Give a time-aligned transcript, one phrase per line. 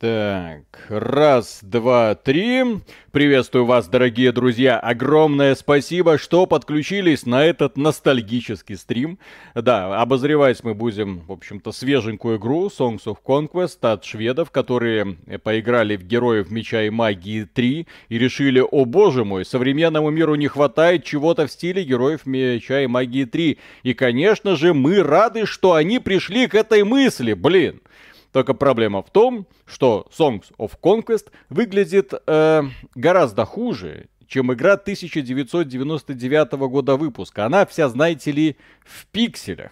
[0.00, 2.64] Так, раз, два, три.
[3.12, 4.76] Приветствую вас, дорогие друзья.
[4.76, 9.20] Огромное спасибо, что подключились на этот ностальгический стрим.
[9.54, 15.96] Да, обозревать мы будем, в общем-то, свеженькую игру Songs of Conquest от шведов, которые поиграли
[15.96, 21.04] в Героев Меча и Магии 3 и решили, о боже мой, современному миру не хватает
[21.04, 23.58] чего-то в стиле Героев Меча и Магии 3.
[23.84, 27.80] И, конечно же, мы рады, что они пришли к этой мысли, блин.
[28.34, 32.62] Только проблема в том, что Songs of Conquest выглядит э,
[32.96, 37.46] гораздо хуже, чем игра 1999 года выпуска.
[37.46, 39.70] Она вся, знаете ли, в пикселях.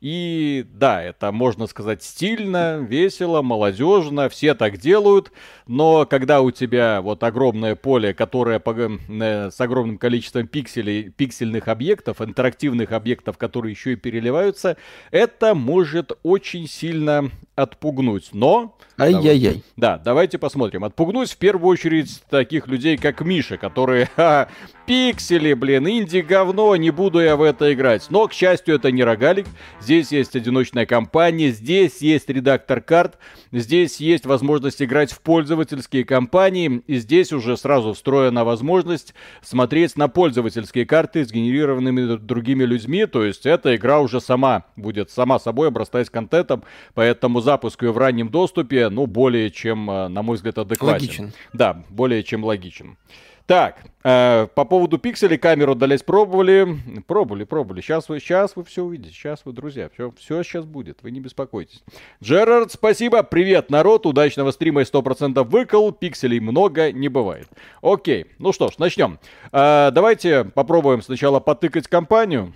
[0.00, 5.30] И да, это можно сказать стильно, весело, молодежно, все так делают,
[5.66, 12.20] но когда у тебя вот огромное поле, которое э, с огромным количеством пикселей, пиксельных объектов,
[12.20, 14.76] интерактивных объектов, которые еще и переливаются,
[15.12, 18.30] это может очень сильно отпугнуть.
[18.32, 18.76] Но...
[18.98, 19.62] Ай-яй-яй.
[19.76, 20.84] Да, давайте посмотрим.
[20.84, 24.08] Отпугнуть в первую очередь таких людей, как Миша, которые...
[24.16, 24.48] Ха,
[24.86, 28.06] пиксели, блин, инди-говно, не буду я в это играть.
[28.10, 29.46] Но, к счастью, это не рогалик.
[29.80, 33.18] Здесь есть одиночная кампания, здесь есть редактор карт,
[33.50, 40.08] здесь есть возможность играть в пользовательские кампании, и здесь уже сразу встроена возможность смотреть на
[40.08, 46.10] пользовательские карты, сгенерированными другими людьми, то есть эта игра уже сама будет сама собой обрастать
[46.10, 50.92] контентом, поэтому запуск ее в раннем доступе, ну, более чем, э, на мой взгляд, адекватен.
[50.92, 51.32] Логичен.
[51.52, 52.96] Да, более чем логичен.
[53.46, 56.78] Так, э, по поводу пикселей камеру удалять пробовали.
[57.06, 57.80] Пробовали, пробовали.
[57.80, 59.12] Сейчас вы, сейчас вы все увидите.
[59.12, 61.02] Сейчас вы, друзья, все, все сейчас будет.
[61.02, 61.82] Вы не беспокойтесь.
[62.22, 63.22] Джерард, спасибо.
[63.22, 64.06] Привет, народ.
[64.06, 65.92] Удачного стрима и 100% выкол.
[65.92, 67.48] Пикселей много не бывает.
[67.82, 68.26] Окей.
[68.38, 69.18] Ну что ж, начнем.
[69.50, 72.52] Э, давайте попробуем сначала потыкать компанию.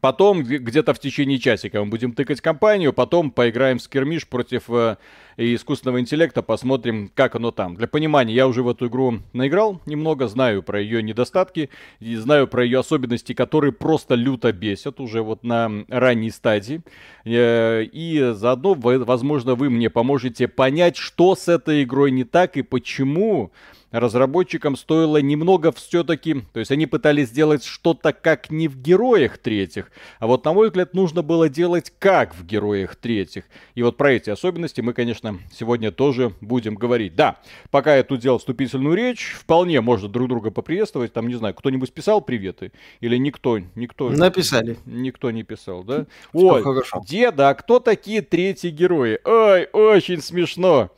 [0.00, 4.96] Потом где-то в течение часика мы будем тыкать компанию, потом поиграем в скермиш против э,
[5.36, 7.76] искусственного интеллекта, посмотрим, как оно там.
[7.76, 11.70] Для понимания, я уже в эту игру наиграл немного, знаю про ее недостатки,
[12.00, 16.82] и знаю про ее особенности, которые просто люто бесят уже вот на ранней стадии.
[17.24, 22.62] Э, и заодно, возможно, вы мне поможете понять, что с этой игрой не так и
[22.62, 23.52] почему
[23.92, 29.90] разработчикам стоило немного все-таки, то есть они пытались сделать что-то как не в героях третьих,
[30.18, 33.44] а вот на мой взгляд нужно было делать как в героях третьих.
[33.74, 37.14] И вот про эти особенности мы, конечно, сегодня тоже будем говорить.
[37.14, 37.38] Да,
[37.70, 41.92] пока я тут делал вступительную речь, вполне можно друг друга поприветствовать, там, не знаю, кто-нибудь
[41.92, 42.72] писал приветы?
[43.00, 44.10] Или никто, никто?
[44.10, 44.78] Написали.
[44.86, 46.06] Никто не писал, да?
[46.32, 46.64] Ой,
[47.06, 49.18] деда, а кто такие третьи герои?
[49.24, 50.90] Ой, очень смешно.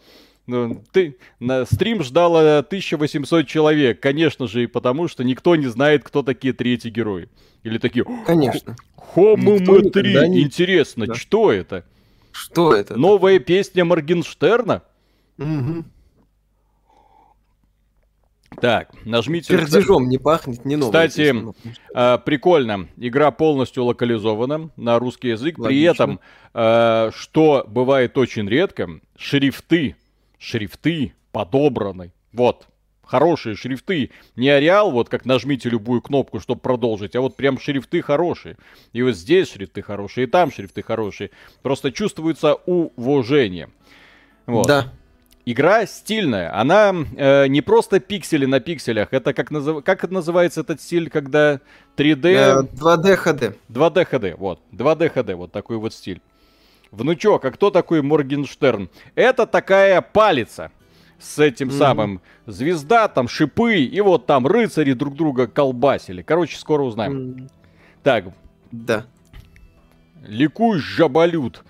[0.46, 6.04] Ну, ты, на стрим ждало 1800 человек, конечно же, и потому что никто не знает,
[6.04, 7.28] кто такие третьи герои.
[7.62, 8.04] Или такие...
[8.26, 8.76] Конечно.
[8.94, 10.28] Хомумы 3.
[10.28, 10.42] Не...
[10.42, 11.14] Интересно, да.
[11.14, 11.84] что это?
[12.32, 12.96] Что это?
[12.96, 14.82] Новая песня Моргенштерна?
[15.38, 15.84] Угу.
[18.60, 19.56] Так, нажмите...
[19.56, 21.52] Пердежом не пахнет, не новая Кстати, песня,
[21.94, 22.88] э, прикольно.
[22.96, 25.58] Игра полностью локализована на русский язык.
[25.58, 25.68] Логично.
[25.68, 26.20] При этом,
[26.52, 29.96] э, что бывает очень редко, шрифты
[30.38, 32.12] шрифты подобраны.
[32.32, 32.66] Вот,
[33.02, 34.10] хорошие шрифты.
[34.36, 38.56] Не ареал, вот как нажмите любую кнопку, чтобы продолжить, а вот прям шрифты хорошие.
[38.92, 41.30] И вот здесь шрифты хорошие, и там шрифты хорошие.
[41.62, 43.68] Просто чувствуется уважение.
[44.46, 44.66] Вот.
[44.66, 44.92] Да.
[45.46, 49.84] Игра стильная, она э, не просто пиксели на пикселях, это как, назыв...
[49.84, 51.60] как это называется этот стиль, когда
[51.98, 52.70] 3D...
[52.72, 53.56] 2D HD.
[53.68, 56.22] 2D HD, вот, 2D HD, вот такой вот стиль.
[56.94, 58.88] Внучок, а кто такой Моргенштерн?
[59.14, 60.70] Это такая палица
[61.18, 61.78] с этим mm-hmm.
[61.78, 66.22] самым звезда, там шипы, и вот там рыцари друг друга колбасили.
[66.22, 67.12] Короче, скоро узнаем.
[67.12, 67.50] Mm-hmm.
[68.02, 68.24] Так.
[68.70, 69.06] Да.
[70.26, 71.62] Ликуй, жаболют.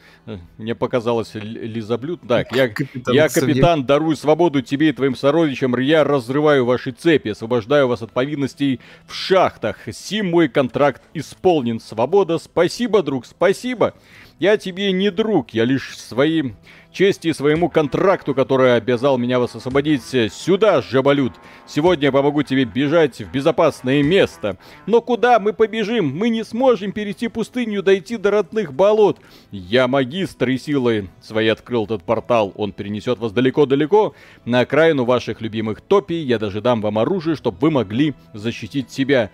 [0.56, 2.20] Мне показалось лизоблюд.
[2.26, 5.78] Так, я капитан, я капитан, дарую свободу тебе и твоим сородичам.
[5.78, 9.76] Я разрываю ваши цепи, освобождаю вас от повинностей в шахтах.
[9.92, 11.78] Сим мой контракт исполнен.
[11.80, 12.38] Свобода.
[12.38, 13.94] Спасибо, друг, спасибо.
[14.38, 16.56] Я тебе не друг, я лишь своим
[16.94, 20.02] чести и своему контракту, который обязал меня вас освободить.
[20.32, 21.34] Сюда, жаболют.
[21.66, 24.56] Сегодня я помогу тебе бежать в безопасное место.
[24.86, 26.06] Но куда мы побежим?
[26.16, 29.18] Мы не сможем перейти пустыню, дойти до родных болот.
[29.50, 32.52] Я магистр и силой своей открыл этот портал.
[32.54, 34.14] Он перенесет вас далеко-далеко
[34.44, 36.22] на окраину ваших любимых топий.
[36.22, 39.30] Я даже дам вам оружие, чтобы вы могли защитить себя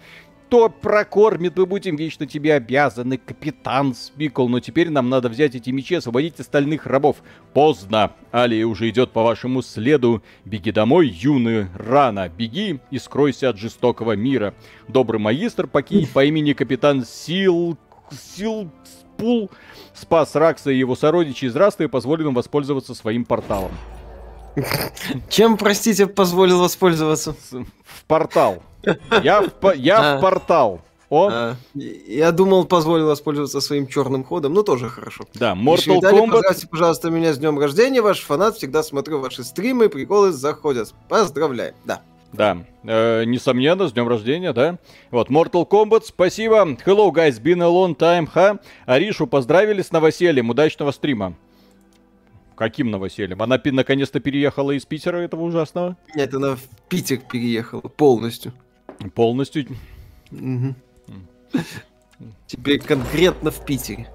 [0.51, 4.49] кто прокормит, мы будем вечно тебе обязаны, капитан Спикл.
[4.49, 7.19] Но теперь нам надо взять эти мечи, освободить остальных рабов.
[7.55, 8.15] Поздно.
[8.33, 10.25] Алия уже идет по вашему следу.
[10.45, 12.29] Беги домой, юный, рано.
[12.29, 14.53] Беги и скройся от жестокого мира.
[14.89, 17.79] Добрый магистр покинь по имени капитан Сил...
[18.11, 18.73] Сил...
[19.15, 19.51] Спул
[19.95, 23.71] спас Ракса и его сородичей из Раста и позволил им воспользоваться своим порталом.
[25.29, 27.35] Чем, простите, позволил воспользоваться?
[27.53, 28.63] В портал.
[29.23, 30.21] Я в, я в а.
[30.21, 30.81] портал.
[31.11, 31.29] О.
[31.31, 35.25] А, я думал, позволил воспользоваться своим черным ходом, ну тоже хорошо.
[35.35, 36.31] Да, Mortal Kombat.
[36.31, 40.95] Поздравьте, пожалуйста, меня с днем рождения, ваш фанат, всегда смотрю ваши стримы, приколы заходят.
[41.09, 42.03] Поздравляю, да.
[42.33, 44.79] Да, э, несомненно, с днем рождения, да.
[45.11, 46.65] Вот, Mortal Kombat, спасибо.
[46.87, 48.61] Hello, guys, been a long time, ha.
[48.87, 51.35] Аришу поздравили с новосельем, удачного стрима.
[52.61, 53.41] Каким новосельем?
[53.41, 55.97] Она наконец-то переехала из Питера, этого ужасного?
[56.15, 56.61] Нет, она в
[56.91, 58.53] Питер переехала полностью.
[59.15, 59.65] Полностью?
[60.31, 60.75] Угу.
[62.47, 64.11] Теперь конкретно в Питере.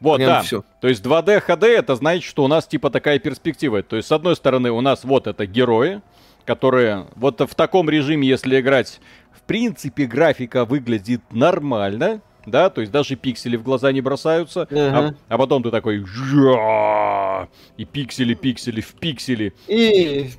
[0.00, 0.42] Вот, Прям да.
[0.42, 0.64] Все.
[0.80, 3.84] То есть 2D HD это значит, что у нас типа такая перспектива.
[3.84, 6.02] То есть с одной стороны у нас вот это герои,
[6.44, 12.92] которые вот в таком режиме, если играть, в принципе графика выглядит нормально, да, то есть
[12.92, 15.10] даже пиксели в глаза не бросаются, uh-huh.
[15.10, 16.04] а, а потом ты такой
[17.76, 19.54] и пиксели, пиксели в пиксели.
[19.68, 20.30] И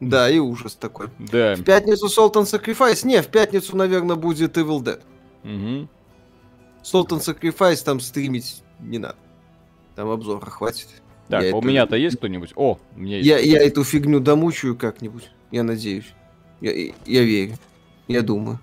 [0.00, 1.08] да, и ужас такой.
[1.18, 1.54] Да.
[1.54, 5.00] В пятницу Sultan Sacrifice, не, в пятницу, наверное, будет Evil Dead.
[5.44, 5.88] Угу.
[6.82, 9.16] Sultan Sacrifice там стримить не надо.
[9.94, 10.88] Там обзора хватит.
[11.28, 11.68] Так, я а у это...
[11.68, 12.52] меня-то есть кто-нибудь?
[12.56, 13.28] О, у меня есть.
[13.28, 15.30] Я, я эту фигню домучаю как-нибудь.
[15.52, 16.12] Я надеюсь.
[16.60, 16.72] Я,
[17.06, 17.54] я верю.
[18.08, 18.58] Я думаю.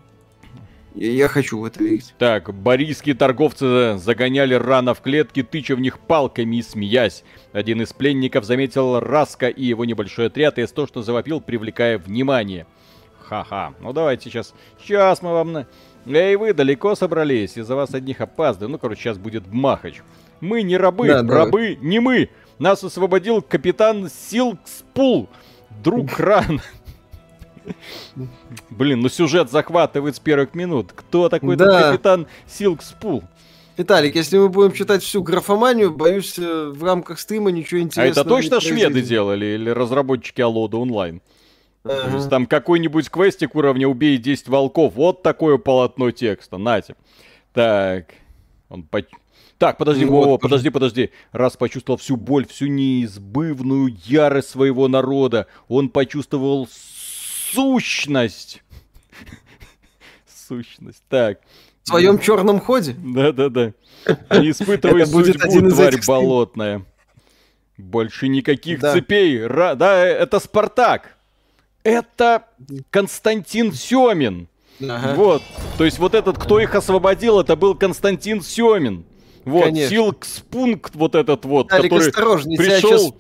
[0.96, 2.14] Я, хочу в это верить.
[2.18, 7.24] Так, борийские торговцы загоняли рано в клетки, тыча в них палками и смеясь.
[7.54, 12.66] Один из пленников заметил Раска и его небольшой отряд, и то, что завопил, привлекая внимание.
[13.30, 13.74] Ха-ха.
[13.80, 14.56] Ну давайте сейчас.
[14.82, 15.52] Сейчас мы вам...
[15.52, 15.68] На...
[16.08, 17.58] Эй, вы далеко собрались?
[17.58, 18.72] Из-за вас одних опаздываю.
[18.72, 20.02] Ну, короче, сейчас будет махач.
[20.42, 21.88] Мы не рабы, да, рабы да.
[21.88, 22.30] не мы.
[22.58, 25.30] Нас освободил капитан Силкспул,
[25.84, 26.62] друг Ран.
[28.70, 30.92] Блин, ну сюжет захватывает с первых минут.
[30.96, 31.92] Кто такой да.
[31.92, 33.24] капитан Силкспул?
[33.78, 38.08] Виталик, если мы будем читать всю графоманию, боюсь, э, в рамках стрима ничего интересного.
[38.08, 41.22] А это точно шведы делали или разработчики Алода онлайн?
[41.86, 42.10] Ага.
[42.10, 44.96] То есть там какой-нибудь квестик уровня «Убей 10 волков».
[44.96, 46.58] Вот такое полотно текста.
[46.58, 46.96] Нате.
[47.54, 48.16] Так.
[48.68, 49.02] Он по...
[49.58, 51.10] Так, подожди, ну, Вова, подожди, подожди.
[51.32, 56.68] Раз почувствовал всю боль, всю неизбывную ярость своего народа, он почувствовал
[57.52, 58.64] сущность.
[60.48, 61.04] Сущность.
[61.10, 61.40] Так.
[61.84, 62.96] В своем черном ходе?
[62.98, 63.74] Да-да-да.
[64.40, 66.86] Не испытывай судьбу, тварь болотная.
[67.78, 69.48] Больше никаких цепей.
[69.48, 71.20] Да, это Спартак
[71.84, 72.44] это
[72.90, 74.48] Константин Семин.
[74.82, 75.14] Ага.
[75.16, 75.44] Вот.
[75.78, 79.06] То есть вот этот, кто их освободил, это был Константин Семин.
[79.46, 83.16] Вот, Силкспункт вот этот вот, Алик, который пришел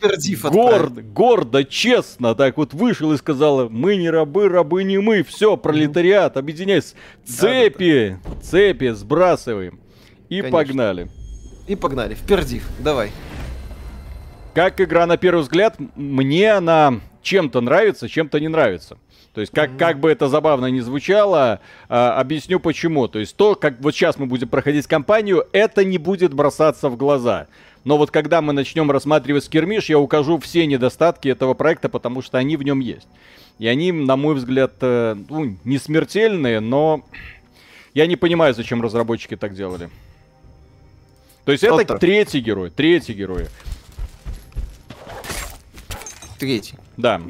[0.51, 5.57] горд, гордо, честно, так вот вышел и сказал, мы не рабы, рабы не мы, все,
[5.57, 6.95] пролетариат, объединяйся,
[7.25, 8.42] цепи, да, да, да.
[8.42, 9.80] цепи сбрасываем.
[10.30, 10.51] И Конечно.
[10.51, 11.10] погнали.
[11.68, 13.12] И погнали, в пердив, давай.
[14.54, 18.98] Как игра на первый взгляд, мне она чем-то нравится, чем-то не нравится.
[19.33, 23.07] То есть, как, как бы это забавно ни звучало, а, объясню почему.
[23.07, 26.97] То есть, то, как вот сейчас мы будем проходить кампанию, это не будет бросаться в
[26.97, 27.47] глаза.
[27.83, 32.37] Но вот когда мы начнем рассматривать скирмиш, я укажу все недостатки этого проекта, потому что
[32.37, 33.07] они в нем есть.
[33.59, 37.05] И они, на мой взгляд, э, ну, не смертельные, но
[37.93, 39.89] я не понимаю, зачем разработчики так делали.
[41.45, 43.47] То есть это третий герой, третий герой.
[46.37, 46.75] Третий.
[46.95, 47.21] Да.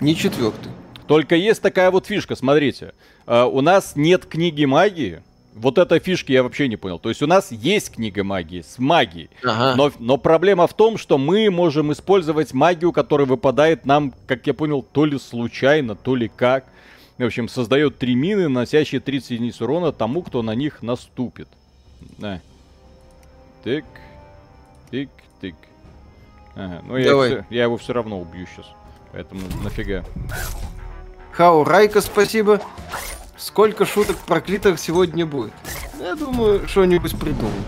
[0.00, 0.70] Не четвертый.
[1.06, 2.94] Только есть такая вот фишка, смотрите.
[3.26, 5.22] Uh, у нас нет книги магии.
[5.54, 6.98] Вот этой фишки я вообще не понял.
[6.98, 9.28] То есть у нас есть книга магии с магией.
[9.42, 9.74] Ага.
[9.76, 14.54] Но, но проблема в том, что мы можем использовать магию, которая выпадает нам, как я
[14.54, 16.66] понял, то ли случайно, то ли как.
[17.18, 21.48] В общем, создает три мины, наносящие 30 единиц урона тому, кто на них наступит.
[22.18, 22.40] Да.
[23.64, 23.84] Тык.
[24.90, 25.10] Тык.
[25.40, 25.56] Тык.
[26.54, 28.66] Ага, ну я, все, я его все равно убью сейчас.
[29.12, 30.04] Поэтому нафига.
[31.32, 32.60] Хау Райка, спасибо.
[33.36, 35.52] Сколько шуток проклятых сегодня будет?
[35.98, 37.64] Я думаю, что-нибудь придумаю.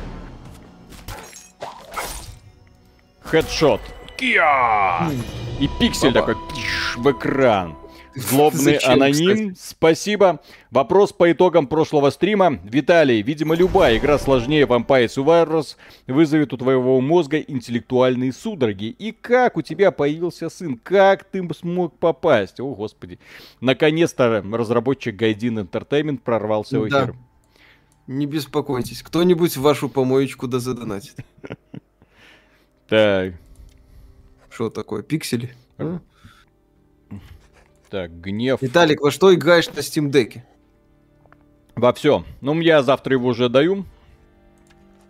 [3.25, 3.81] Хедшот.
[4.17, 5.11] Кия!
[5.59, 6.35] И пиксель Баба.
[6.35, 6.43] такой
[6.97, 7.77] в экран.
[8.15, 9.71] Злобный Зачем, аноним, кстати?
[9.71, 10.41] спасибо.
[10.71, 12.59] Вопрос по итогам прошлого стрима.
[12.65, 15.77] Виталий, видимо, любая игра сложнее Vampire Survivors
[16.07, 18.87] вызовет у твоего мозга интеллектуальные судороги.
[18.87, 20.79] И как у тебя появился сын?
[20.79, 22.61] Как ты смог попасть?
[22.61, 23.19] О, господи.
[23.61, 27.13] Наконец-то разработчик Гайдин Entertainment прорвался в эфир.
[27.13, 27.15] Да.
[28.07, 31.17] Не беспокойтесь, кто-нибудь вашу помоечку да задонатит.
[32.89, 33.35] Так.
[34.51, 35.55] Что такое, пиксели?
[35.79, 36.01] А?
[37.93, 38.63] Так, гнев.
[38.63, 40.39] Виталик, во что играешь на Steam Deck?
[41.75, 42.25] Во все.
[42.41, 43.85] Ну, я завтра его уже даю.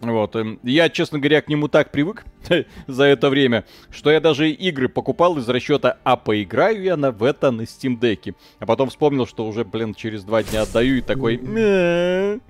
[0.01, 0.35] Вот.
[0.35, 2.25] эм, Я, честно говоря, к нему так привык
[2.89, 7.23] за это время, что я даже игры покупал из расчета, а поиграю я на, в
[7.23, 8.35] это на Steam Deck.
[8.59, 11.37] А потом вспомнил, что уже, блин, через два дня отдаю и такой...
[11.37, 12.41] «Мя,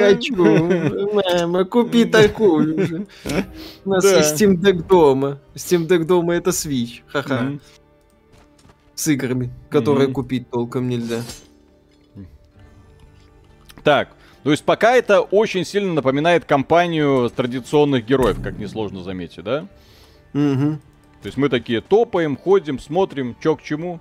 [0.00, 0.34] Хочу.
[1.12, 3.06] Мама, купи такую же.
[3.84, 5.40] У нас есть Steam Deck дома.
[5.54, 7.02] Steam Deck дома это Switch.
[7.08, 7.58] Ха-ха.
[8.94, 10.14] С играми, которые Мгм.
[10.14, 11.22] купить толком нельзя.
[13.82, 14.08] Так,
[14.42, 19.66] то есть пока это очень сильно напоминает компанию традиционных героев, как несложно заметить, да?
[20.32, 20.80] Мгм.
[21.22, 24.00] То есть мы такие топаем, ходим, смотрим, чё к чему.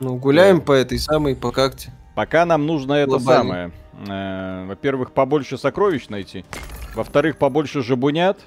[0.00, 1.92] Ну, гуляем по этой самой, по какте.
[2.14, 3.42] Пока нам нужно это Глобально.
[3.42, 3.72] самое.
[4.08, 6.44] э, во-первых, побольше сокровищ найти.
[6.94, 8.38] Во-вторых, побольше жабунят.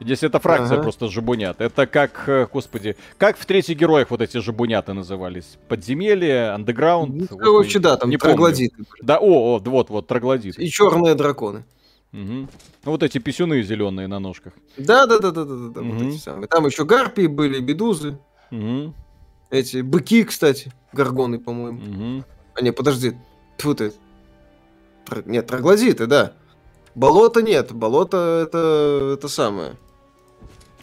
[0.00, 0.82] Здесь это фракция Ага.
[0.82, 1.60] просто жабунят.
[1.60, 5.56] Это как, э, господи, как в третьих героях вот эти жабуняты назывались?
[5.68, 7.14] Подземелье, андеграунд.
[7.14, 8.34] Ну, господи, короче, да, там не помню.
[8.34, 8.76] троглодиты.
[8.76, 8.88] были.
[9.00, 10.58] Да, о, о, вот, вот, троглодит.
[10.58, 11.64] И черные драконы.
[12.12, 12.48] Мгм.
[12.84, 14.52] Ну вот эти писюны зеленые на ножках.
[14.76, 16.46] Да, да, да, да, да, да, да, вот эти самые.
[16.46, 18.18] Там еще гарпии были, бедузы.
[18.50, 18.94] Мгм,
[19.50, 21.78] Эти быки, кстати, горгоны, по-моему.
[21.80, 22.24] мгм.
[22.54, 23.14] А не, подожди.
[23.58, 23.92] Тьфу ты.
[25.06, 26.32] Тро- Нет, троглодиты, да.
[26.94, 27.72] Болото нет.
[27.72, 29.72] Болото это, это самое.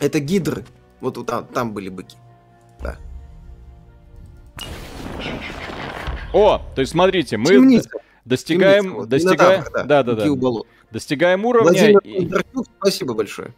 [0.04, 0.66] Это гидры.
[1.00, 2.18] Вот там, там были быки.
[6.34, 7.90] О, то есть смотрите, мы Темница.
[8.26, 10.68] достигаем, Темница, вот, достигаем, Минотавр, да, да, да, болот.
[10.92, 11.70] достигаем уровня.
[11.70, 13.54] Владимир и- Бондарчук, спасибо большое.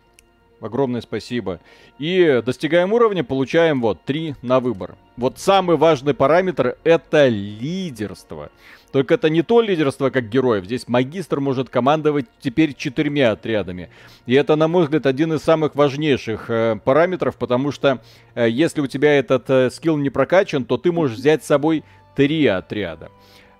[0.65, 1.59] Огромное спасибо.
[1.99, 4.95] И достигаем уровня, получаем вот три на выбор.
[5.15, 8.49] Вот самый важный параметр это лидерство.
[8.91, 10.65] Только это не то лидерство, как героев.
[10.65, 13.91] Здесь магистр может командовать теперь четырьмя отрядами.
[14.25, 18.01] И это, на мой взгляд, один из самых важнейших э, параметров, потому что
[18.33, 21.83] э, если у тебя этот э, скилл не прокачан, то ты можешь взять с собой
[22.15, 23.11] три отряда.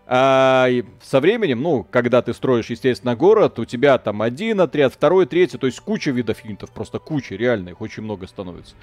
[0.07, 0.69] А
[1.01, 5.57] со временем, ну, когда ты строишь, естественно, город, у тебя там один отряд, второй, третий,
[5.57, 8.75] то есть куча видов юнитов, просто куча, реально, их очень много становится.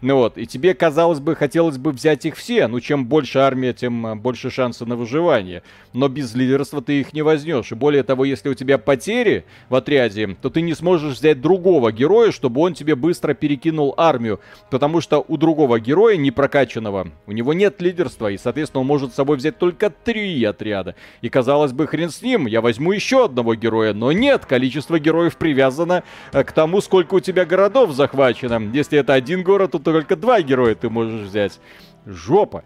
[0.00, 3.72] Ну вот, и тебе, казалось бы, хотелось бы взять их все, ну, чем больше армия,
[3.72, 5.64] тем а, больше шанса на выживание.
[5.92, 7.72] Но без лидерства ты их не возьмешь.
[7.72, 11.90] И более того, если у тебя потери в отряде, то ты не сможешь взять другого
[11.90, 14.38] героя, чтобы он тебе быстро перекинул армию.
[14.70, 19.12] Потому что у другого героя, не прокачанного, у него нет лидерства, и, соответственно, он может
[19.12, 20.94] с собой взять только три отряда.
[21.22, 23.94] И, казалось бы, хрен с ним, я возьму еще одного героя.
[23.94, 28.62] Но нет, количество героев привязано э, к тому, сколько у тебя городов захвачено.
[28.72, 31.60] Если это один город, то только два героя ты можешь взять.
[32.06, 32.64] Жопа.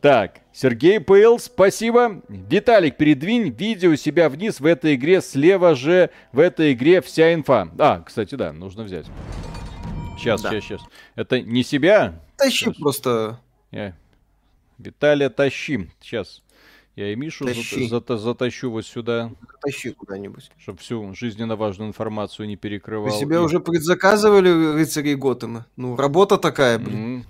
[0.00, 2.22] Так, Сергей ПЛ, спасибо.
[2.28, 5.20] Виталик, передвинь видео себя вниз в этой игре.
[5.20, 7.68] Слева же в этой игре вся инфа.
[7.78, 9.06] А, кстати, да, нужно взять.
[10.18, 10.50] Сейчас, Да.
[10.50, 10.80] сейчас, сейчас.
[11.14, 12.20] Это не себя?
[12.36, 12.76] Тащи Сейчас.
[12.76, 13.40] просто.
[13.70, 13.94] Я...
[14.78, 15.88] Виталия, тащи.
[16.00, 16.42] Сейчас.
[16.94, 17.88] Я и Мишу Тащи.
[17.88, 19.30] зата- затащу вот сюда,
[19.62, 20.50] Тащи куда-нибудь.
[20.58, 23.10] чтобы всю жизненно важную информацию не перекрывал.
[23.10, 25.66] Вы себе И- уже предзаказывали рыцарей Готэма?
[25.76, 27.00] Ну, работа такая, блин.
[27.00, 27.26] Мгм.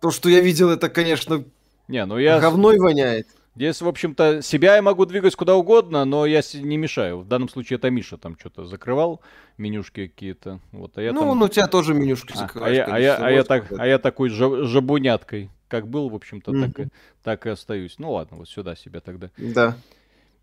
[0.00, 1.44] То, что я видел, это, конечно,
[1.88, 2.38] Не, ну я...
[2.38, 3.26] говной воняет.
[3.56, 7.18] Здесь, в общем-то, себя я могу двигать куда угодно, но я не мешаю.
[7.18, 9.20] В данном случае это Миша там что-то закрывал,
[9.58, 10.60] менюшки какие-то.
[10.70, 11.28] Вот, а я ну, там...
[11.30, 12.78] он у тебя тоже менюшки А, закрываешь.
[12.78, 16.08] а я, а, я, а, я вот так, а я такой жа- жабуняткой, как был,
[16.08, 16.88] в общем-то, так, и,
[17.24, 17.96] так и остаюсь.
[17.98, 19.76] Ну ладно, вот сюда себя тогда Да.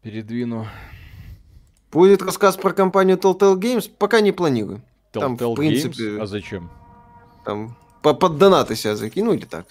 [0.02, 0.68] передвину.
[1.92, 4.82] Будет рассказ про компанию Telltale Games, пока не планирую.
[5.14, 6.22] Там, в Telltale принципе, Games?
[6.22, 6.70] А зачем?
[7.46, 9.66] Там по- под донаты себя закину или так.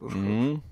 [0.00, 0.62] М.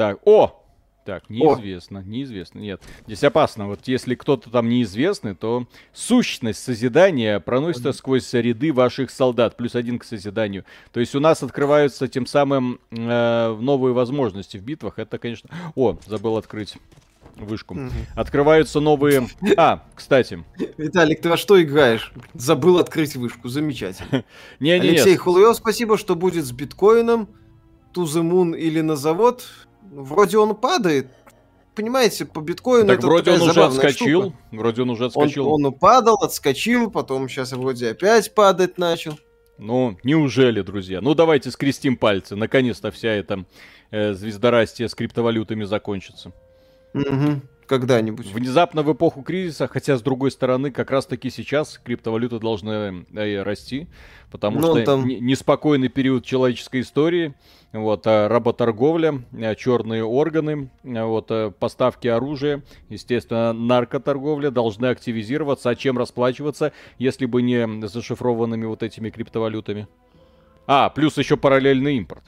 [0.00, 0.64] Так, о!
[1.04, 2.80] Так, неизвестно, неизвестно, нет.
[3.06, 9.58] Здесь опасно, вот если кто-то там неизвестный, то сущность созидания проносится сквозь ряды ваших солдат,
[9.58, 10.64] плюс один к созиданию.
[10.92, 14.98] То есть у нас открываются тем самым э, новые возможности в битвах.
[14.98, 15.50] Это, конечно...
[15.74, 16.78] О, забыл открыть
[17.36, 17.74] вышку.
[17.74, 17.92] Мгм.
[18.16, 19.28] Открываются новые...
[19.58, 20.42] А, кстати.
[20.78, 22.10] Виталик, ты во что играешь?
[22.32, 24.24] Забыл открыть вышку, замечательно.
[24.60, 27.28] Не-не-не, Алексей Хулуев, спасибо, что будет с биткоином,
[27.92, 29.44] to the moon или на завод.
[29.90, 31.08] Вроде он падает.
[31.74, 34.22] Понимаете, по биткоину так это вроде он уже отскочил.
[34.22, 34.36] штука.
[34.52, 35.48] Вроде он уже Он, отскочил.
[35.48, 39.18] он упадал, отскочил, потом сейчас вроде опять падать начал.
[39.58, 41.00] Ну, неужели, друзья?
[41.00, 42.34] Ну, давайте скрестим пальцы.
[42.34, 43.44] Наконец-то вся эта
[43.90, 46.32] э, звездорастие с криптовалютами закончится.
[46.94, 47.42] Мгм.
[47.70, 48.26] Когда-нибудь.
[48.32, 53.86] Внезапно в эпоху кризиса, хотя, с другой стороны, как раз-таки сейчас криптовалюты должны э, расти,
[54.32, 57.32] потому Ну, что там- не- неспокойный период человеческой истории,
[57.72, 65.96] вот, а работорговля, а, черные органы, вот, поставки оружия, естественно, наркоторговля должны активизироваться, а чем
[65.96, 69.86] расплачиваться, если бы не зашифрованными вот этими криптовалютами?
[70.66, 72.24] А, плюс еще параллельный импорт.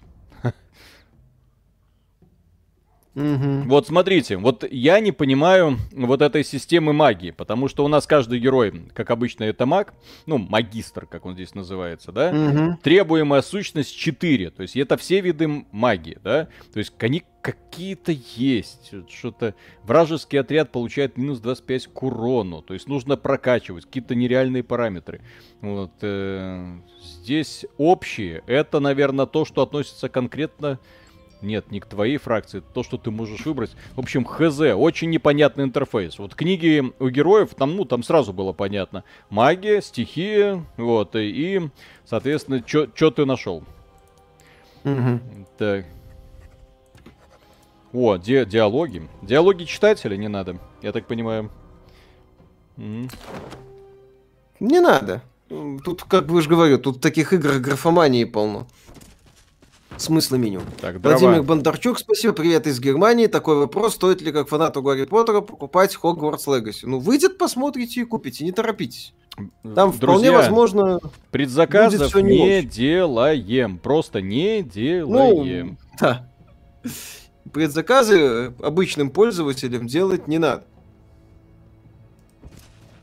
[3.15, 3.69] Мгм.
[3.69, 8.39] Вот смотрите, вот я не понимаю вот этой системы магии, потому что у нас каждый
[8.39, 9.93] герой, как обычно, это маг,
[10.27, 12.33] ну, магистр, как он здесь называется, да?
[12.33, 12.79] Мгм.
[12.79, 16.49] Требуемая сущность 4, то есть это все виды магии, да?
[16.73, 22.89] То есть они какие-то есть, что-то вражеский отряд получает минус 25 к урону, то есть
[22.89, 25.21] нужно прокачивать какие-то нереальные параметры.
[25.61, 26.65] Вот э,
[27.03, 30.79] здесь общие, это, наверное, то, что относится конкретно
[31.43, 33.73] нет, не к твоей фракции, то, что ты можешь выбрать.
[33.95, 36.19] В общем, хз, очень непонятный интерфейс.
[36.19, 39.05] Вот книги у героев, там, ну, там сразу было понятно.
[39.31, 41.61] Магия, стихия, вот, и,
[42.05, 43.65] соответственно, что ты нашел.
[45.59, 45.87] Так.
[47.93, 49.09] О, ди- диалоги.
[49.21, 51.51] Диалоги читателя не надо, я так понимаю.
[52.77, 53.09] Не
[54.61, 55.23] надо.
[55.85, 58.67] Тут, как бы же говорю, тут таких игр графомании полно.
[59.99, 60.67] Смысла минимум.
[60.81, 61.43] Так, Владимир дрова.
[61.43, 63.27] Бондарчук, спасибо, привет из Германии.
[63.27, 66.87] Такой вопрос, стоит ли как фанату Гарри Поттера покупать Хогвартс Легаси?
[66.87, 69.15] Ну, выйдет, посмотрите и купите, не торопитесь.
[69.75, 70.99] Там вполне Друзья, возможно...
[71.31, 72.23] предзаказов не
[72.59, 73.79] не делаем.
[73.79, 75.79] Просто не Ну, делаем.
[76.01, 76.29] да.
[77.53, 80.65] Предзаказы обычным пользователям делать не надо.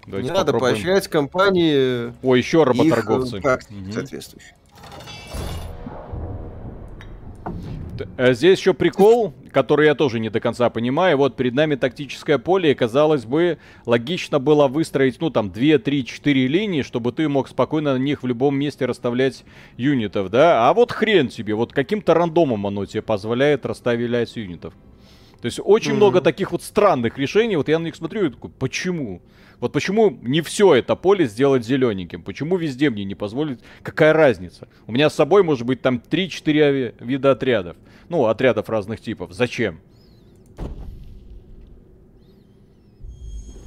[0.05, 0.74] Давайте не надо попробуем.
[0.75, 3.41] поощрять компании О, еще их, э, работорговцы.
[3.41, 3.91] практики Мгм.
[3.93, 4.55] соответствующие.
[8.18, 11.18] Э, Здесь еще прикол, который я тоже не до конца понимаю.
[11.18, 16.06] Вот перед нами тактическое поле, и казалось бы, логично было выстроить, ну там, 2, 3,
[16.06, 19.44] 4 линии, чтобы ты мог спокойно на них в любом месте расставлять
[19.77, 20.70] юнитов, да?
[20.70, 24.74] А вот хрен тебе, вот каким-то рандомом оно тебе позволяет расставлять юнитов.
[25.41, 25.98] То есть очень Мгм.
[25.98, 29.22] много таких вот странных решений, вот я на них смотрю и такой, почему?
[29.60, 32.24] Вот почему не все это поле сделать зелененьким?
[32.24, 33.60] Почему везде мне не позволить?
[33.84, 34.70] Какая разница?
[34.88, 37.75] У меня с собой может быть там 3-4 ави- вида отрядов.
[38.08, 39.34] Ну, отрядов разных типов.
[39.34, 39.82] Зачем?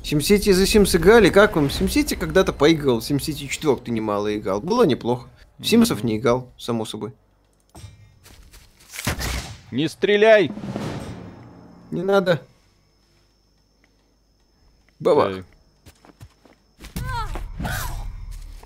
[0.03, 1.67] SimCity The Sims играли, как вам?
[1.67, 5.29] SimCity когда-то поиграл, SimCity 4 немало играл, было неплохо.
[5.59, 7.13] В Симсов не играл, само собой.
[9.71, 10.51] Не стреляй!
[11.93, 12.43] Не надо.
[14.99, 15.45] Бабах.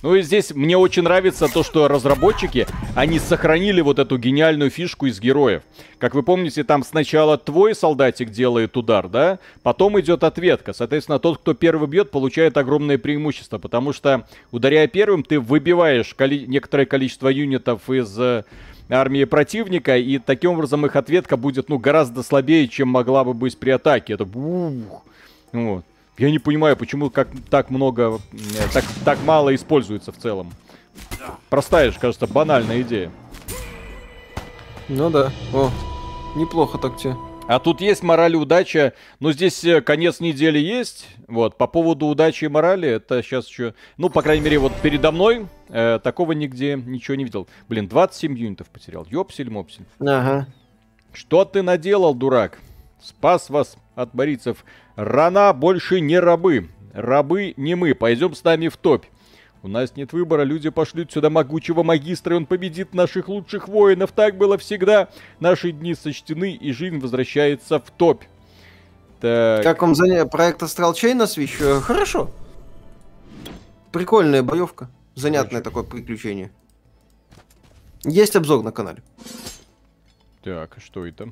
[0.03, 5.07] Ну и здесь мне очень нравится то, что разработчики, они сохранили вот эту гениальную фишку
[5.07, 5.63] из героев.
[5.99, 9.39] Как вы помните, там сначала твой солдатик делает удар, да?
[9.63, 10.75] Потом идет ответка.
[10.75, 16.47] Соответственно, тот, кто первый бьет, получает огромное преимущество, потому что, ударяя первым, ты выбиваешь коли-
[16.47, 18.45] некоторое количество юнитов из э,
[18.89, 23.59] армии противника, и таким образом их ответка будет, ну, гораздо слабее, чем могла бы быть
[23.59, 24.13] при атаке.
[24.13, 25.03] Это бух.
[25.53, 25.85] Вот.
[26.19, 28.37] Я не понимаю, почему как так много, э,
[28.73, 30.53] так, так мало используется в целом.
[31.51, 33.11] Простая же, кажется, банальная идея.
[34.89, 35.31] Ну да.
[35.53, 35.71] О,
[36.37, 37.17] неплохо так тебе.
[37.49, 38.93] А тут есть мораль и удача.
[39.21, 41.07] Но здесь э, конец недели есть.
[41.29, 43.75] Вот, по поводу удачи и морали, это сейчас еще...
[43.99, 47.47] Ну, по крайней мере, вот передо мной э, такого нигде ничего не видел.
[47.69, 49.05] Блин, 27 юнитов потерял.
[49.05, 49.85] Ёпсель-мопсель.
[50.01, 50.49] Ага.
[51.13, 52.59] Что ты наделал, дурак?
[53.01, 54.65] Спас вас от борицев.
[54.97, 56.69] Рана больше не рабы.
[56.93, 57.95] Рабы не мы.
[57.95, 59.05] Пойдем с нами в топь.
[59.63, 64.13] У нас нет выбора, люди пошлют сюда могучего магистра, и он победит наших лучших воинов.
[64.13, 65.09] Так было всегда.
[65.41, 68.23] Наши дни сочтены, и жизнь возвращается в топь.
[69.21, 70.25] Так, Как вам заня...
[70.27, 71.57] проект Астрал Switch?
[71.61, 72.31] Э, Хорошо.
[73.93, 74.89] Прикольная боевка.
[75.15, 76.53] Занятное такое приключение.
[78.05, 79.03] Есть обзор на канале.
[80.43, 81.31] так, а что это?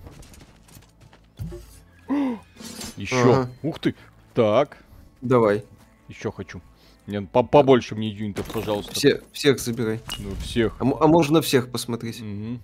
[2.97, 3.17] Еще.
[3.23, 3.51] Ага.
[3.63, 3.95] Ух ты.
[4.35, 4.79] Так,
[5.21, 5.65] Давай.
[6.09, 6.61] еще хочу.
[7.07, 8.95] Мне по- побольше мне юнитов, пожалуйста.
[8.95, 10.01] Все, всех забирай.
[10.19, 10.77] Ну, всех.
[10.81, 12.21] А, а можно всех посмотреть.
[12.21, 12.61] Мгм.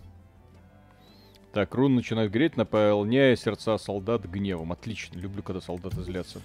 [1.53, 4.73] Так, рун начинает греть, наполняя сердца солдат гневом.
[4.73, 6.41] Отлично, люблю, когда солдаты злятся.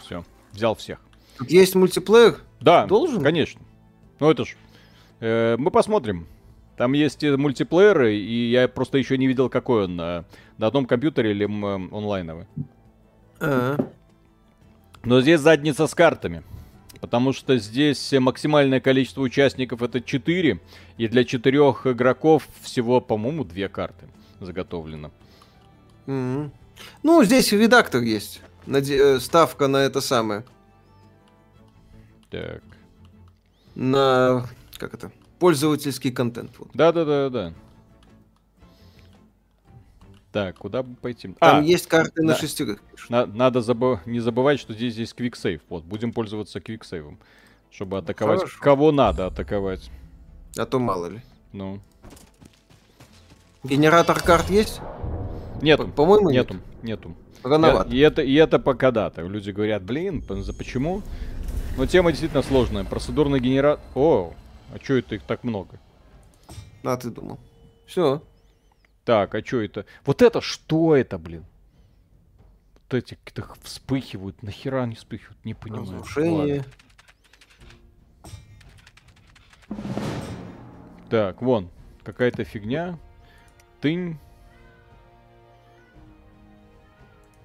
[0.00, 1.00] Все, взял всех.
[1.38, 2.38] Тут есть мультиплеер.
[2.60, 3.22] Да, Должен?
[3.22, 3.60] конечно.
[4.20, 4.56] Ну это ж,
[5.20, 6.26] э, мы посмотрим.
[6.76, 10.24] Там есть мультиплееры, и я просто еще не видел, какой он, на,
[10.58, 12.46] на одном компьютере или м, онлайновый.
[13.40, 13.76] А,
[15.04, 16.42] Но здесь задница с картами.
[17.00, 20.58] Потому что здесь максимальное количество участников это 4.
[20.96, 24.06] И для четырех игроков всего, по-моему, две карты
[24.40, 25.10] заготовлено.
[26.06, 26.50] мгм.
[27.02, 28.40] Ну, здесь редактор есть.
[28.66, 30.44] Наде- э, Ставка на это самое.
[32.30, 32.62] Так.
[33.74, 34.46] На...
[34.78, 35.12] Как это?
[35.44, 36.52] Пользовательский контент.
[36.58, 36.68] вот.
[36.72, 37.52] Да-да-да-да.
[40.32, 41.34] Так, куда бы пойти?
[41.38, 42.38] Там А, есть карты на да.
[42.38, 42.80] шестерых.
[43.10, 45.60] на- надо забы- не забывать, что здесь есть квиксейв.
[45.68, 47.18] Вот, будем пользоваться квиксейвом.
[47.70, 48.38] Чтобы атаковать.
[48.38, 48.58] Хорошо.
[48.58, 49.90] Кого надо атаковать.
[50.56, 51.20] А то мало ли.
[51.52, 51.78] Ну.
[53.64, 54.80] Генератор карт есть?
[55.60, 55.88] Нету.
[55.88, 56.56] По-моему, нету.
[56.82, 57.14] Нету.
[57.42, 57.90] Рановато.
[57.90, 59.10] И это, и это пока да.
[59.10, 61.02] Так люди говорят, блин, за почему?
[61.76, 62.84] Но тема действительно сложная.
[62.84, 63.84] Процедурный генератор...
[63.94, 64.32] О,
[64.74, 65.78] а что это их так много?
[66.82, 67.38] А ты думал.
[67.86, 68.22] Все.
[69.04, 69.86] Так, а что это?
[70.04, 71.44] Вот это что это, блин?
[72.74, 74.42] Вот эти как вспыхивают.
[74.42, 75.42] Нахера они вспыхивают?
[75.44, 75.82] Не понимаю.
[76.00, 76.64] Разрушение.
[79.68, 79.78] Ладно.
[81.08, 81.70] Так, вон.
[82.02, 82.98] Какая-то фигня.
[83.80, 84.18] Тынь.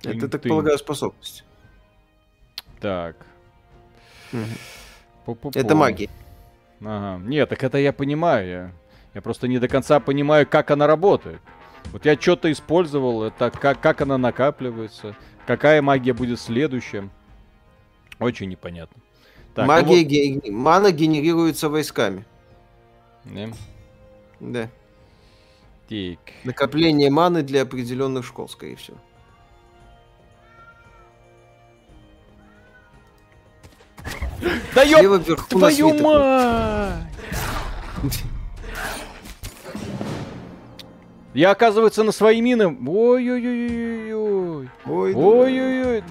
[0.02, 0.50] Это, Тынь, так тынь.
[0.50, 1.44] полагаю, способность.
[2.80, 3.16] Так.
[5.26, 5.52] Пу-пу-пу.
[5.54, 6.10] Это магия.
[6.82, 7.24] Ага.
[7.26, 8.48] Нет, так это я понимаю.
[8.50, 8.72] Я,
[9.16, 11.42] я просто не до конца понимаю, как она работает.
[11.92, 15.16] Вот я что-то использовал, это как, как она накапливается,
[15.48, 17.10] какая магия будет следующая.
[18.20, 19.02] Очень непонятно.
[19.56, 22.26] Так, ну магия, вот- ге- мана генерируется войсками.
[23.26, 23.54] Не?
[24.40, 24.70] Да.
[25.90, 26.20] Так.
[26.44, 28.98] Накопление маны для определенных школ, скорее всего.
[34.74, 37.10] Да на твою мать!
[41.34, 42.68] Я, оказывается, на свои мины...
[42.68, 44.70] Ой-ой-ой-ой-ой.
[44.86, 45.20] Ой, да.
[45.20, 46.04] Ой-ой-ой.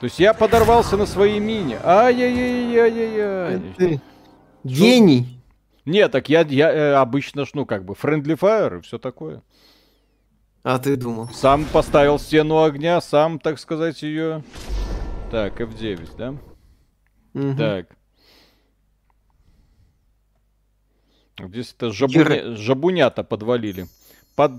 [0.00, 1.80] То есть я подорвался на своей мине.
[1.82, 3.74] Ай-яй-яй-яй-яй.
[3.76, 4.00] Ты
[4.64, 5.40] Гений.
[5.84, 9.42] Нет, так я, я э, обычно ж, ну, как бы, friendly fire и все такое.
[10.62, 11.30] А ты думал.
[11.32, 14.44] Сам поставил стену огня, сам, так сказать, ее...
[15.30, 16.34] Так, F9, да?
[17.34, 17.56] Мгм.
[17.56, 17.86] Так.
[21.38, 22.56] Здесь это жабуня...
[22.56, 23.86] жабунята подвалили.
[24.34, 24.52] Под...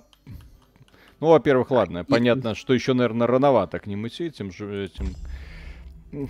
[1.19, 5.15] Ну, во-первых, ладно, понятно, что еще, наверное, рановато к ним идти, этим же этим.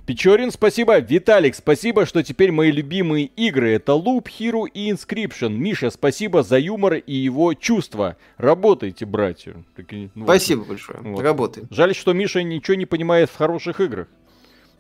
[0.05, 0.99] Печорин, спасибо.
[0.99, 5.49] Виталик, спасибо, что теперь мои любимые игры это Loop, Hero и Inscription.
[5.49, 8.17] Миша, спасибо за юмор и его чувства.
[8.37, 9.55] Работайте, братья.
[9.75, 10.31] Такие, ну, вот.
[10.31, 10.99] Спасибо большое.
[11.01, 11.21] Вот.
[11.21, 11.67] Работаем.
[11.71, 14.07] Жаль, что Миша ничего не понимает в хороших играх.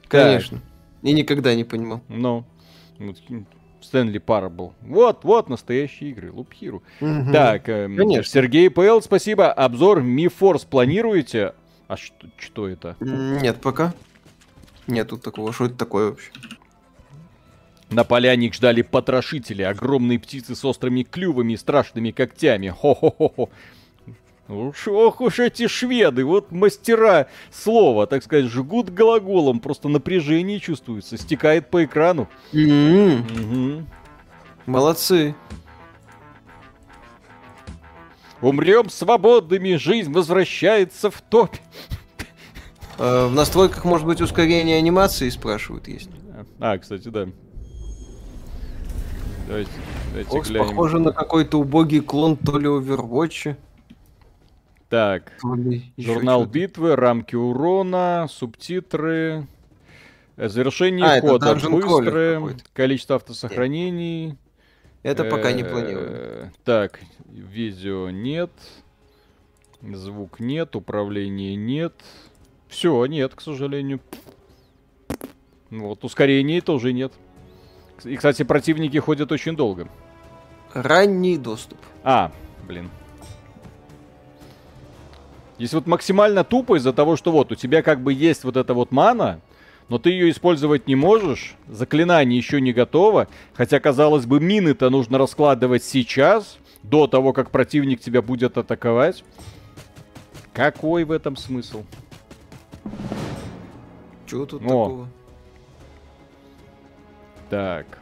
[0.09, 0.61] Конечно.
[1.01, 2.01] И никогда не понимал.
[2.09, 2.43] Ну,
[2.97, 3.17] вот,
[3.81, 4.73] Стэнли Парабл.
[4.81, 6.81] Вот, вот настоящие игры, Hero.
[6.99, 7.31] Мгм.
[7.31, 8.23] Так, эм, Конечно.
[8.23, 9.51] Сергей ПЛ, спасибо.
[9.51, 11.53] Обзор Force планируете?
[11.87, 12.97] А что, что это?
[12.99, 13.93] Нет, пока.
[14.87, 15.53] Нет тут такого.
[15.53, 16.31] Что это такое вообще?
[17.89, 22.69] На поляне их ждали потрошители, огромные птицы с острыми клювами и страшными когтями.
[22.69, 23.49] Хо-хо-хо-хо.
[24.49, 31.17] Уж, ох уж эти шведы, вот мастера слова, так сказать, жгут глаголом, просто напряжение чувствуется,
[31.17, 32.27] стекает по экрану.
[32.51, 33.87] М, Мгм.
[34.65, 35.35] Молодцы.
[38.41, 41.51] Умрем свободными, жизнь возвращается в топ.
[42.97, 46.09] Э, В настройках может быть ускорение анимации, спрашивают, есть.
[46.59, 47.27] А, кстати, да.
[49.47, 49.71] Давайте,
[50.09, 50.67] давайте Окс глянем.
[50.69, 53.55] похоже на какой-то убогий клон то ли Overwatch,
[54.89, 55.33] Так,
[55.97, 59.45] журнал битвы, рамки урона, субтитры,
[60.35, 64.35] э, завершение А, хода быстрое, количество автосохранений.
[65.03, 66.51] Это пока не Э, планирую.
[66.65, 68.51] Так, видео нет,
[69.81, 71.93] звук нет, управление нет.
[72.67, 73.99] Все, нет, к сожалению.
[75.69, 77.13] Вот, ускорения тоже нет.
[78.03, 79.87] И, кстати, противники ходят очень долго.
[80.73, 81.77] Ранний доступ.
[82.03, 82.31] А,
[82.67, 82.89] блин.
[85.59, 88.73] Здесь вот максимально тупо из-за того, что вот у тебя как бы есть вот эта
[88.73, 89.41] вот мана,
[89.89, 95.17] но ты ее использовать не можешь, заклинание еще не готово, хотя, казалось бы, мины-то нужно
[95.17, 99.25] раскладывать сейчас, до того, как противник тебя будет атаковать.
[100.53, 101.83] Какой в этом смысл?
[104.27, 104.65] Чего тут О.
[104.65, 105.07] такого?
[107.49, 107.99] Так.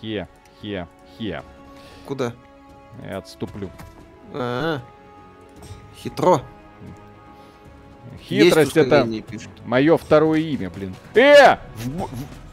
[0.00, 0.26] Хе,
[0.62, 1.42] хе, хе.
[2.06, 2.32] Куда?
[3.06, 3.68] Я отступлю.
[4.32, 4.80] А,
[6.04, 6.42] хитро.
[8.20, 9.08] Хитрость это...
[9.64, 10.94] Мое второе имя, блин.
[11.14, 11.56] Э!
[11.76, 12.08] В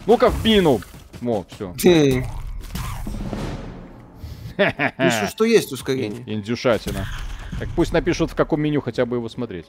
[0.08, 0.82] Ну-ка в бину!
[1.20, 1.74] Во, все.
[4.58, 6.24] Пишут, что есть ускорение.
[6.26, 7.06] Индюшатина.
[7.60, 9.68] Так пусть напишут, в каком меню хотя бы его смотреть.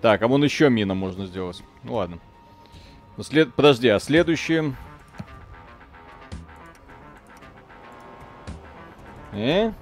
[0.00, 1.62] Так, а вон еще мина можно сделать.
[1.82, 2.18] Ну ладно.
[3.16, 3.54] Ну, след...
[3.54, 4.74] Подожди, а следующее...
[9.32, 9.72] Э?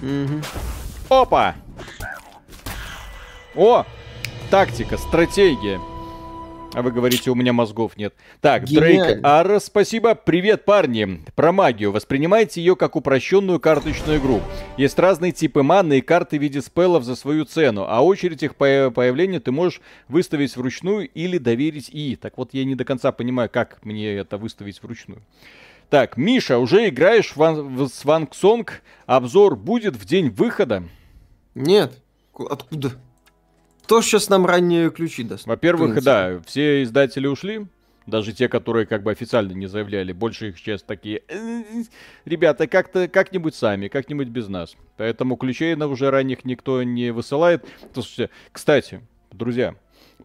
[0.00, 0.42] Мгм.
[1.08, 1.54] Опа!
[3.54, 3.84] О!
[4.50, 5.80] Тактика, стратегия.
[6.74, 8.14] А вы говорите, у меня мозгов нет.
[8.40, 9.28] Так, Дрейк Гениально.
[9.28, 10.14] Ар, спасибо.
[10.14, 11.22] Привет, парни.
[11.34, 11.92] Про магию.
[11.92, 14.42] Воспринимайте ее как упрощенную карточную игру.
[14.76, 18.54] Есть разные типы маны и карты в виде спеллов за свою цену, а очередь их
[18.54, 22.16] по- появления ты можешь выставить вручную или доверить ИИ.
[22.16, 25.22] Так вот, я не до конца понимаю, как мне это выставить вручную.
[25.90, 28.82] Так, Миша, уже играешь в, Ван- в Сванг Сонг?
[29.06, 30.84] Обзор будет в день выхода?
[31.54, 31.92] Нет.
[32.32, 32.92] Ку- Откуда?
[33.84, 35.46] Кто сейчас нам ранние ключи даст?
[35.46, 37.66] Во-первых, да, все издатели ушли.
[38.06, 40.12] Даже те, которые как бы официально не заявляли.
[40.12, 41.22] Больше их сейчас такие...
[41.28, 41.62] «Э,
[42.24, 44.76] Ребята, как-то как-нибудь сами, как-нибудь без нас.
[44.96, 47.66] Поэтому ключей на уже ранних никто не высылает.
[47.92, 49.74] Слушайте, кстати, друзья,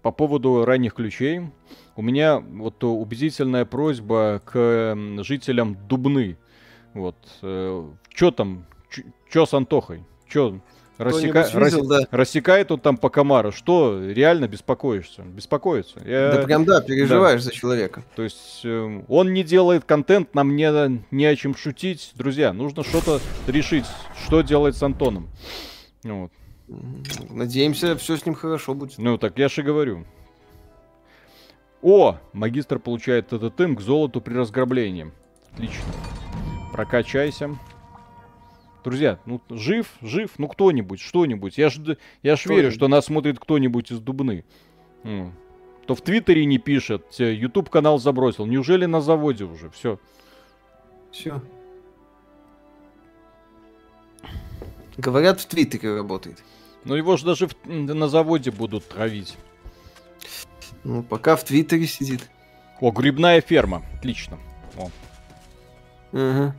[0.01, 1.41] по поводу ранних ключей.
[1.95, 6.37] У меня вот убедительная просьба к жителям Дубны.
[6.93, 7.15] Вот.
[7.39, 8.65] Что там?
[9.29, 10.03] Что с Антохой?
[10.27, 10.59] Че?
[10.99, 11.41] Рассека...
[11.55, 11.99] Видел, да?
[12.11, 13.51] Рассекает он там по комару.
[13.51, 15.23] Что, реально беспокоишься?
[15.23, 15.99] Беспокоится.
[16.05, 18.03] Я- Да прям да, переживаешь за человека.
[18.15, 22.11] То есть э, он не делает контент, нам не, не о чем шутить.
[22.15, 23.85] Друзья, нужно что-то решить,
[24.23, 25.29] что делать с Антоном.
[26.03, 26.31] Вот.
[27.29, 28.97] Надеемся, все с ним хорошо будет.
[28.97, 30.05] Ну, так я же говорю.
[31.81, 35.11] О, магистр получает ТТТ к золоту при разграблении.
[35.51, 35.83] Отлично.
[36.71, 37.57] Прокачайся.
[38.83, 41.57] Друзья, ну жив, жив, ну кто-нибудь, что-нибудь.
[41.57, 44.43] Я ж, я ж верю, что нас смотрит кто-нибудь из Дубны.
[45.03, 48.45] То в Твиттере не пишет, YouTube канал забросил.
[48.45, 49.69] Неужели на заводе уже?
[49.69, 49.99] Все.
[51.11, 51.41] Все.
[54.97, 56.43] Говорят, в Твиттере работает.
[56.85, 59.37] Ну его же даже в- на заводе будут травить.
[60.83, 62.29] Ну, пока в Твиттере сидит.
[62.81, 63.83] О, грибная ферма.
[63.97, 64.37] Отлично.
[64.77, 64.89] О,
[66.11, 66.55] Ага.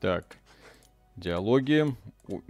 [0.00, 0.36] Так.
[1.16, 1.94] Диалоги.
[2.28, 2.42] Ой.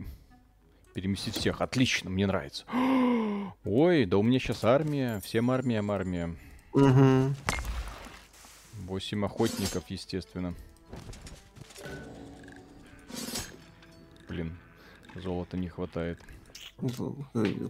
[0.95, 1.61] Переместить всех.
[1.61, 2.65] Отлично, мне нравится.
[3.65, 5.21] Ой, да у меня сейчас армия.
[5.21, 6.35] Всем армия, армия.
[6.73, 7.35] Угу.
[8.87, 10.55] Восемь охотников, естественно.
[14.29, 14.57] Блин,
[15.15, 16.19] золота не хватает.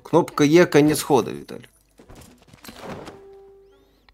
[0.02, 1.68] Кнопка Е конец хода, Виталий.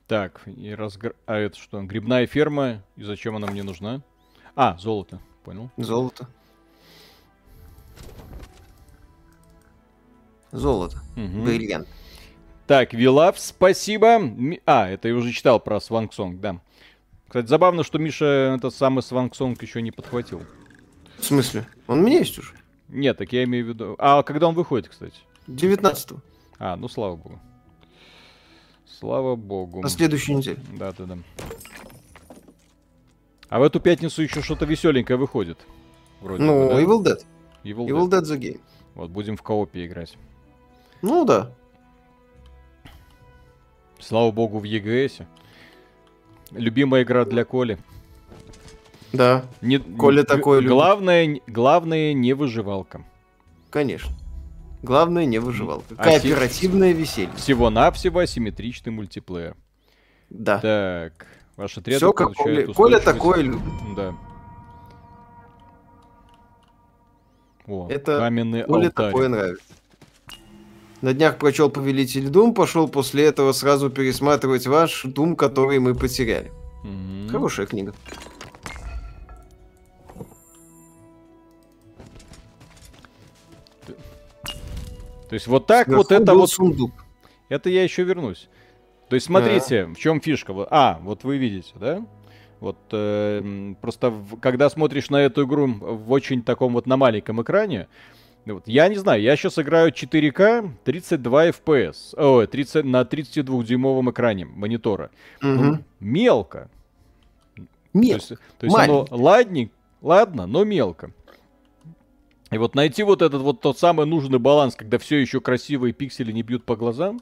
[0.06, 1.14] Так, и разгр...
[1.26, 1.80] А это что?
[1.82, 2.82] Грибная ферма.
[2.96, 4.02] И зачем она мне нужна?
[4.54, 5.20] А, золото.
[5.44, 5.70] Понял.
[5.78, 6.26] Золото.
[10.50, 10.98] Золото.
[11.16, 11.44] Мгм.
[11.44, 11.88] Бриллиант.
[12.66, 14.18] Так, Вилав, спасибо.
[14.18, 16.60] Ми- А, это я уже читал про Swansong, да.
[17.28, 20.42] Кстати, забавно, что Миша этот самый Swansong еще не подхватил.
[21.22, 21.64] В смысле?
[21.86, 22.52] Он у меня есть уже.
[22.88, 23.94] Нет, так я имею в виду...
[24.00, 25.14] А когда он выходит, кстати?
[25.46, 26.10] 19
[26.58, 27.38] А, ну слава богу.
[28.84, 29.82] Слава богу.
[29.82, 30.58] На следующей неделе.
[30.76, 31.18] Да, да, да.
[33.48, 35.58] А в эту пятницу еще что-то веселенькое выходит.
[36.20, 36.82] Вроде Ну, бы, да?
[36.82, 37.24] Evil Dead.
[37.62, 38.22] Evil Evil Dead.
[38.22, 38.60] Dead the Game.
[38.96, 40.18] Вот, будем в коопе играть.
[41.02, 41.52] Ну да.
[44.00, 45.28] Слава богу, в ЕГСе.
[46.50, 47.78] Любимая игра для Коли.
[49.12, 50.72] Да, Не, Коля такое любит.
[50.72, 53.04] главное, главное не выживалка.
[53.70, 54.10] конечно.
[54.82, 55.84] Главное не выживал.
[55.96, 57.30] А си- Кооперативное веселье.
[57.36, 59.54] Всего-навсего асимметричный мультиплеер.
[60.28, 60.58] Да.
[60.58, 62.66] Так, ваш отряд Все как Коля.
[62.72, 63.60] Коля такое любит.
[63.96, 64.14] Да.
[67.68, 69.06] О, Это каменный Коле алтарь.
[69.10, 69.62] такое нравится.
[71.00, 76.50] На днях прочел Повелитель Дум, пошел после этого сразу пересматривать ваш Дум, который мы потеряли.
[76.82, 77.28] Мгм.
[77.30, 77.94] Хорошая книга.
[85.32, 86.92] То есть вот так вот Сверху это был вот, сундук.
[87.48, 88.50] это я еще вернусь.
[89.08, 90.52] То есть смотрите, в чем фишка.
[90.52, 92.04] Вот- А, вот вы видите, да?
[92.60, 97.40] Вот э, просто в- когда смотришь на эту игру в очень таком вот на маленьком
[97.40, 97.88] экране,
[98.44, 104.44] вот, я не знаю, я сейчас играю 4К 32 FPS, ой, 30, на 32-дюймовом экране
[104.44, 105.10] монитора.
[105.40, 105.84] Ну, Мгм.
[105.98, 106.68] мелко.
[107.56, 107.62] То
[108.00, 111.10] есть, то есть оно ладненько, ладно, но мелко.
[112.52, 116.32] И вот найти вот этот вот тот самый нужный баланс, когда все еще красивые пиксели
[116.32, 117.20] не бьют по глазам.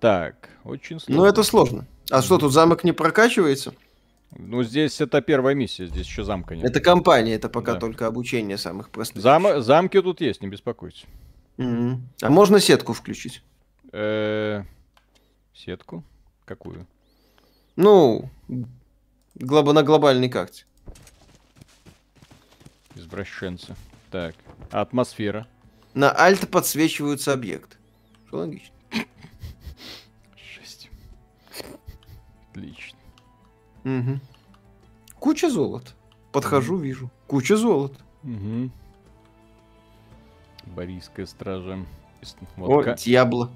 [0.00, 1.22] Так, очень сложно.
[1.22, 1.86] Ну, это сложно.
[2.10, 3.72] А что, тут замок не прокачивается?
[4.36, 6.64] Ну, здесь это первая миссия, здесь еще замка нет.
[6.64, 7.80] Это компания, это пока Да.
[7.80, 9.22] только обучение самых простых.
[9.22, 11.04] Зам- замки тут есть, не беспокойтесь.
[11.56, 12.06] Мгм.
[12.22, 13.42] А можно сетку включить?
[13.92, 14.62] Э,
[15.54, 16.04] Сетку?
[16.44, 16.86] Какую?
[17.76, 18.30] Ну,
[19.34, 20.64] глоб- на глобальной карте.
[22.94, 23.74] Извращенцы.
[24.10, 24.34] Так,
[24.70, 25.46] а атмосфера.
[25.94, 27.76] На альт подсвечиваются объекты.
[28.28, 28.74] Что логично.
[30.54, 30.90] Жесть.
[32.50, 32.98] Отлично.
[33.84, 34.20] Мгм.
[35.18, 35.90] Куча золота.
[36.32, 37.10] Подхожу, вижу.
[37.26, 37.96] Куча золота.
[38.22, 38.70] Угу.
[40.66, 41.78] Борийская стража.
[42.22, 43.50] Ис- О, Вот ка- Дьябло.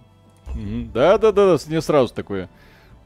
[0.55, 2.49] Да-да-да, не сразу такое.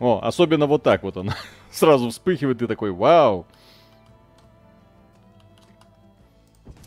[0.00, 1.34] О, особенно вот так вот она
[1.70, 3.46] сразу вспыхивает, и такой, вау.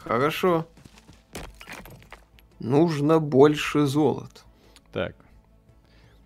[0.03, 0.67] Хорошо.
[2.59, 4.41] Нужно больше золота.
[4.91, 5.15] Так,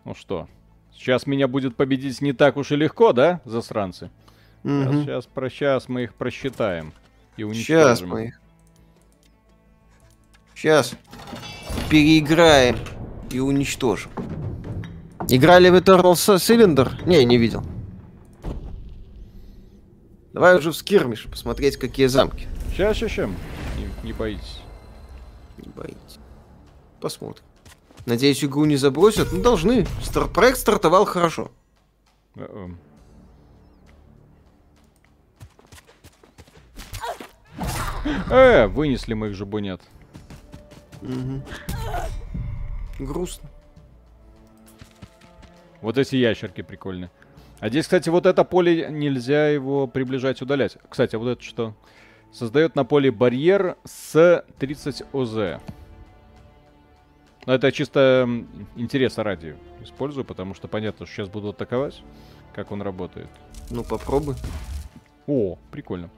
[0.03, 0.47] ну что,
[0.93, 4.09] Сейчас меня будет победить не так уж и легко, да, засранцы?
[4.63, 5.03] Сейчас, Мгм.
[5.03, 6.93] сейчас, про, сейчас мы их просчитаем
[7.37, 8.09] и Сейчас уничтожим.
[8.09, 8.41] мы их.
[10.55, 10.95] Сейчас.
[11.89, 12.77] Переиграем
[13.29, 14.09] и уничтожим.
[15.29, 17.05] Играли в Eternal С- Cylinder?
[17.07, 17.63] Не, не видел.
[20.33, 22.47] Давай уже в скирмиш посмотреть, какие замки.
[22.71, 23.29] Сейчас, сейчас, сейчас.
[24.05, 24.59] Не, боитесь.
[25.57, 26.19] Не боитесь.
[27.01, 27.43] Посмотрим.
[28.05, 29.33] Надеюсь, игру не забросят.
[29.33, 29.87] Ну, должны.
[30.03, 31.51] Стар- проект стартовал хорошо.
[32.35, 32.69] Э-э.
[38.29, 39.81] Э, вынесли мы их же бунят.
[41.01, 41.43] Мгм.
[42.99, 43.49] Грустно.
[45.81, 47.09] Вот эти ящерки прикольные.
[47.59, 50.77] А здесь, кстати, вот это поле нельзя его приближать, удалять.
[50.91, 51.73] Кстати, а вот это что?
[52.35, 55.61] Создает на поле барьер с 30 ОЗ.
[57.45, 58.27] Но это чисто
[58.75, 62.03] интереса ради использую, потому что понятно, что сейчас буду атаковать,
[62.53, 63.29] как он работает.
[63.69, 64.35] Ну, попробуй.
[65.27, 66.09] О, прикольно.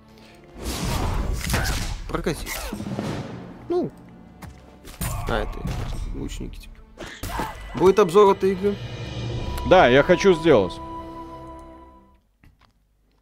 [2.09, 2.47] Прокати.
[3.69, 3.91] Ну.
[5.29, 5.59] А, это
[6.15, 6.75] лучники типа.
[7.75, 8.73] Будет обзор этой игры.
[9.69, 10.73] Да, я хочу сделать.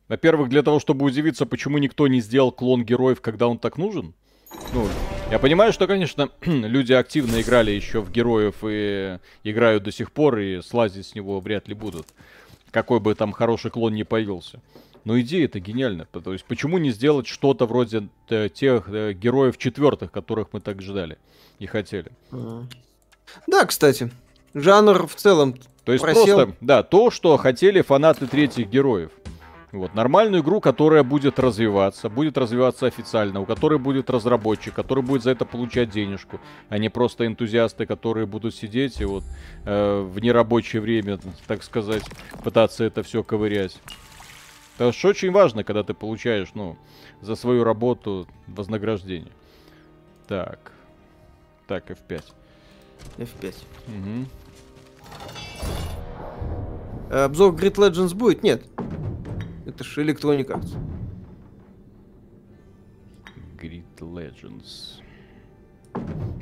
[0.07, 4.13] Во-первых, для того, чтобы удивиться, почему никто не сделал клон героев, когда он так нужен.
[4.73, 4.87] Ну,
[5.31, 10.39] я понимаю, что, конечно, люди активно играли еще в героев и играют до сих пор,
[10.39, 12.07] и слазить с него вряд ли будут.
[12.71, 14.61] Какой бы там хороший клон ни появился.
[15.05, 16.05] Но идея это гениальная.
[16.05, 20.81] То есть, почему не сделать что-то вроде э, тех э, героев четвертых, которых мы так
[20.81, 21.17] ждали
[21.59, 22.11] и хотели.
[23.47, 24.11] Да, кстати.
[24.53, 25.55] Жанр в целом.
[25.83, 26.37] То есть Просел.
[26.37, 29.11] просто, да, то, что хотели фанаты третьих героев.
[29.75, 35.23] Вот, нормальную игру, которая будет развиваться, будет развиваться официально, у которой будет разработчик, который будет
[35.23, 39.25] за это получать денежку, а не просто энтузиасты, которые будут сидеть и вот
[39.65, 42.03] э, в нерабочее время, так сказать,
[42.41, 43.77] пытаться это все ковырять.
[44.77, 46.77] Это ж очень важно, когда ты получаешь, ну,
[47.21, 49.31] за свою работу вознаграждение.
[50.27, 50.71] Так.
[51.67, 52.23] Так, F5.
[53.17, 53.55] F5.
[53.87, 54.27] Мгм.
[57.09, 58.41] Э, Обзор Grid Legends будет?
[58.41, 58.63] Нет.
[59.65, 60.75] Это же Electronic Arts.
[63.61, 65.01] Grid Legends.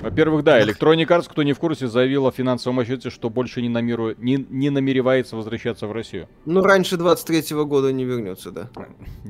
[0.01, 3.69] Во-первых, да, Electronic Arts, кто не в курсе, заявила в финансовом отчете, что больше не,
[3.69, 6.27] намеру- не, не намеревается возвращаться в Россию.
[6.45, 8.69] Ну, раньше 23 года не вернется, да.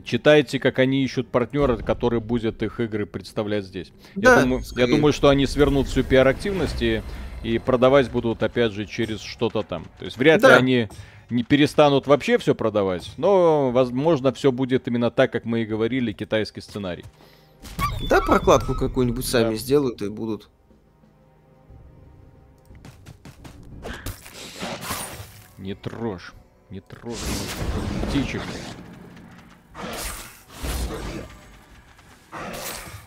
[0.05, 3.91] Читайте, как они ищут партнера, который будет их игры представлять здесь.
[4.15, 7.01] Да, я, думаю, я думаю, что они свернут всю пиар-активность и,
[7.43, 9.83] и продавать будут, опять же, через что-то там.
[9.99, 10.55] То есть вряд ли Да.
[10.55, 10.87] они
[11.29, 16.11] не перестанут вообще все продавать, но, возможно, все будет именно так, как мы и говорили,
[16.13, 17.05] китайский сценарий.
[18.09, 19.55] Да, прокладку какую-нибудь сами Да.
[19.55, 20.49] сделают и будут.
[25.57, 26.33] Не трожь.
[26.69, 27.15] Не трожь.
[28.09, 28.41] Птичек.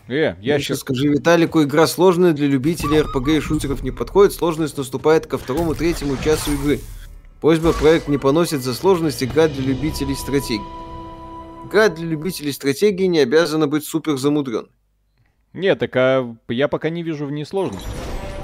[0.07, 0.67] Э, Я ящер.
[0.75, 4.33] сейчас скажи Виталику, игра сложная для любителей РПГ и шутеров не подходит.
[4.33, 6.79] Сложность наступает ко второму третьему часу игры.
[7.41, 10.65] Просьба проект не поносит за сложность игра для любителей стратегии.
[11.65, 14.67] Игра для любителей стратегии не обязана быть супер замудрен.
[15.53, 17.87] Нет, так а я пока не вижу в ней сложности.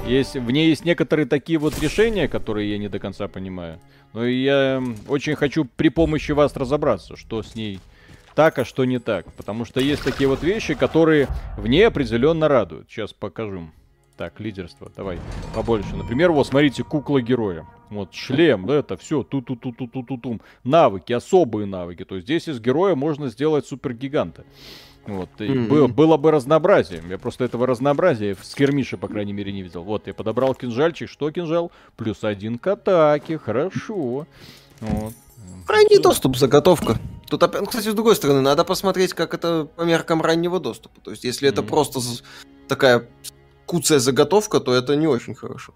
[0.06, 3.80] Есть, в ней есть некоторые такие вот решения, которые я не до конца понимаю.
[4.12, 7.80] Но я очень хочу при помощи вас разобраться, что с ней
[8.34, 9.32] так, а что не так.
[9.32, 12.90] Потому что есть такие вот вещи, которые в ней определенно радуют.
[12.90, 13.70] Сейчас покажу.
[14.16, 15.18] Так, лидерство, давай
[15.54, 15.96] побольше.
[15.96, 17.66] Например, вот смотрите, кукла героя.
[17.94, 22.04] Вот шлем, это все, ту ту ту ту ту ту тум Навыки, особые навыки.
[22.04, 24.44] То есть здесь из героя можно сделать супергиганта.
[25.06, 25.68] Вот, и Мгм.
[25.68, 27.02] было, было бы разнообразие.
[27.08, 29.82] Я просто этого разнообразия в скермише, по крайней мере, не видел.
[29.84, 31.08] Вот, я подобрал кинжальчик.
[31.08, 31.70] Что кинжал?
[31.96, 33.38] Плюс один к атаке.
[33.38, 34.26] Хорошо.
[34.80, 35.12] Вот.
[35.68, 36.98] Ранний доступ, заготовка.
[37.28, 41.00] Тут, ну, кстати, с другой стороны, надо посмотреть, как это по меркам раннего доступа.
[41.02, 41.70] То есть, если это Мгм.
[41.70, 42.00] просто
[42.66, 43.06] такая
[43.66, 45.74] куцая заготовка, то это не очень хорошо.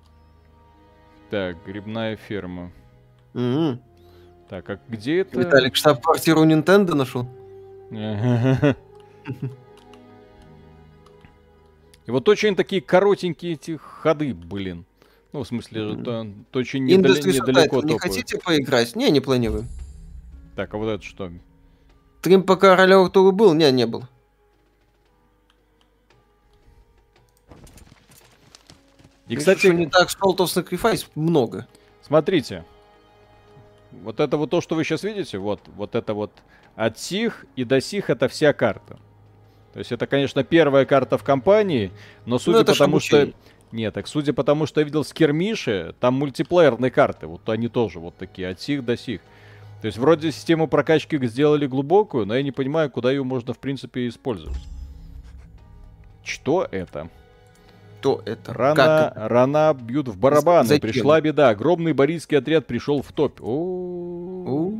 [1.30, 2.70] Так, грибная ферма.
[3.34, 3.80] Мгм.
[4.48, 5.38] Так, а где это?
[5.38, 7.28] Виталик штаб-квартиру Nintendo нашел.
[12.06, 14.86] И вот очень такие коротенькие эти ходы, блин.
[15.32, 16.04] Ну, в смысле, Мгм.
[16.04, 17.82] то, то очень Industry недалеко.
[17.82, 18.96] Не хотите поиграть?
[18.96, 19.66] Не, не планирую.
[20.56, 21.30] Так, а вот это что?
[22.20, 23.52] Стрим по Королю Артуру был?
[23.52, 24.04] Не, не был.
[29.28, 31.66] И, кстати, не так Salt of Sacrifice много.
[32.02, 32.64] Смотрите.
[33.90, 36.32] Вот это вот то, что вы сейчас видите, вот, вот это вот
[36.76, 38.98] от сих и до сих это вся карта.
[39.72, 41.92] То есть это, конечно, первая карта в компании,
[42.26, 43.32] но судя Ну, по тому, что.
[43.70, 47.98] Нет, так судя по тому, что я видел скермиши, там мультиплеерные карты, вот они тоже
[47.98, 49.20] вот такие, от сих до сих.
[49.82, 53.58] То есть вроде систему прокачки сделали глубокую, но я не понимаю, куда ее можно в
[53.58, 54.58] принципе использовать.
[56.24, 57.10] Что это?
[57.98, 58.54] Кто это?
[58.54, 59.12] Рана, Как?
[59.16, 60.66] рана бьют в барабаны.
[60.68, 60.80] Зачем?
[60.90, 61.50] Пришла беда.
[61.50, 63.40] Огромный борийский отряд пришел в топ.
[63.42, 64.74] Ой,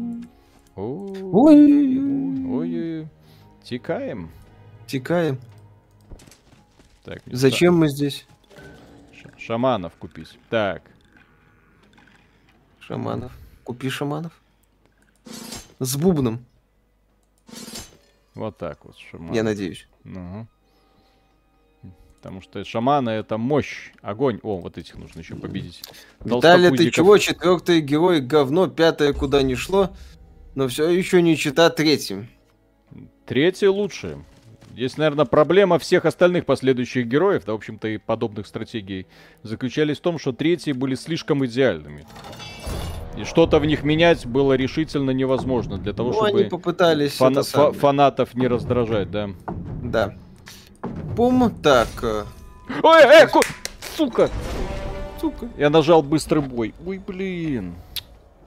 [3.65, 4.31] Текаем.
[4.87, 5.39] текаем.
[7.05, 8.27] Так, Зачем мы здесь?
[9.15, 10.39] ша- Шаманов купить.
[10.49, 10.83] Так.
[12.81, 13.33] Шаманов.
[13.65, 14.33] Купи шаманов.
[15.81, 16.45] С бубном,
[18.35, 18.97] Вот так вот.
[18.97, 19.33] Шаман.
[19.35, 19.87] я надеюсь.
[20.05, 20.47] Ну.
[22.21, 24.41] Потому что шаманы это мощь, огонь.
[24.43, 25.83] О, вот этих нужно еще победить.
[26.25, 27.17] Виталий, ты чего?
[27.17, 29.91] Четвертый герой говно, пятое куда не шло,
[30.57, 32.29] но все еще не чита третьим.
[33.25, 34.19] Третий лучше.
[34.73, 39.07] Здесь, наверное, проблема всех остальных последующих героев, да, в общем-то, и подобных стратегий,
[39.43, 42.05] заключались в том, что третьи были слишком идеальными.
[43.17, 47.43] И что-то в них менять было решительно невозможно для того, ну, они чтобы попытались фана-
[47.43, 49.31] фа- фанатов не раздражать, да.
[49.83, 50.17] Да.
[51.17, 51.89] Пум, так.
[52.03, 52.25] э,
[52.83, 53.41] Ой, э, ку-
[53.97, 54.31] сука!
[55.21, 55.49] Сука.
[55.57, 56.75] Я нажал быстрый бой.
[56.87, 57.75] Ой, блин.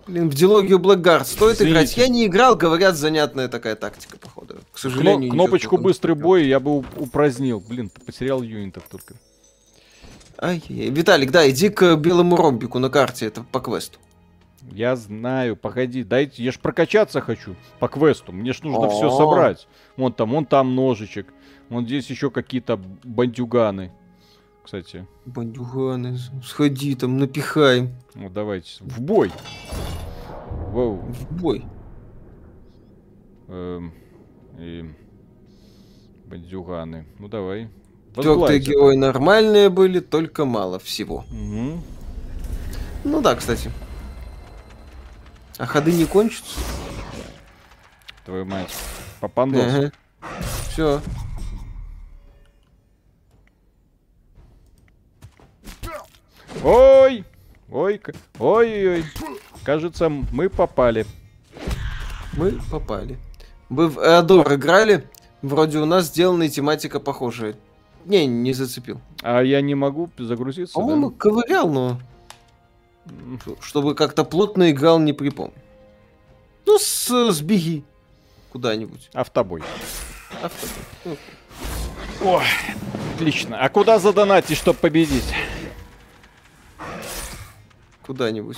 [0.08, 1.74] Блин, в дилогию Blackguard стоит Извините.
[1.74, 1.98] играть?
[1.98, 4.56] Я не играл, говорят, занятная такая тактика, походу.
[4.56, 7.60] К Кно- сожалению, ничего кнопочку быстрый бой я бы упразднил.
[7.60, 9.16] Блин, потерял юнитов только.
[10.42, 10.90] Ай-яй-яй.
[10.90, 14.00] Виталик, да, иди к белому ромбику на карте, это по квесту.
[14.72, 19.68] Я знаю, погоди, дайте, я ж прокачаться хочу по квесту, мне ж нужно все собрать.
[19.98, 21.28] Вон там, вон там ножичек,
[21.72, 23.92] вон здесь еще какие-то бандюганы.
[24.64, 27.96] Кстати, Бандюганы, сходи там, напихаем.
[28.14, 29.32] вот давайте, в бой.
[30.68, 30.98] Воу.
[30.98, 31.66] В бой.
[33.48, 33.92] эм,
[34.60, 34.94] и
[36.26, 37.08] бандюганы.
[37.18, 37.70] Ну давай.
[38.16, 38.68] Возглавить.
[38.68, 41.26] герои нормальные были, только мало всего.
[41.32, 41.82] Мгм.
[43.04, 43.72] Ну да, кстати.
[45.58, 46.60] А ходы не кончатся?
[48.26, 48.74] Твою мать.
[49.20, 49.92] Попандос.
[50.70, 51.02] Все.
[56.64, 57.26] Ой!
[57.72, 58.02] Ой,
[58.38, 59.06] ой-ой-ой.
[59.64, 61.06] Кажется, мы попали.
[62.34, 63.18] Мы попали.
[63.70, 65.08] Вы в Эодор играли?
[65.42, 67.56] Вроде у нас сделана тематика похожая.
[68.06, 69.00] Не, не зацепил.
[69.24, 70.82] А я не могу загрузиться, да?
[70.82, 72.00] По-моему, ковырял, но
[73.62, 75.54] чтобы как-то плотно играл, не припомню.
[76.66, 77.84] Ну, с, сбеги
[78.52, 79.10] куда-нибудь.
[79.14, 79.64] Автобой.
[80.42, 80.68] Авто.
[81.06, 81.18] Ну,
[82.24, 82.44] Ой,
[83.16, 83.60] отлично.
[83.60, 85.34] А куда задонатить, чтобы победить?
[88.12, 88.58] Куда-нибудь.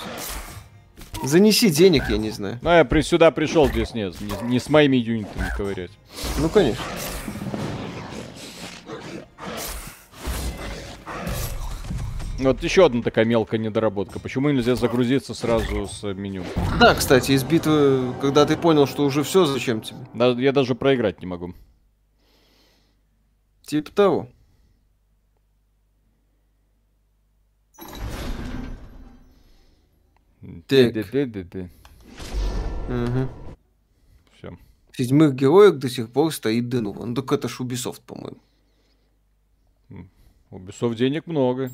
[1.22, 2.58] Занеси денег, я не знаю.
[2.60, 5.92] Ну, я при, сюда пришел, здесь нет, не, не с моими юнитами ковырять.
[6.38, 6.82] Ну, конечно.
[12.40, 14.18] Вот еще одна такая мелкая недоработка.
[14.18, 16.42] Почему нельзя загрузиться сразу с меню?
[16.80, 19.98] Да, кстати, из битвы, когда ты понял, что уже все, зачем тебе?
[20.14, 21.54] Да, я даже проиграть не могу.
[23.62, 24.28] Типа того.
[30.66, 30.94] Так.
[32.88, 33.28] Угу.
[34.36, 34.58] Все.
[34.90, 37.04] В седьмых героях до сих пор стоит Денува.
[37.06, 38.38] Ну, так это ж Ubisoft, по-моему.
[40.50, 41.70] У Ubisoft денег много.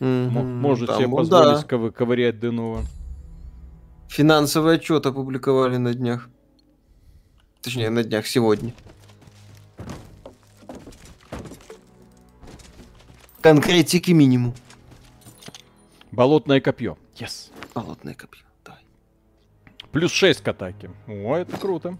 [0.00, 1.66] Мгм, Может там, себе ну, позволить да.
[1.66, 2.84] ковы- ковырять Денова.
[4.08, 6.28] Финансовый отчет опубликовали на днях.
[7.62, 8.72] Точнее, на днях сегодня.
[13.40, 14.54] Конкретики минимум.
[16.12, 16.96] Болотное копье.
[17.14, 17.49] Yes.
[17.74, 18.42] Болотное копье.
[18.64, 18.80] Давай.
[19.92, 20.90] Плюс 6 к атаке.
[21.06, 21.96] О, это круто.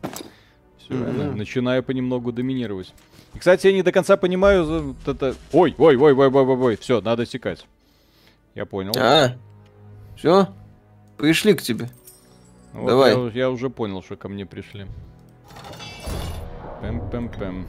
[0.79, 1.37] Все, Мгм.
[1.37, 2.93] начинаю понемногу доминировать.
[3.35, 5.37] И, кстати, я не до конца понимаю вот это...
[5.53, 6.77] Ой, ой, ой, ой, ой, ой, ой.
[6.77, 7.67] Все, надо секать.
[8.55, 8.93] Я понял.
[8.99, 9.37] А,
[10.17, 10.49] все?
[11.17, 11.89] Пришли к тебе.
[12.73, 13.15] Вот давай.
[13.17, 14.87] Я, я уже понял, что ко мне пришли.
[16.83, 17.67] Пэм-пэм-пэм.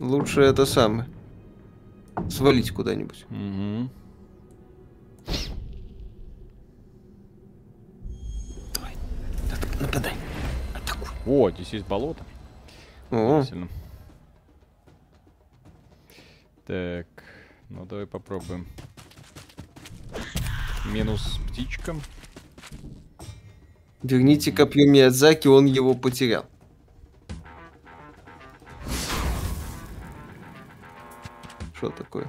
[0.00, 1.08] Лучше это самое.
[2.28, 3.24] Свалить куда-нибудь.
[3.30, 3.90] Мгм.
[10.74, 11.08] Атакуй.
[11.26, 12.24] О, здесь есть болото.
[13.10, 13.42] О.
[16.66, 17.06] Так,
[17.68, 18.66] ну давай попробуем.
[20.86, 21.96] Минус птичка.
[24.02, 26.46] верните копье Миядзаки, он его потерял.
[31.74, 32.28] Что такое?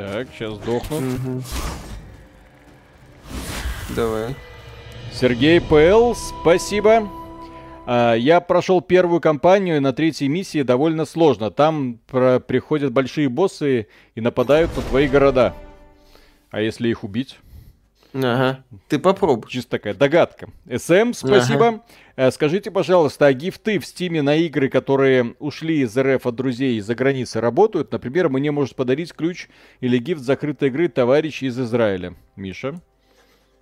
[0.00, 1.00] Так, сейчас сдохну.
[1.00, 1.42] Мгм.
[3.94, 4.34] Давай.
[5.12, 7.06] Сергей ПЛ, спасибо.
[7.86, 11.50] А, я прошел первую кампанию на третьей миссии довольно сложно.
[11.50, 15.54] Там приходят большие боссы и нападают на твои города.
[16.50, 17.38] А если их убить?
[18.12, 18.64] Ага.
[18.88, 19.48] Ты попробуй.
[19.48, 20.50] Чисто такая догадка.
[20.66, 21.82] СМ, спасибо.
[22.16, 26.78] Э, Скажите, пожалуйста, а гифты в Стиме на игры, которые ушли из РФ от друзей
[26.78, 27.92] из-за границы, работают?
[27.92, 29.48] Например, мне может подарить ключ
[29.80, 32.14] или гифт закрытой игры товарищ из Израиля.
[32.36, 32.80] Миша?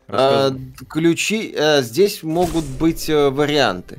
[0.09, 0.51] А,
[0.89, 3.99] ключи, э, здесь могут быть э, варианты.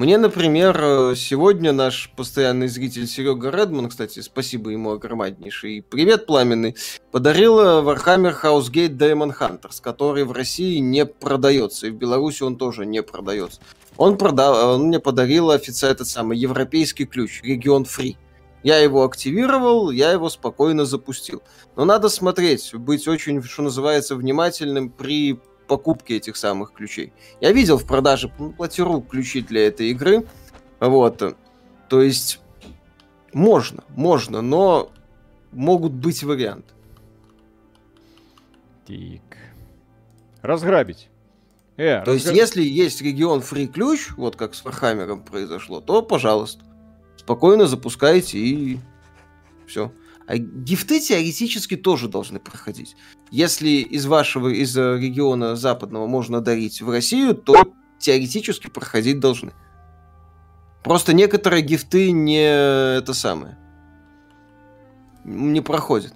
[0.00, 6.74] Мне, например, э, сегодня наш постоянный зритель Серега Редман, кстати, спасибо ему огромнейший, привет, Пламенный,
[7.12, 12.56] подарил э, Warhammer Housegate Demon Hunters, который в России не продается, и в Беларуси он
[12.56, 13.60] тоже не продается.
[13.98, 14.68] Он, прода...
[14.72, 18.16] он мне подарил официально этот самый европейский ключ, регион Free.
[18.62, 21.42] Я его активировал, я его спокойно запустил.
[21.76, 25.38] Но надо смотреть, быть очень, что называется, внимательным при
[25.70, 27.12] покупке этих самых ключей.
[27.40, 30.26] Я видел в продаже ну, платиру ключи для этой игры.
[30.80, 31.22] Вот.
[31.88, 32.40] То есть
[33.32, 34.90] можно, можно, но
[35.52, 36.74] могут быть варианты.
[38.84, 39.22] Тик.
[40.42, 41.08] Разграбить.
[41.76, 45.80] Э, То есть, разгра- если есть region free ключ, вот как с Warhammer ом произошло,
[45.80, 46.64] то, пожалуйста,
[47.16, 48.80] спокойно запускайте и
[49.68, 49.92] все.
[50.30, 52.94] А гифты теоретически тоже должны проходить.
[53.32, 57.56] Если из вашего, из э, региона западного можно дарить в Россию, то
[57.98, 59.52] теоретически проходить должны.
[60.84, 63.58] Просто некоторые гифты не это самое.
[65.24, 66.14] Не проходят.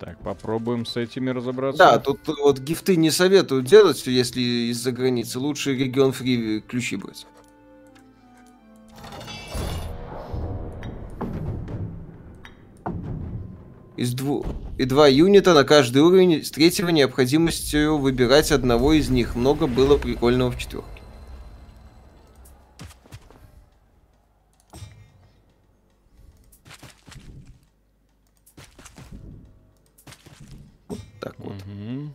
[0.00, 1.78] Так, попробуем с этими разобраться.
[1.78, 4.40] Да, тут вот гифты не советуют делать, если
[4.72, 5.38] из-за границы.
[5.38, 7.24] Лучше регион фри ключи брать.
[13.96, 19.34] Из двух и два юнита на каждый уровень с третьего необходимостью выбирать одного из них.
[19.34, 21.02] Много было прикольного в четверке.
[30.88, 31.54] Вот так вот.
[31.66, 32.14] Мгм.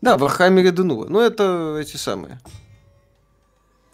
[0.00, 1.06] Да, в Warhammer Денува.
[1.08, 2.40] Ну, это эти самые.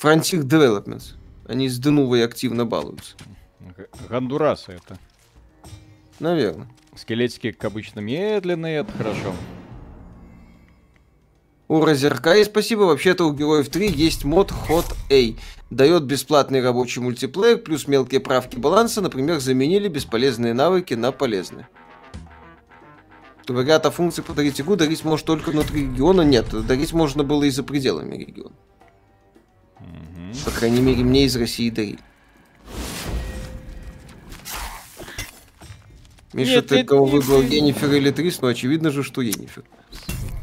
[0.01, 1.15] Frontier Developments.
[1.49, 3.17] Они с Денувой активно балуются.
[4.09, 4.99] Гондурасы это.
[6.21, 6.69] Наверное.
[6.99, 9.33] Скелетики, как обычно, медленные, это хорошо.
[11.69, 12.81] У и спасибо.
[12.81, 15.39] Вообще-то у Героев 3 есть мод Hot A.
[15.71, 19.01] Дает бесплатный рабочий мультиплеер, плюс мелкие правки баланса.
[19.01, 21.69] Например, заменили бесполезные навыки на полезные.
[23.47, 26.23] Говорят о функции подарить игру, дарить может только внутри региона.
[26.23, 28.57] Нет, дарить можно было и за пределами региона.
[30.45, 32.01] По крайней мере, мне из России дарили.
[36.33, 37.53] Миша, Нет, ты нет, кого нет, выбрал, нет.
[37.53, 38.41] Енифер или Трис?
[38.43, 39.65] Ну, очевидно же, что Енифер.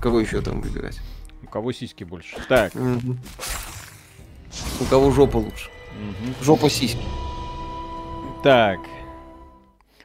[0.01, 0.99] Кого еще там выбирать?
[1.43, 2.37] У кого сиськи больше?
[2.49, 2.73] Так.
[2.73, 3.19] Мгм.
[4.81, 5.69] У кого жопа лучше?
[5.99, 6.35] мгм.
[6.41, 6.99] Жопа сиськи.
[8.43, 8.79] Так.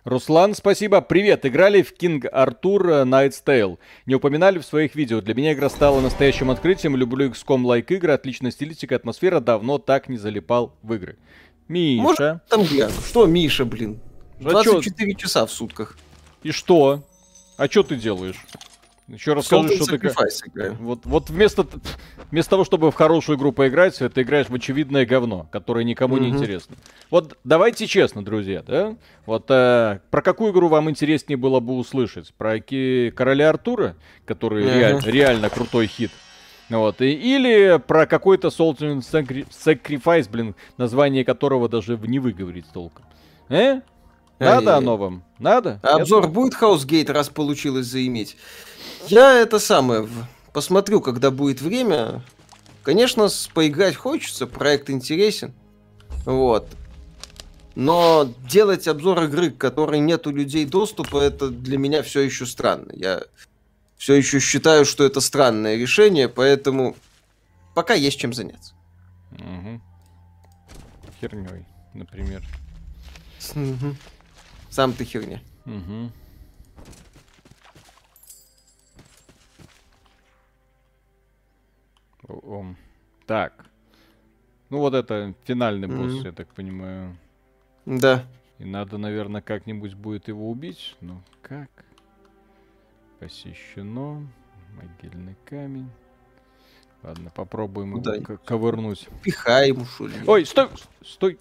[0.05, 1.01] Руслан, спасибо.
[1.03, 1.45] Привет.
[1.45, 3.79] Играли в King Arthur Night's Tale.
[4.07, 5.21] Не упоминали в своих видео.
[5.21, 6.97] Для меня игра стала настоящим открытием.
[6.97, 8.13] Люблю XCOM лайк игры.
[8.13, 9.41] Отличная стилистика, атмосфера.
[9.41, 11.17] Давно так не залипал в игры.
[11.69, 12.03] Миша.
[12.03, 12.93] Может, Там гляну.
[13.07, 14.01] Что, Миша, блин?
[14.45, 14.73] А чё?
[14.73, 15.97] 24 часа в сутках.
[16.43, 17.03] И что?
[17.57, 18.37] А что ты делаешь?
[19.09, 20.07] Еще Salt and что ты...
[20.47, 20.77] играю.
[20.81, 21.67] Вот, вот вместо,
[22.31, 26.29] вместо того, чтобы в хорошую игру поиграть, ты играешь в очевидное говно, которое никому не
[26.29, 26.37] Мгм.
[26.39, 26.77] интересно.
[27.11, 28.95] Вот давайте честно, друзья, да?
[29.27, 32.33] Вот э, про какую игру вам интереснее было бы услышать?
[32.35, 34.79] Про ки- Короля Артура, который Ага.
[34.79, 36.13] реаль- реально крутой хит.
[36.69, 43.05] Вот, и- или про какой-то Sacri- Sacrifice, блин, название которого даже в- не выговорить толком.
[43.49, 43.81] Э?
[44.41, 45.25] Надо оно вам?
[45.39, 45.81] Надо?
[45.83, 48.37] Обзор будет Хаусгейт, раз получилось заиметь?
[49.07, 50.09] Я это самое,
[50.53, 52.23] посмотрю, когда будет время.
[52.83, 55.53] Конечно, поиграть хочется, проект интересен.
[56.25, 56.67] Вот.
[57.75, 62.47] Но делать обзор игры, к которой нет у людей доступа, это для меня все еще
[62.47, 62.91] странно.
[62.95, 63.23] Я
[63.97, 66.97] все еще считаю, что это странное решение, поэтому
[67.75, 68.75] пока есть чем заняться.
[69.33, 69.81] Угу.
[71.21, 72.43] Херней, например.
[73.55, 73.97] Мгм.
[74.71, 75.41] Сам ты херня.
[75.67, 76.11] Угу.
[82.29, 82.77] Ом.
[83.27, 83.65] Так.
[84.69, 86.25] Ну вот это финальный босс, Мгм.
[86.25, 87.17] я так понимаю.
[87.87, 88.25] Да.
[88.59, 90.97] И надо, наверное, как-нибудь будет его убить.
[91.01, 91.71] Ну как?
[93.19, 94.23] Посещено.
[94.77, 95.91] Могильный камень.
[97.03, 99.09] Ладно, попробуем Куда его к- ковырнуть.
[99.23, 100.15] Пихай ему, что ли.
[100.27, 100.69] Ой, стой!
[101.03, 101.39] Стой!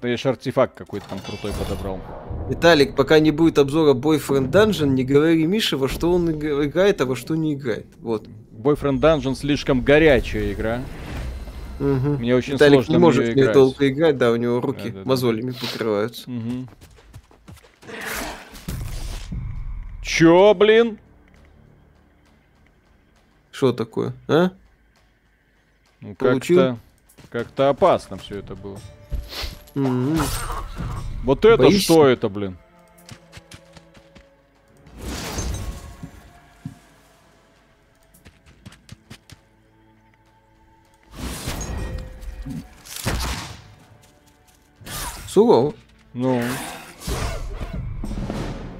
[0.00, 2.00] Да я артефакт какой-то там крутой подобрал.
[2.48, 7.06] Виталик, пока не будет обзора Boyfriend Dungeon, не говори Мише, во что он играет, а
[7.06, 7.86] во что не играет.
[8.00, 8.26] Вот.
[8.52, 10.82] Boyfriend Dungeon слишком горячая игра.
[11.80, 12.18] Угу.
[12.18, 13.52] Мне очень Виталик сложно не может в играть.
[13.52, 15.08] долго играть, да, у него руки Да-да-да.
[15.08, 16.30] мозолями покрываются.
[16.30, 16.68] Мгм.
[20.02, 20.98] Чё, блин?
[23.50, 24.50] Что такое, а?
[26.00, 26.58] Ну, Получил?
[26.58, 26.78] как-то,
[27.30, 28.78] как-то опасно все это было.
[29.74, 31.82] Вот это Боишься?
[31.84, 32.56] что это, блин?
[45.26, 45.74] Сурово.
[46.12, 46.40] Ну,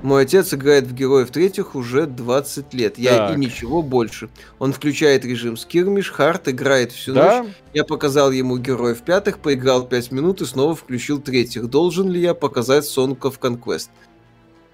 [0.05, 2.98] Мой отец играет в героев третьих уже 20 лет.
[2.98, 3.36] Я Так.
[3.38, 4.28] и ничего больше.
[4.59, 7.44] Он включает режим скирмиш, хард, играет всю да?
[7.44, 7.52] ночь.
[7.72, 11.70] Я показал ему героев пятых, поиграл 5 минут и снова включил третьих.
[11.70, 13.88] Должен ли я показать Song of Conquest?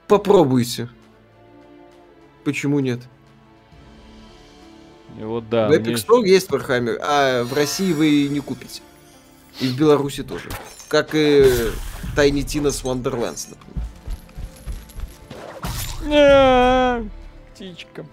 [0.09, 0.89] Попробуйте.
[2.43, 2.99] Почему нет?
[5.16, 5.68] И вот да.
[5.68, 8.83] в Epic мне- Store есть Warhammer, а в России вы не купите.
[9.61, 10.49] И в Беларуси тоже.
[10.89, 11.45] Как и
[12.16, 13.89] Tiny Tina's Wonderlands, например.
[17.55, 18.07] Птичка.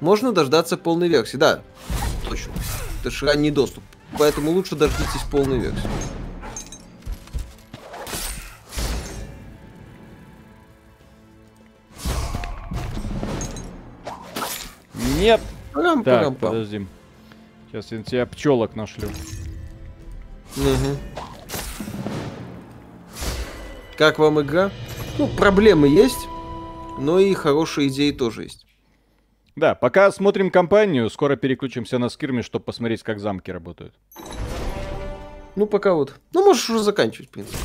[0.00, 1.62] Можно дождаться полной версии, да.
[2.28, 2.52] Точно.
[3.00, 3.82] Это же ранний доступ.
[4.18, 5.88] Поэтому лучше дождитесь полной версии.
[15.18, 15.40] Нет.
[15.72, 16.34] Парам, Так, пам.
[16.34, 16.86] подожди.
[17.70, 19.08] Сейчас я тебя пчелок нашлю.
[20.56, 20.96] Мгм.
[23.98, 24.70] Как вам игра?
[25.18, 26.28] Ну, проблемы есть,
[27.00, 28.64] но и хорошие идеи тоже есть.
[29.56, 33.92] Да, пока смотрим компанию, скоро переключимся на скирми, чтобы посмотреть, как замки работают.
[35.56, 36.14] Ну, пока вот.
[36.32, 37.58] Ну, можешь уже заканчивать, в принципе.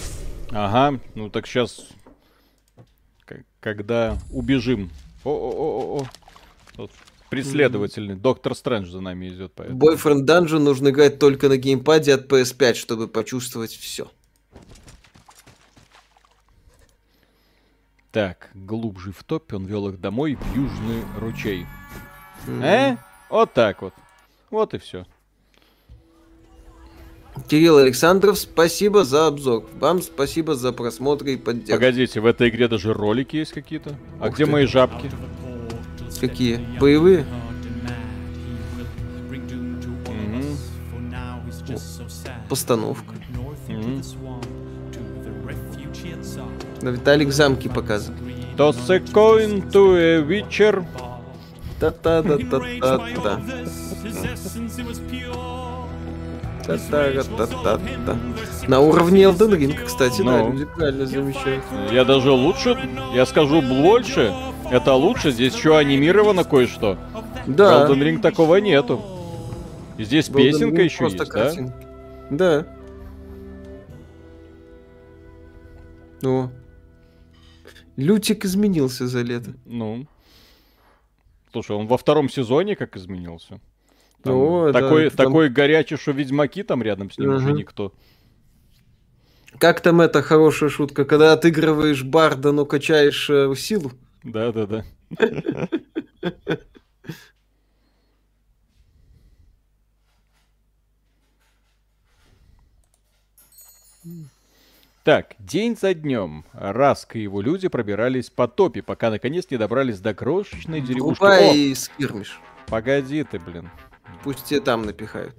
[0.50, 1.88] Ага, ну так сейчас,
[3.60, 4.90] когда убежим.
[5.24, 6.08] О-о-о-о.
[7.30, 8.16] Преследовательный.
[8.16, 9.54] Доктор Стрэндж за нами идет.
[9.56, 14.10] Boyfriend Dungeon нужно играть только на геймпаде от PS5, чтобы почувствовать все.
[18.14, 21.66] Так, глубже в топе он вел их домой в Южный ручей.
[22.47, 22.95] Э?
[23.28, 23.95] Вот так вот.
[24.51, 25.07] Вот и все.
[27.47, 29.68] Кирилл Александров, спасибо за обзор.
[29.80, 31.74] Вам спасибо за просмотр и поддержку.
[31.74, 33.95] Погодите, в этой игре даже ролики есть какие-то?
[34.22, 34.51] А Ух где ты.
[34.51, 35.09] мои жабки?
[36.20, 36.57] Какие?
[36.80, 37.26] Боевые?
[40.07, 40.55] Мгм.
[42.47, 43.16] Постановка.
[43.68, 44.03] Мгм.
[46.84, 48.22] На Виталик замки показывает.
[48.58, 50.84] Toss a coin to a witcher.
[51.80, 53.40] Та-та-та-та-та-та.
[56.68, 58.18] Та-та-та-та-та.
[58.68, 60.52] На уровне Elden Ring, кстати, да, Ну.
[60.52, 61.64] люди правильно замечают.
[61.92, 62.78] Я даже лучше,
[63.14, 64.34] я скажу больше.
[64.70, 66.98] Это лучше, здесь еще анимировано кое-что.
[67.48, 67.86] Да.
[67.88, 69.02] В Elden Ring такого нету.
[69.98, 71.44] Здесь в Elden песенка Ring еще просто есть, да?
[71.44, 71.74] картинка.
[72.30, 72.66] Да.
[76.30, 76.50] О.
[77.96, 79.54] Лютик изменился за лето.
[79.66, 80.08] Ну.
[81.52, 83.60] Слушай, он во втором сезоне как изменился.
[84.24, 87.58] Там О, да, такой, там- такой горячий, что ведьмаки там рядом с ним уже Мгм.
[87.58, 87.94] никто.
[89.60, 93.91] Как там эта хорошая шутка, когда отыгрываешь барда, но качаешь э, силу?
[94.24, 94.86] Да-да-да.
[105.04, 109.99] Так, день за днем Раск и его люди пробирались по топе, пока наконец не добрались
[109.99, 111.20] до крошечной деревушки.
[111.20, 112.39] Врубай и скирмиш.
[112.68, 113.70] погоди ты, блин.
[114.24, 115.36] Пусть тебе там напихают.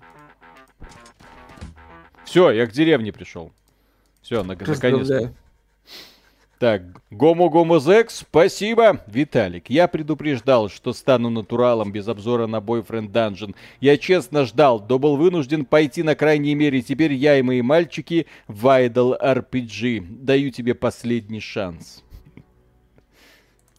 [2.26, 3.52] Все, я к деревне пришел.
[4.20, 5.34] Все, наконец-то.
[6.58, 9.00] Так, Гомо Гомо Зек, спасибо.
[9.06, 13.54] Виталик, я предупреждал, что стану натуралом без обзора на Boyfriend Dungeon.
[13.80, 16.80] Я честно ждал, но был вынужден пойти на крайней мере.
[16.80, 20.06] Теперь я и мои мальчики в Idle RPG.
[20.22, 22.04] Даю тебе последний шанс.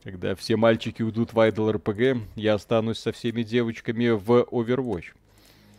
[0.04, 5.06] Когда все мальчики уйдут в Idle RPG, я останусь со всеми девочками в Overwatch.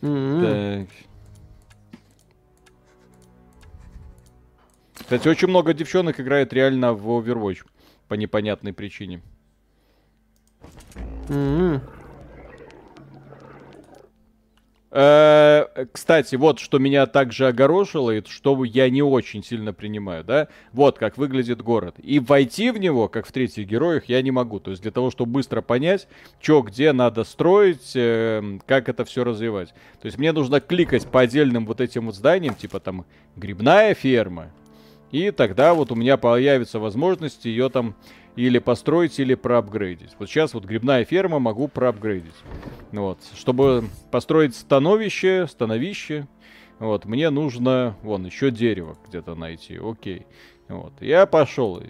[0.01, 0.41] М-м.
[0.41, 0.89] Так.
[5.07, 7.63] Кстати, очень много девчонок играет реально в Overwatch.
[8.09, 9.21] По непонятной причине.
[14.91, 20.49] Э, кстати, вот что меня также огорошило, и что я не очень сильно принимаю, да?
[20.73, 21.95] Вот как выглядит город.
[22.03, 24.59] И войти в него, как в третьих героях, я не могу.
[24.59, 26.09] То есть для того, чтобы быстро понять,
[26.41, 29.69] что где надо строить, э, как это все развивать.
[30.01, 33.05] То есть мне нужно кликать по отдельным вот этим вот зданиям, типа там
[33.37, 34.51] грибная ферма.
[35.11, 37.95] И тогда вот у меня появится возможность ее там
[38.35, 40.11] или построить, или проапгрейдить.
[40.19, 42.35] Вот сейчас вот грибная ферма могу проапгрейдить.
[42.91, 43.19] Вот.
[43.35, 46.27] Чтобы построить становище, становище,
[46.79, 49.79] вот, мне нужно, вон, еще дерево где-то найти.
[49.81, 50.27] Окей.
[50.67, 50.93] Вот.
[50.99, 51.81] Я пошел.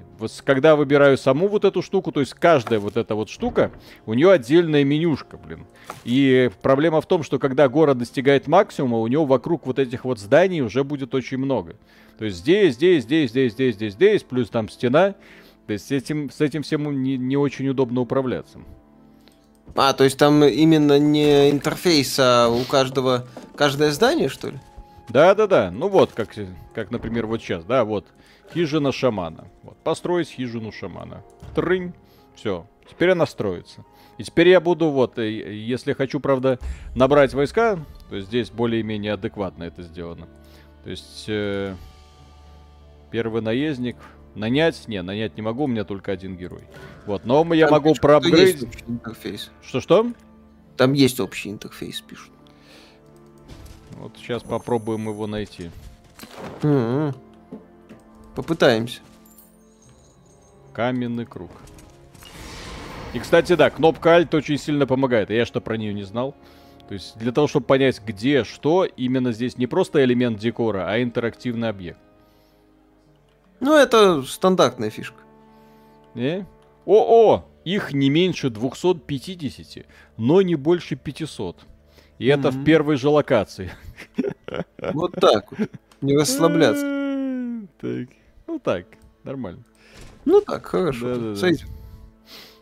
[0.46, 3.72] Когда выбираю саму вот эту штуку, то есть каждая вот эта вот штука,
[4.06, 5.66] у нее отдельная менюшка, блин.
[6.06, 10.20] И проблема в том, что когда город достигает максимума, у него вокруг вот этих вот
[10.20, 11.76] зданий уже будет очень много.
[12.18, 15.16] То есть здесь, здесь, здесь, здесь, здесь, здесь, здесь, плюс там стена.
[15.68, 18.60] То есть этим, с этим всем не, не очень удобно управляться.
[19.76, 24.60] А, то есть там именно не интерфейс, а у каждого каждое здание, что ли?
[25.10, 25.72] Да, да, да.
[25.72, 26.30] Ну вот, как,
[26.74, 28.06] как, например, вот сейчас, да, вот.
[28.54, 29.48] Хижина шамана.
[29.64, 31.24] Вот, построить хижину шамана.
[31.54, 31.94] Трынь.
[32.36, 32.66] Все.
[32.90, 33.84] Теперь она строится.
[34.18, 36.60] И теперь я буду, вот, э, если хочу, правда,
[36.96, 37.78] набрать войска,
[38.10, 40.28] то здесь более-менее адекватно это сделано.
[40.84, 41.76] То есть, э,
[43.12, 43.98] первый наездник,
[44.38, 44.88] Нанять?
[44.88, 46.62] Не, нанять не могу, у меня только один герой.
[47.08, 48.68] Вот, но я Там могу проапгрейдить...
[48.88, 49.50] интерфейс.
[49.64, 50.12] Что-что?
[50.78, 52.32] Там есть общий интерфейс, пишут.
[53.94, 55.72] Вот сейчас попробуем его найти.
[56.62, 57.16] Mm-hmm.
[58.36, 59.02] Попытаемся.
[60.72, 61.50] Каменный круг.
[63.14, 65.32] И, кстати, да, кнопка Alt очень сильно помогает.
[65.32, 66.36] Я что про нее не знал.
[66.88, 71.02] То есть для того, чтобы понять, где, что, именно здесь не просто элемент декора, а
[71.02, 72.00] интерактивный объект.
[73.60, 75.22] Ну, это стандартная фишка.
[76.14, 76.46] Не?
[76.86, 77.46] О-о!
[77.66, 79.86] Их не меньше 250,
[80.18, 81.66] но не больше 500.
[82.18, 82.40] И mm-hmm.
[82.40, 83.72] это в первой же локации.
[84.94, 85.70] Вот так вот.
[86.02, 86.86] Не расслабляться.
[87.80, 88.10] Так.
[88.48, 88.86] Ну так,
[89.24, 89.64] нормально.
[90.26, 91.16] Ну так, хорошо.
[91.16, 91.58] Да, да, да.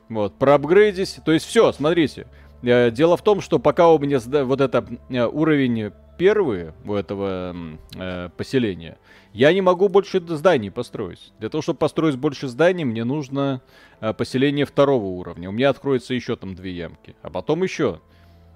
[0.09, 1.19] Вот, проапгрейдись.
[1.23, 2.27] То есть все, смотрите.
[2.63, 7.55] Э, дело в том, что пока у меня вот это э, уровень первый у этого
[7.95, 8.97] э, поселения,
[9.33, 11.33] я не могу больше зданий построить.
[11.39, 13.61] Для того, чтобы построить больше зданий, мне нужно
[13.99, 15.49] э, поселение второго уровня.
[15.49, 18.01] У меня откроется еще там две ямки, а потом еще.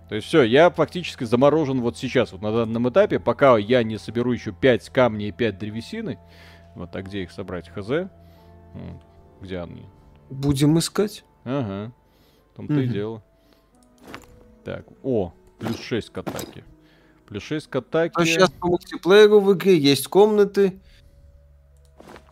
[0.10, 3.97] То есть все, я фактически заморожен вот сейчас, вот на данном этапе, пока я не
[3.99, 6.18] соберу еще 5 камней и 5 древесины.
[6.76, 7.70] Вот, а где их собрать?
[7.70, 8.10] Хз?
[9.41, 9.86] Где они?
[10.30, 11.24] Будем искать.
[11.43, 11.91] Ага.
[12.53, 12.82] В том-то угу.
[12.82, 13.24] и дело.
[14.64, 16.64] Так, о, плюс 6 к атаке.
[17.30, 18.14] Плюс 6 к атаке.
[18.16, 20.82] А сейчас по мультиплееру в игре есть комнаты.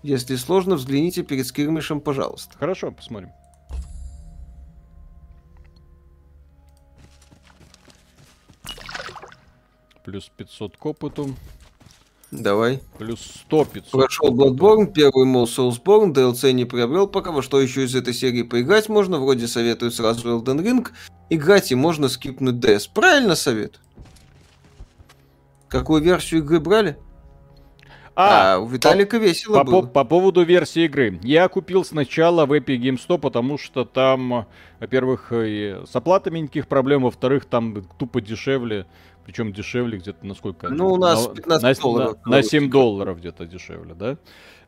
[0.02, 2.58] Если сложно, взгляните перед скирмишем, пожалуйста.
[2.58, 3.30] Хорошо, посмотрим.
[10.04, 11.36] Плюс 500 к опыту.
[12.32, 12.82] Давай.
[12.98, 13.91] Плюс 100 500.
[13.91, 18.41] Прошел Bloodborne, первый мол Soulsborne, DLC не приобрел пока, во что еще из этой серии
[18.41, 20.88] поиграть можно, вроде советуют сразу Elden Ring,
[21.30, 22.89] играть и можно скипнуть DS.
[22.93, 23.80] Правильно совет.
[25.70, 26.97] Какую версию игры брали?
[28.20, 29.82] А, а у Виталика по, весело по, было.
[29.84, 31.20] По, по поводу версии игры.
[31.22, 34.47] Я купил сначала в Epic Game 100, потому что там,
[34.80, 38.88] во-первых, с оплатами никаких проблем, во-вторых, там тупо дешевле.
[39.24, 40.70] Причем дешевле где-то на сколько?
[40.70, 42.18] Ну, у нас 15 на, долларов.
[42.26, 44.18] На, на 7 долларов где-то дешевле, да?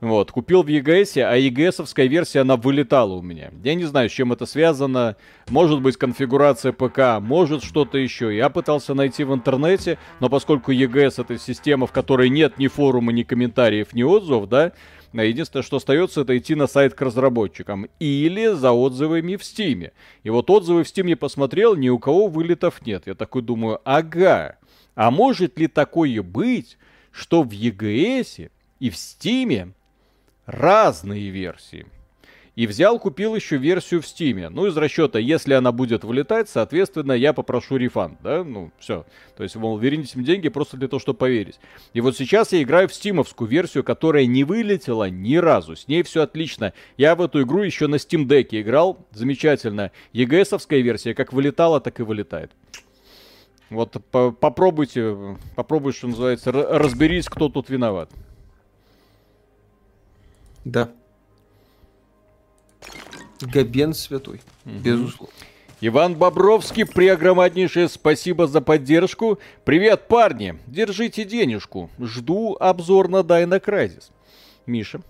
[0.01, 3.51] Вот, купил в EGS, а EGS-овская версия, она вылетала у меня.
[3.63, 5.17] Я не знаю, с чем это связано.
[5.49, 8.33] Может быть, конфигурация ПК, может что-то еще.
[8.35, 13.11] Я пытался найти в интернете, но поскольку EGS это система, в которой нет ни форума,
[13.11, 14.71] ни комментариев, ни отзывов, да,
[15.11, 19.91] Единственное, что остается, это идти на сайт к разработчикам или за отзывами в Стиме.
[20.23, 23.07] И вот отзывы в Стиме посмотрел, ни у кого вылетов нет.
[23.07, 24.57] Я такой думаю, ага,
[24.93, 26.77] а может ли такое быть,
[27.11, 29.73] что в EGS и в Стиме
[30.49, 31.85] разные версии.
[32.55, 34.49] И взял, купил еще версию в Стиме.
[34.49, 38.43] Ну, из расчета, если она будет вылетать, соответственно, я попрошу рефанд, да?
[38.43, 39.05] Ну, все.
[39.37, 41.57] То есть, мол, верните мне деньги просто для того, чтобы поверить.
[41.93, 45.77] И вот сейчас я играю в стимовскую версию, которая не вылетела ни разу.
[45.77, 46.73] С ней все отлично.
[46.97, 49.07] Я в эту игру еще на Steam Deck играл.
[49.11, 49.91] Замечательно.
[50.13, 52.51] EGS-овская версия как вылетала, так и вылетает.
[53.69, 55.15] Вот по попробуйте,
[55.55, 58.09] попробуй, что называется, разберись, кто тут виноват.
[60.65, 60.89] Да.
[63.41, 64.75] Габен святой, угу.
[64.79, 65.33] безусловно.
[65.81, 69.39] Иван Бобровский, преогромаднейшее спасибо за поддержку.
[69.63, 71.89] Привет, парни, держите денежку.
[71.99, 74.11] Жду обзор на Дайна Крайзис.
[74.65, 75.01] Миша.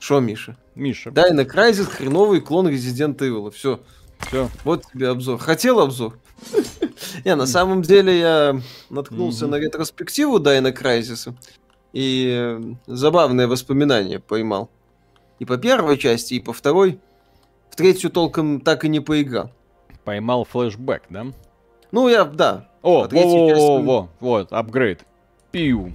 [0.00, 0.56] Что, Миша?
[0.74, 1.12] Миша.
[1.12, 3.52] Дайна Крайзис хреновый клон Resident Evil.
[3.52, 3.80] Все.
[4.26, 4.48] Все.
[4.64, 5.38] Вот тебе обзор.
[5.38, 6.18] Хотел обзор?
[7.24, 11.36] Не, на самом деле я наткнулся на ретроспективу Дайна Крайзиса
[11.92, 14.70] и э, забавные воспоминания поймал.
[15.40, 17.00] И по первой части, и по второй.
[17.70, 19.50] В третью толком так и не поиграл.
[20.04, 21.26] Поймал флешбэк, да?
[21.90, 22.68] Ну, я, да.
[22.82, 25.04] О, По третьей части- во-во-во, вот, апгрейд.
[25.50, 25.92] Пиу.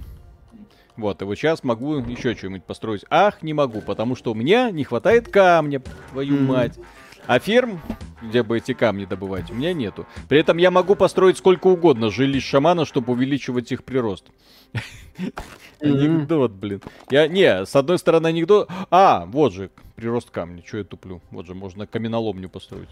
[0.96, 3.04] Вот, и вот сейчас могу еще что-нибудь построить.
[3.10, 6.44] Ах, не могу, потому что у меня не хватает камня, твою Мгм.
[6.46, 6.78] мать.
[7.26, 7.80] А ферм,
[8.22, 10.06] где бы эти камни добывать, у меня нету.
[10.28, 14.26] При этом я могу построить сколько угодно жилищ шамана, чтобы увеличивать их прирост.
[15.80, 16.82] Анекдот, блин.
[17.10, 18.70] Я, не, с одной стороны анекдот...
[18.90, 21.20] А, вот же, прирост камня, что я туплю?
[21.30, 22.88] Вот же, можно каменоломню построить.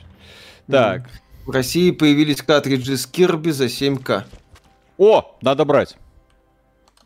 [0.70, 1.08] Так,
[1.46, 4.24] В России появились картриджи с Кирби за 7К.
[4.98, 5.96] о, надо брать.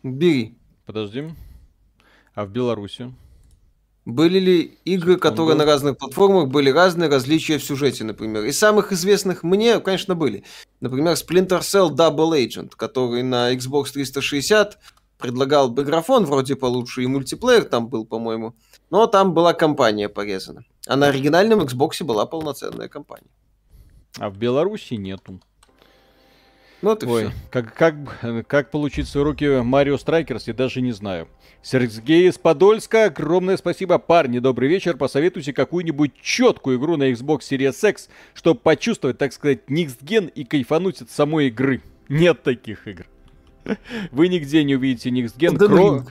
[0.02, 0.56] Бери.
[0.86, 1.30] Подожди.
[2.34, 3.12] А в Беларуси?
[4.08, 8.42] Были ли игры, которые на разных платформах были разные различия в сюжете, например?
[8.44, 10.44] Из самых известных мне, конечно, были.
[10.80, 14.78] Например, Splinter Cell Double Agent, который на Xbox 360
[15.18, 18.54] предлагал бы графон вроде получше, и мультиплеер там был, по-моему.
[18.88, 20.64] Но там была кампания порезана.
[20.86, 23.28] А на оригинальном Xbox была полноценная кампания.
[24.18, 25.38] А в Беларуси нету.
[26.80, 27.32] Ну, вот и Ой, все.
[27.50, 27.94] как, как,
[28.46, 31.28] как получить в свои руки Марио Страйкерс, я даже не знаю.
[31.60, 33.98] Сергей из Подольска, огромное спасибо.
[33.98, 34.96] Парни, добрый вечер.
[34.96, 40.44] Посоветуйте какую-нибудь четкую игру на Xbox Series X, чтобы почувствовать, так сказать, Next Gen и
[40.44, 41.82] кайфануть от самой игры.
[42.08, 43.06] Нет таких игр.
[44.12, 45.58] Вы нигде не увидите Next Gen.
[45.58, 45.98] Кро-.
[45.98, 46.02] Э,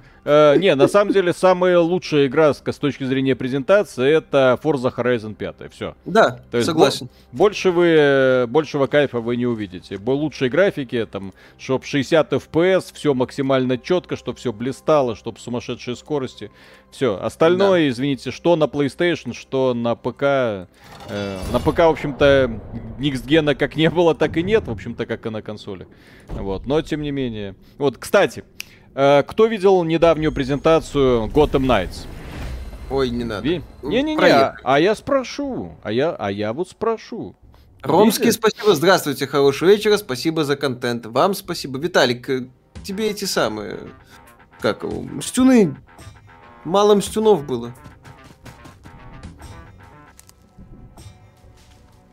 [0.58, 5.72] не, на самом деле, самая лучшая игра с, точки зрения презентации это Forza Horizon 5.
[5.72, 5.96] Все.
[6.06, 7.10] Да, согласен.
[7.32, 9.98] Больше вы, э, большего кайфа вы не увидите.
[10.06, 16.52] Лучшие графики, там, чтоб 60 FPS, все максимально четко, чтобы все блистало, чтобы сумасшедшие скорости.
[16.92, 17.18] Все.
[17.22, 20.68] Остальное, извините, что на PlayStation, что на ПК.
[21.10, 22.60] э, на ПК, в общем-то,
[23.00, 25.88] Никсгена как не было, так и нет, в общем-то, как и на консоли.
[26.28, 26.66] Вот.
[26.66, 27.56] Но, тем не менее.
[27.78, 28.44] Вот, кстати,
[28.98, 32.06] э, кто видел недавнюю презентацию Gotham Knights?
[32.90, 33.48] Ой, не надо.
[33.48, 35.76] Ви- Ну, Не-не-не, а, а я спрошу.
[35.84, 37.36] А я, а я вот спрошу.
[37.84, 38.40] Ромский, Видели?
[38.40, 41.06] спасибо, здравствуйте, хорошего вечера, спасибо за контент.
[41.06, 41.78] Вам спасибо.
[41.80, 42.48] Виталик, э,
[42.84, 43.78] тебе эти самые,
[44.62, 45.76] как его, мстюны,
[46.66, 47.74] мало мстюнов было.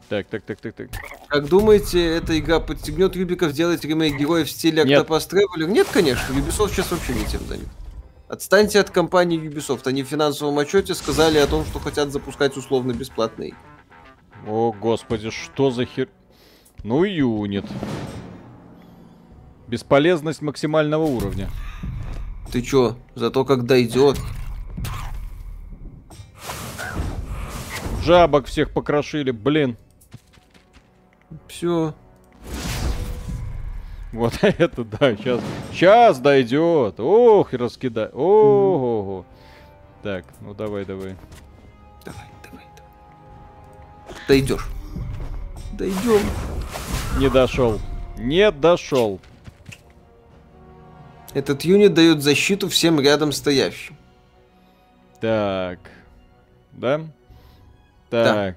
[0.08, 0.88] Так, так, так, так, так.
[1.28, 4.82] Как думаете, эта игра подстегнет Юбиков делать ремейк героев в стиле.
[4.82, 5.66] Octopath Traveler?
[5.66, 7.68] Нет, конечно, Ubisoft сейчас вообще не тем занят.
[8.28, 9.82] Отстаньте от компании Ubisoft.
[9.86, 13.60] Они в финансовом отчете сказали о том, что хотят запускать условно-бесплатные игры.
[14.46, 16.08] О, господи, что за хер...
[16.82, 17.64] Ну, юнит.
[19.68, 21.48] Бесполезность максимального уровня.
[22.52, 22.98] Ты чё?
[23.14, 24.18] Зато как дойдет.
[28.02, 29.78] Жабок всех покрошили, блин.
[31.48, 31.94] Все.
[34.12, 35.40] Вот это, да, сейчас.
[35.72, 37.00] Сейчас дойдет.
[37.00, 38.08] Ох, и раскидай.
[38.12, 39.26] Ого.
[40.02, 41.16] Так, ну давай, давай.
[42.04, 44.22] Давай, давай, давай.
[44.28, 44.68] Дойдешь.
[45.72, 46.20] Дойдем.
[47.18, 47.80] Не дошел.
[48.16, 49.20] Не дошел.
[51.32, 53.96] Этот юнит дает защиту всем рядом стоящим.
[55.20, 55.78] Так.
[56.72, 57.00] Да?
[58.10, 58.56] Так.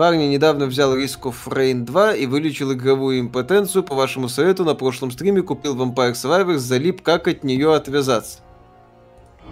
[0.00, 3.84] Парни недавно взял Risk of Rain 2 и вылечил игровую импотенцию.
[3.84, 8.38] По вашему совету, на прошлом стриме купил Vampire Survivors, залип, как от нее отвязаться.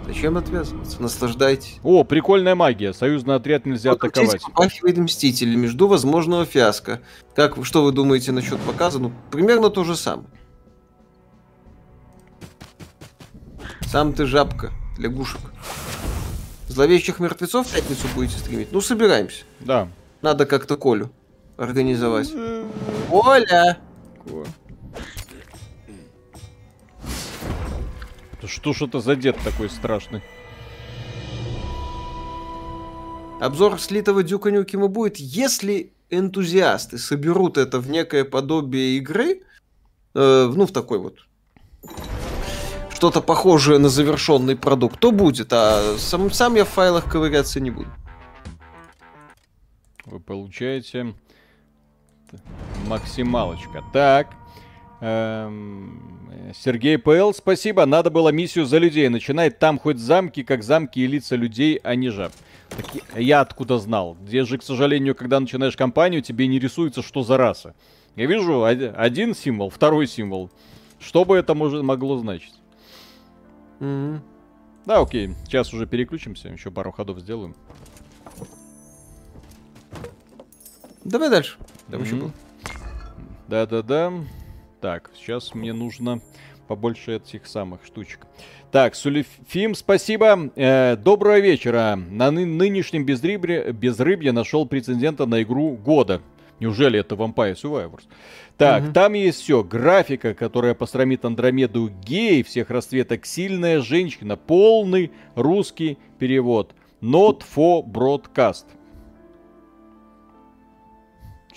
[0.07, 0.99] Зачем отвязываться?
[0.99, 1.77] Наслаждайтесь.
[1.83, 2.93] О, прикольная магия.
[2.95, 4.41] Союзный отряд нельзя Вот атаковать.
[4.41, 6.99] попахивает Мстителями, жду возможного фиаско.
[7.35, 8.97] Как, что вы думаете насчет показа?
[8.97, 10.29] Ну, примерно то же самое.
[13.81, 15.41] Сам ты жабка, лягушек.
[16.67, 18.71] Зловещих мертвецов в пятницу будете стримить?
[18.71, 19.43] Ну, собираемся.
[19.59, 19.89] Да.
[20.21, 21.11] Надо как-то Колю
[21.57, 22.31] организовать.
[23.09, 23.77] Оля!
[28.41, 30.21] Да Что ж это за дед такой страшный?
[33.39, 39.43] Обзор слитого Дюка Нюкема будет, если энтузиасты соберут это в некое подобие игры,
[40.13, 41.15] э, ну, в такой вот
[42.99, 47.71] что-то похожее на завершенный продукт, то будет, а сам, сам я в файлах ковыряться не
[47.71, 47.87] буду.
[50.09, 51.13] Вы получаете
[52.87, 53.83] максималочка.
[53.93, 54.33] Так.
[55.01, 57.85] Эм, Сергей ПЛ, спасибо.
[57.85, 59.59] Надо было миссию за людей начинать.
[59.59, 62.33] Там хоть замки, как замки и лица людей, а не жаб.
[62.69, 62.85] Так
[63.15, 64.17] я- откуда знал?
[64.21, 67.75] Где же, к сожалению, когда начинаешь кампанию, тебе не рисуется, что за раса.
[68.15, 70.51] Я вижу оди- один символ, второй символ.
[70.99, 72.53] Что бы это может, могло значить?
[73.79, 74.21] Мгм.
[74.85, 75.29] Да, окей.
[75.45, 76.49] Сейчас уже переключимся.
[76.49, 77.55] Еще пару ходов сделаем.
[81.03, 81.57] Давай дальше.
[81.89, 82.31] Там еще был.
[83.47, 84.13] Да-да-да.
[84.81, 86.21] Так, сейчас мне нужно
[86.67, 88.25] побольше этих самых штучек.
[88.71, 90.51] Так, Сулифим, спасибо.
[90.55, 91.95] Э, доброго вечера.
[91.95, 96.21] На ны- нынешнем безрыбье, безрыбье нашел прецедента на игру года.
[96.59, 98.03] Неужели это Vampire Survivors?
[98.57, 98.93] Так, Мгм.
[98.93, 99.63] там есть все.
[99.63, 103.25] Графика, которая посрамит Андромеду гей всех расцветок.
[103.25, 104.35] Сильная женщина.
[104.35, 106.75] Полный русский перевод.
[107.01, 108.65] Not for broadcast.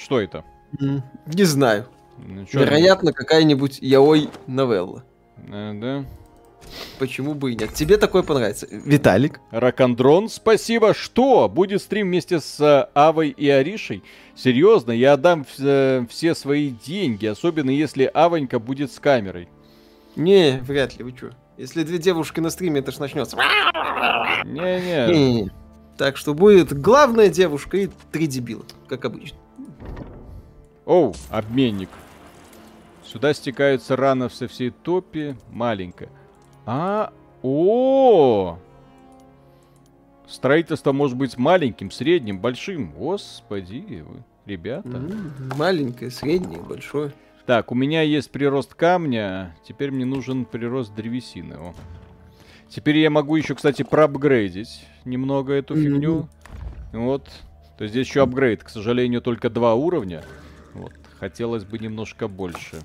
[0.02, 0.44] Что это?
[0.78, 1.86] Не знаю.
[2.18, 2.70] Ну, чё это?
[2.70, 5.04] Вероятно, какая-нибудь яой новелла.
[5.48, 6.04] Э, да.
[6.98, 7.74] Почему бы и нет?
[7.74, 8.66] Тебе такое понравится.
[8.70, 9.40] Виталик.
[9.50, 10.94] Ракандрон, спасибо.
[10.94, 11.48] Что?
[11.48, 14.02] Будет стрим вместе с э, Авой и Аришей?
[14.34, 19.48] Серьезно, я отдам э, все свои деньги, особенно если Авонька будет с камерой.
[20.16, 21.30] Не, вряд ли, вы чё?
[21.58, 23.36] Если две девушки на стриме, это ж начнется.
[24.44, 25.50] Не-не.
[25.98, 29.38] Так что будет главная девушка и три дебила, как обычно.
[30.86, 31.88] Оу, обменник.
[33.04, 35.36] Сюда стекаются раны со всей топи.
[35.50, 36.08] Маленькая.
[36.66, 37.12] А,
[37.42, 38.58] о,
[40.26, 42.92] Строительство может быть маленьким, средним, большим.
[42.92, 44.88] Господи, вы, ребята.
[44.88, 47.12] М, Маленькое, среднее, большое.
[47.44, 51.54] Так, у меня есть прирост камня, теперь мне нужен прирост древесины.
[51.54, 51.74] О.
[52.68, 55.82] Теперь я могу еще, кстати, проапгрейдить немного эту Мгм.
[55.82, 56.28] фигню.
[56.92, 57.28] Вот.
[57.82, 58.62] То есть здесь еще апгрейд.
[58.62, 60.22] К сожалению, только два уровня.
[60.72, 60.92] Вот.
[61.18, 62.80] Хотелось бы немножко больше.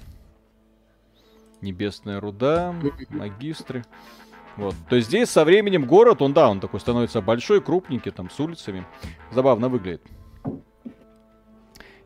[1.61, 2.73] Небесная руда,
[3.09, 3.85] магистры.
[4.55, 4.73] Вот.
[4.89, 8.39] То есть здесь со временем город, он, да, он такой становится большой, крупненький, там, с
[8.39, 8.87] улицами.
[9.31, 10.01] Забавно выглядит.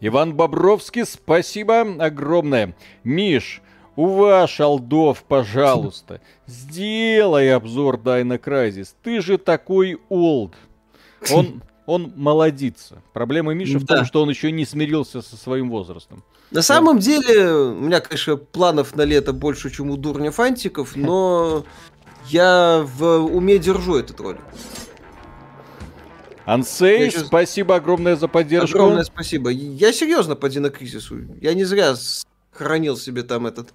[0.01, 2.75] Иван Бобровский, спасибо огромное.
[3.05, 3.61] Миш,
[3.95, 8.97] у вас, Алдов, пожалуйста, сделай обзор Дайна Крайзис.
[9.01, 10.55] Ты же такой олд.
[11.31, 13.01] Он, он молодится.
[13.13, 14.05] Проблема Миши в том, Да.
[14.05, 16.23] что он еще не смирился со своим возрастом.
[16.51, 21.65] На самом деле, у меня, конечно, планов на лето больше, чем у дурня фантиков, но
[22.27, 24.41] я в уме держу этот ролик.
[26.45, 28.77] Ансей, щас- спасибо огромное за поддержку.
[28.77, 29.49] Огромное спасибо.
[29.49, 31.19] Я серьезно по Динокризису.
[31.39, 31.95] Я не зря
[32.51, 33.69] хранил себе там этот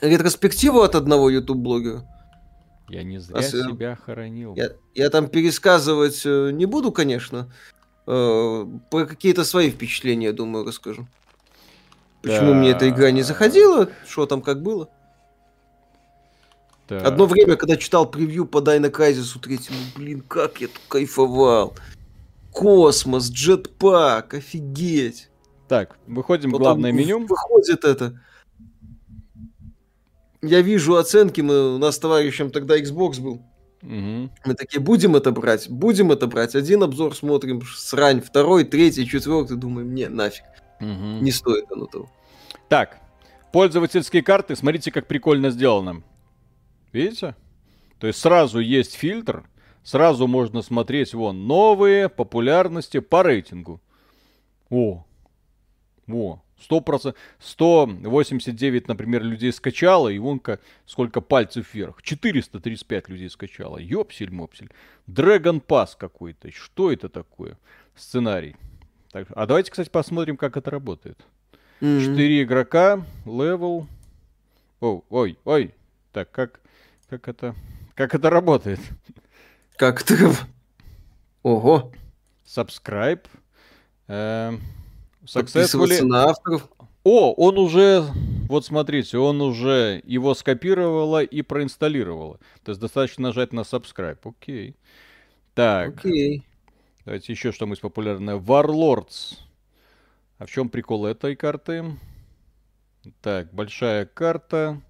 [0.00, 2.04] ретроспективу от одного YouTube-блогера.
[2.88, 4.54] Я не зря А себя хоронил.
[4.54, 7.52] Я, я там пересказывать э, не буду, конечно.
[8.06, 11.06] Э, Про какие-то свои впечатления, думаю, расскажу.
[12.22, 14.88] Почему мне эта игра не заходила, что там как было.
[16.88, 17.04] Так.
[17.04, 21.74] Одно время, когда читал превью по Dino Crisis у третьему, блин, как я тут кайфовал.
[22.52, 25.28] Космос, джетпак, офигеть.
[25.68, 27.26] Так, выходим в главное меню.
[27.26, 28.20] Выходит это.
[30.42, 33.42] Я вижу оценки, мы, у нас с товарищем тогда Xbox был.
[33.82, 34.30] Мгм.
[34.44, 36.54] Мы такие, будем это брать, будем это брать.
[36.54, 40.44] Один обзор смотрим, срань, второй, третий, четвертый, думаем, не, нафиг,
[40.80, 41.22] Мгм.
[41.22, 42.10] не стоит оно того.
[42.68, 42.98] Так,
[43.52, 46.02] пользовательские карты, смотрите, как прикольно сделано.
[46.92, 47.36] Видите?
[47.98, 49.44] То есть сразу есть фильтр,
[49.82, 53.80] сразу можно смотреть вон новые популярности по рейтингу.
[54.68, 55.04] О,
[56.08, 62.02] о, 100%, 189, например, людей скачало, и вон ка- сколько пальцев вверх.
[62.02, 63.78] 435 людей скачало.
[63.78, 64.70] Ёпсель-мопсель.
[65.06, 66.50] Dragon Pass какой-то.
[66.52, 67.58] Что это такое?
[67.94, 68.56] Сценарий.
[69.12, 71.18] Так, а давайте, кстати, посмотрим, как это работает.
[71.80, 73.86] Четыре игрока, level.
[74.80, 75.74] О, ой, ой.
[76.12, 76.60] Так, как,
[77.10, 77.54] как это,
[77.94, 78.80] как это работает?
[79.76, 80.32] Как это?
[81.42, 81.92] Ого,
[82.46, 83.24] Subscribe.
[84.08, 84.85] Эм, подписываться
[85.26, 86.02] successfully.
[86.02, 86.68] на авторов.
[87.04, 88.04] О, он уже,
[88.48, 92.38] вот смотрите, он уже его скопировало и проинсталлировало.
[92.64, 94.18] То есть достаточно нажать на subscribe.
[94.24, 94.74] Окей.
[95.54, 96.42] Так, Окей.
[97.04, 98.36] давайте еще что-нибудь популярное.
[98.38, 99.38] Warlords.
[100.38, 101.84] А в чем прикол этой карты?
[103.20, 104.82] Так, большая карта,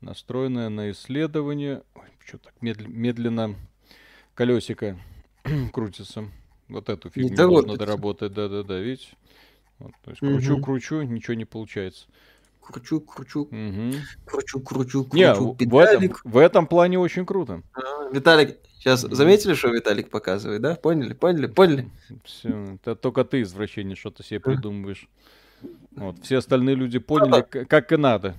[0.00, 1.82] настроенная на исследование.
[1.94, 3.54] Ой, что так медл- медленно
[4.34, 4.98] колесико
[5.72, 6.28] крутится.
[6.68, 8.32] Вот эту фигню нужно доработать.
[8.34, 9.16] Да-да-да, видите?
[9.78, 10.32] Вот, то есть Мгм.
[10.34, 12.06] кручу-кручу, ничего не получается.
[12.60, 13.94] Кручу, кручу, Мгм.
[14.26, 15.52] кручу, кручу, Не, кручу.
[15.52, 16.20] в, этом, Виталик.
[16.24, 17.62] в этом плане очень круто.
[17.72, 20.74] А, Виталик, сейчас заметили, что Виталик показывает, да?
[20.74, 21.88] Поняли, поняли, поняли?
[22.24, 25.08] Всё, это только ты, извращение, что-то себе придумываешь.
[25.92, 28.34] Вот, все остальные люди поняли, как и надо.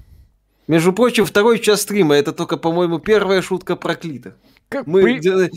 [0.68, 4.36] Между прочим, второй час стрима, это только, по-моему, первая шутка проклита.
[4.70, 5.52] Как Мы при-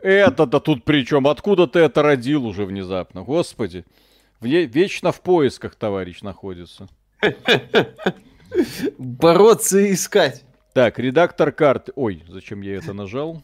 [0.00, 1.26] Это-то тут при чем?
[1.26, 3.22] Откуда ты это родил уже внезапно?
[3.22, 3.84] Господи.
[4.40, 6.88] Ве- Вечно в поисках товарищ находится.
[8.98, 10.44] бороться и искать.
[10.74, 11.92] Так, редактор карты.
[11.96, 13.42] Ой, зачем я это нажал?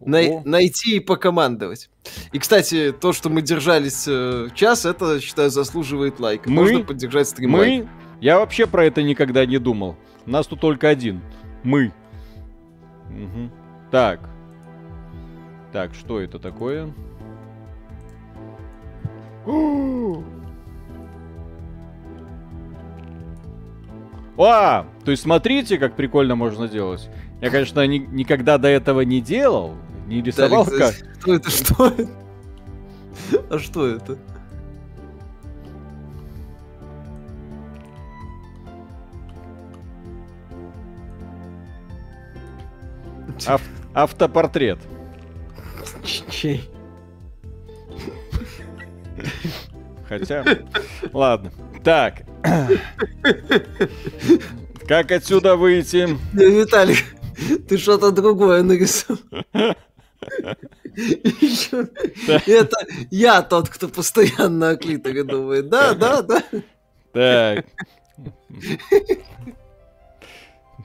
[0.00, 1.88] Най- найти и покомандовать.
[2.32, 6.50] И, кстати, то, что мы держались э, час, это, считаю, заслуживает лайка.
[6.50, 6.62] Мы?
[6.62, 7.50] Можно поддержать стрим.
[7.50, 7.88] Мы?
[8.20, 9.96] Я вообще про это никогда не думал.
[10.26, 11.20] Нас тут только один.
[11.62, 11.92] Мы.
[13.08, 13.52] Мгм.
[13.90, 14.20] Так.
[15.72, 16.92] Так, что это такое?
[24.40, 27.08] А, то есть смотрите, как прикольно можно делать.
[27.40, 29.74] Я, конечно, ни- никогда до этого не делал,
[30.06, 30.94] не рисовал как.
[31.20, 31.50] Что это?
[31.50, 32.08] Что это?
[33.50, 34.16] А что это?
[43.46, 43.62] Ав-
[43.94, 44.78] автопортрет.
[46.30, 46.68] Чей?
[50.08, 50.44] Хотя,
[51.12, 51.52] ладно.
[51.84, 52.22] Так.
[54.86, 56.08] Как отсюда выйти?
[56.32, 57.04] Виталик,
[57.68, 59.20] ты что-то другое нарисовал.
[62.46, 62.76] Это
[63.10, 65.68] я тот, кто постоянно о клиторе думает.
[65.68, 66.42] Да, да, да.
[67.12, 67.66] Так.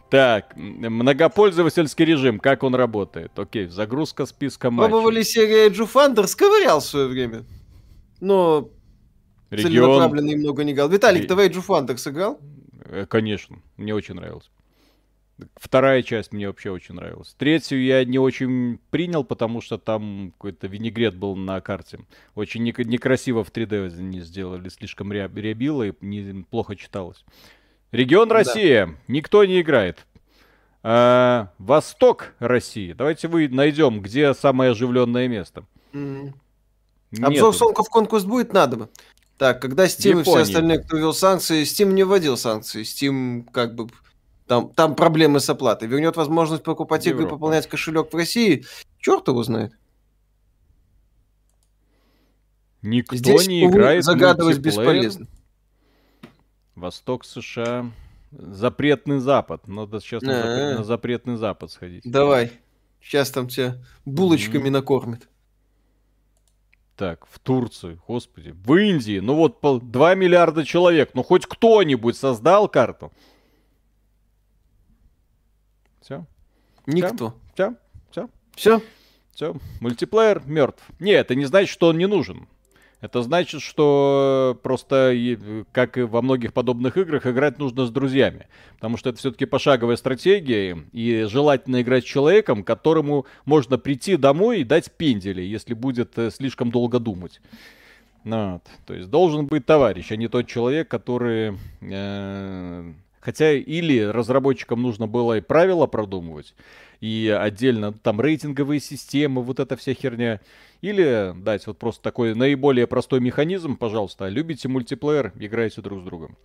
[0.10, 3.32] Так, многопользовательский режим, как он работает?
[3.40, 4.92] Окей, загрузка списка матчей.
[4.92, 7.46] Пробовали серия Эдж Фандер, сковырял в свое время.
[8.24, 8.70] Но
[9.50, 10.88] Регион, целенаправленно немного не играл.
[10.90, 12.40] Виталик, Ре- ты в Фандер сыграл?
[12.86, 14.50] Э, конечно, мне очень нравилось.
[15.56, 17.36] Вторая часть мне вообще очень нравилась.
[17.38, 22.00] Третью я не очень принял, потому что там какой-то винегрет был на карте.
[22.36, 27.26] Очень нек- некрасиво в 3D не сделали, слишком ря- рябило и не- плохо читалось.
[27.92, 28.36] Регион Да.
[28.36, 28.96] Россия.
[29.08, 30.06] Никто не играет.
[30.82, 32.94] А, Восток России.
[32.94, 35.66] Давайте вы найдем, где самое оживленное место.
[35.94, 36.34] М.
[37.22, 38.90] Обзор of Conquest будет надо бы.
[39.38, 42.84] Так, когда Steam и все остальные, кто ввел санкции, Steam не вводил санкции.
[42.84, 43.90] Steam как бы...
[44.48, 45.88] Там, там проблемы с оплатой.
[45.88, 48.66] Вернет возможность покупать игры и пополнять кошелек в России.
[49.00, 49.74] Черт его знает.
[52.82, 55.28] Никто Здесь, не увы, играет загадывать бесполезно.
[56.76, 57.92] Восток США.
[58.32, 59.68] Запретный Запад.
[59.68, 62.04] Надо сейчас на, на запретный Запад сходить.
[62.04, 62.52] Давай.
[63.00, 64.74] Сейчас там тебя булочками Мгм.
[64.74, 65.28] накормят.
[66.96, 68.52] Так, в Турцию, господи.
[68.56, 71.12] В Индии, ну вот пол- 2 миллиарда человек.
[71.16, 73.12] Ну хоть кто-нибудь создал карту?
[76.02, 76.26] Все,
[76.86, 77.34] Никто.
[77.54, 77.76] все,
[78.12, 78.82] все, Все?
[79.34, 79.56] все.
[79.80, 80.84] Мультиплеер мертв.
[81.00, 82.48] Не, это не значит, что он не нужен.
[83.04, 88.48] Это значит, что просто, и- как и во многих подобных играх, играть нужно с друзьями.
[88.76, 94.62] Потому что это все-таки пошаговая стратегия, и желательно играть с человеком, которому можно прийти домой
[94.62, 97.42] и дать пендели, если будет э, слишком долго думать.
[98.24, 98.64] Вот.
[98.86, 101.58] То есть должен быть товарищ, а не тот человек, который...
[101.82, 106.54] э, Хотя или разработчикам нужно было и правила продумывать,
[107.00, 110.42] и отдельно там рейтинговые системы, вот эта вся херня.
[110.84, 116.36] Или дать вот просто такой наиболее простой механизм, пожалуйста, любите мультиплеер, играйте друг с другом.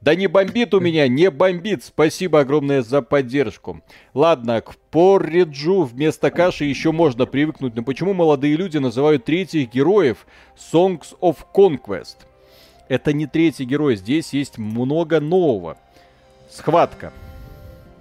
[0.00, 1.84] Да не бомбит у меня, не бомбит.
[1.84, 3.82] Спасибо огромное за поддержку.
[4.14, 10.26] Ладно, к порриджу вместо каши еще можно привыкнуть, но почему молодые люди называют третьих героев
[10.56, 12.16] Songs of Conquest?
[12.88, 15.76] Это не третий герой, здесь есть много нового.
[16.50, 17.12] Схватка.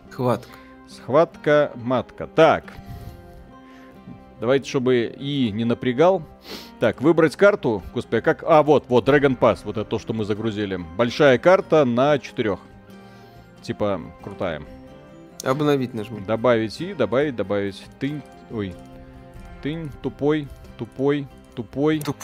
[0.09, 0.57] Хватка.
[0.87, 2.27] Схватка матка.
[2.27, 2.63] Так.
[4.41, 6.23] Давайте, чтобы и не напрягал.
[6.79, 7.83] Так, выбрать карту.
[7.93, 8.43] Господи, а как...
[8.47, 9.59] А, вот, вот, Dragon Pass.
[9.63, 10.77] Вот это то, что мы загрузили.
[10.97, 12.57] Большая карта на четырех.
[13.61, 14.63] Типа, крутая.
[15.43, 16.21] Обновить нажми.
[16.21, 17.83] Добавить и, добавить, добавить.
[17.99, 18.73] Тынь, ой.
[19.61, 21.99] Тынь, тупой, тупой, тупой.
[21.99, 22.15] Туп-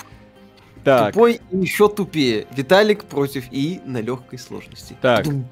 [0.84, 2.48] Так, Тупой и еще тупее.
[2.50, 4.98] Виталик против И на легкой сложности.
[5.04, 5.24] Так.
[5.26, 5.46] Дум.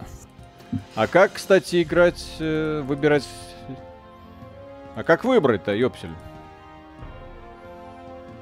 [0.95, 3.27] а как, кстати, играть, э, выбирать...
[4.95, 6.09] А как выбрать-то, ёпсель?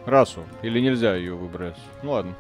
[0.06, 0.44] Расу.
[0.62, 1.78] Или нельзя ее выбрать?
[2.04, 2.36] Ну ладно.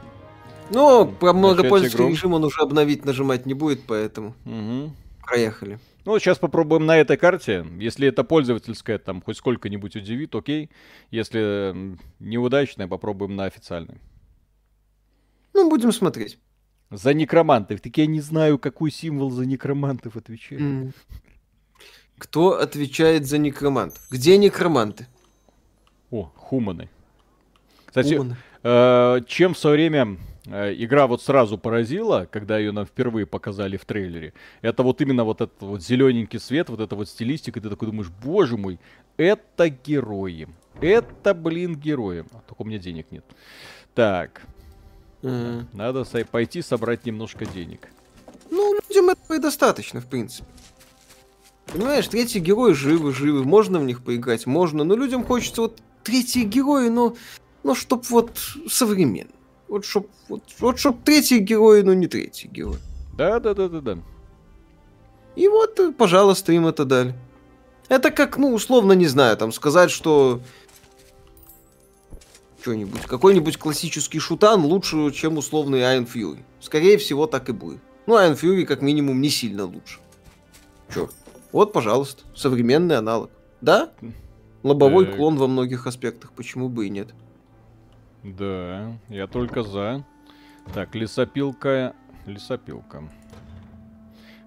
[0.69, 4.95] Ну, про многопользовательский режим он уже обновить нажимать не будет, поэтому Мгм.
[5.25, 5.79] проехали.
[6.05, 7.65] Ну, сейчас попробуем на этой карте.
[7.79, 10.69] Если это пользовательская, там хоть сколько-нибудь удивит, окей.
[11.11, 13.99] Если неудачная, попробуем на официальной.
[15.53, 16.39] Ну, будем смотреть.
[16.91, 17.79] За некромантов.
[17.81, 20.61] Так я не знаю, какой символ за некромантов отвечает.
[20.61, 20.93] М.
[22.17, 23.99] Кто отвечает за некромант?
[24.11, 25.07] Где некроманты?
[26.11, 26.89] О, хуманы.
[27.93, 28.19] Кстати,
[28.63, 30.17] э, чем в свое время
[30.47, 34.33] э, игра вот сразу поразила, когда ее нам впервые показали в трейлере,
[34.63, 37.89] это вот именно вот этот вот зелененький свет, вот эта вот стилистика, и ты такой
[37.89, 38.79] думаешь, боже мой,
[39.15, 40.47] это герои.
[40.81, 42.25] Это, блин, герои.
[42.31, 43.23] А, Только у меня денег нет.
[43.93, 44.41] Так,
[45.21, 45.67] М.
[45.71, 47.89] надо со- пойти собрать немножко денег.
[48.49, 50.47] Ну, людям этого и достаточно, в принципе.
[51.67, 56.43] Понимаешь, третьи герои живы, живы, можно в них поиграть, можно, но людям хочется вот третьи
[56.43, 57.15] герои, но,
[57.63, 58.37] но чтоб вот
[58.69, 59.31] современно.
[59.67, 62.77] Вот чтоб, вот, вот чтоб третьи герои, но не третий герой.
[63.17, 63.97] Да, да, да, да, да.
[65.35, 67.15] И вот, э, пожалуйста, им это дали.
[67.89, 70.41] Это как, ну, условно, не знаю, там сказать, что
[72.61, 76.43] что-нибудь, какой-нибудь классический шутан лучше, чем условный Iron Fury.
[76.61, 77.79] Скорее всего, так и будет.
[78.05, 79.99] Ну, Ion Fury, как минимум, не сильно лучше.
[80.93, 81.09] Чё?
[81.51, 83.31] Вот, пожалуйста, современный аналог.
[83.59, 83.91] Да?
[84.63, 85.17] Лобовой Так.
[85.17, 87.09] клон во многих аспектах, почему бы и нет.
[88.23, 90.03] Да, я только за.
[90.73, 91.93] Так, лесопилка.
[92.25, 93.03] Лесопилка.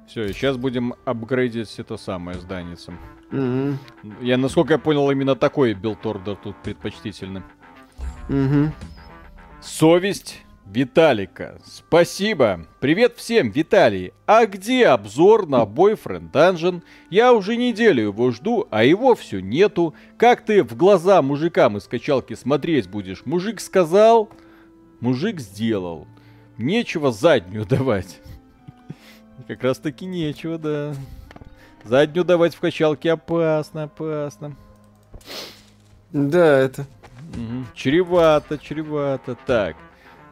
[0.06, 2.94] Все, сейчас будем апгрейдить это самое зданьице.
[3.30, 3.78] Мгм.
[4.20, 7.42] Я, насколько я понял, именно такой build order тут предпочтительный.
[8.28, 8.72] Мгм.
[9.60, 11.58] Совесть Виталика.
[11.64, 12.66] Спасибо.
[12.80, 14.12] Привет всем, Виталий.
[14.26, 16.82] А где обзор на Boyfriend Dungeon?
[17.08, 19.94] Я уже неделю его жду, а его все нету.
[20.18, 23.24] Как ты в глаза мужикам из качалки смотреть будешь?
[23.24, 24.28] Мужик сказал,
[25.00, 26.08] мужик сделал.
[26.58, 28.20] Нечего заднюю давать.
[29.46, 30.94] Как раз таки нечего, да.
[31.84, 34.56] Заднюю давать в качалке опасно, опасно.
[36.12, 36.86] Да, это.
[37.36, 37.66] Мгм.
[37.74, 39.36] Чревато, чревато.
[39.46, 39.76] Так.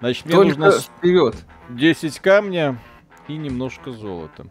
[0.05, 1.35] Значит, мне Только нужно вперед.
[1.71, 2.79] 10 камня
[3.27, 4.47] и немножко золота.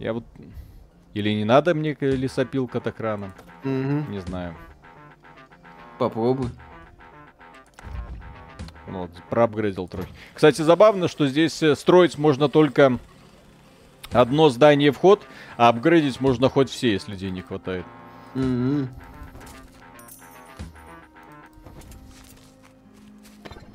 [0.00, 0.24] Я вот...
[1.12, 3.32] Или не надо мне лесопилка так рано?
[3.62, 4.10] Мгм.
[4.10, 4.56] Не знаю.
[5.96, 6.48] Попробуй.
[8.88, 10.08] Вот, проапгрейдил трохи.
[10.34, 12.98] Кстати, забавно, что здесь э, строить можно только
[14.10, 15.22] одно здание вход,
[15.56, 17.86] а апгрейдить можно хоть все, если денег хватает.
[18.34, 18.88] Мгм.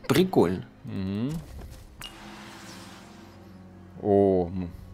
[0.09, 0.65] Прикольно.
[0.85, 1.31] Мгм.
[4.01, 4.49] О,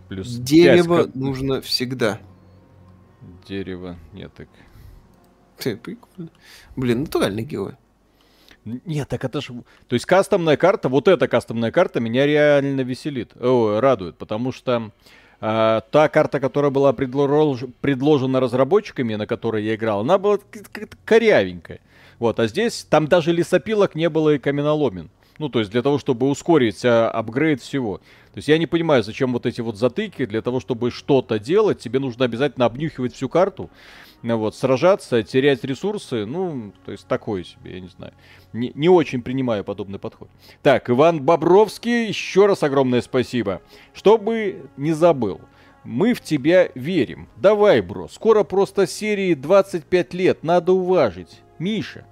[0.09, 2.19] плюс Дерево пять ка- нужно всегда.
[3.47, 3.95] Дерево.
[4.11, 4.49] Нет, так...
[5.57, 6.29] Ты, прикольно.
[6.75, 7.75] Блин, натуральный герой.
[8.65, 9.51] Нет, так это ж...
[9.87, 14.91] То есть кастомная карта, вот эта кастомная карта меня реально веселит, о, радует, потому что
[15.39, 20.39] а, та карта, которая была предлож- предложена разработчиками, на которой я играл, она была
[21.05, 21.79] корявенькая.
[22.19, 25.09] Вот, а здесь там даже лесопилок не было и каменоломен.
[25.37, 27.97] Ну, то есть для того, чтобы ускорить а, апгрейд всего.
[27.97, 30.25] То есть я не понимаю, зачем вот эти вот затыки.
[30.25, 33.69] Для того, чтобы что-то делать, тебе нужно обязательно обнюхивать всю карту.
[34.21, 38.13] Ну Вот, сражаться, терять ресурсы, ну, то есть такое себе, я не знаю.
[38.53, 40.29] Не, не очень принимаю подобный подход.
[40.63, 43.61] Так, Иван Бобровский, еще раз огромное спасибо.
[43.93, 45.41] Чтобы не забыл,
[45.83, 47.27] мы в тебя верим.
[47.35, 51.41] Давай, бро, скоро просто серии 25 лет, надо уважить.
[51.59, 52.05] Миша,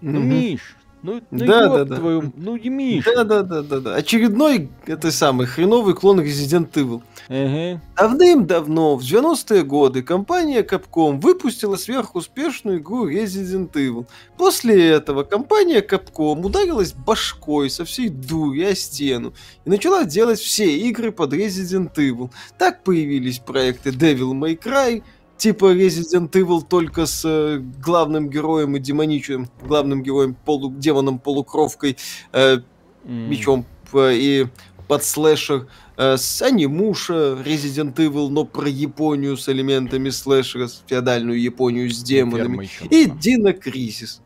[0.00, 0.20] ну.
[0.20, 1.96] Миш, ну, ну Да, да, да.
[1.96, 3.12] твою, ну, и Миша.
[3.14, 3.94] Да, да, да, да, да.
[3.94, 7.02] Очередной, это самый хреновый клон Resident Evil.
[7.28, 7.80] Ага.
[7.96, 14.06] Давным-давно, в 90-е годы, компания Capcom выпустила сверхуспешную игру Resident Evil.
[14.36, 19.34] После этого компания Capcom ударилась башкой со всей дури о стену
[19.64, 22.30] и начала делать все игры под Resident Evil.
[22.58, 25.04] Так появились проекты Devil May Cry,
[25.38, 31.96] типа Resident Evil только с э, главным героем и демоничным, главным героем полу, демоном полукровкой,
[32.32, 32.58] э,
[33.04, 33.30] М.
[33.30, 34.46] мечом п- и
[34.88, 41.40] под слэшер э, с анимуша Resident Evil, но про Японию с элементами слэшера, с феодальную
[41.40, 42.70] Японию с Ферма демонами.
[42.90, 43.06] И.
[43.10, 44.20] Дина Кризис.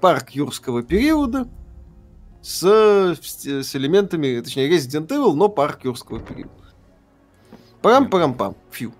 [0.00, 1.48] Парк юрского периода
[2.42, 6.52] с, э, с- с элементами, точнее, Resident Evil, но парк юрского периода.
[7.82, 8.56] Парам-парам-пам.
[8.70, 8.92] Фью.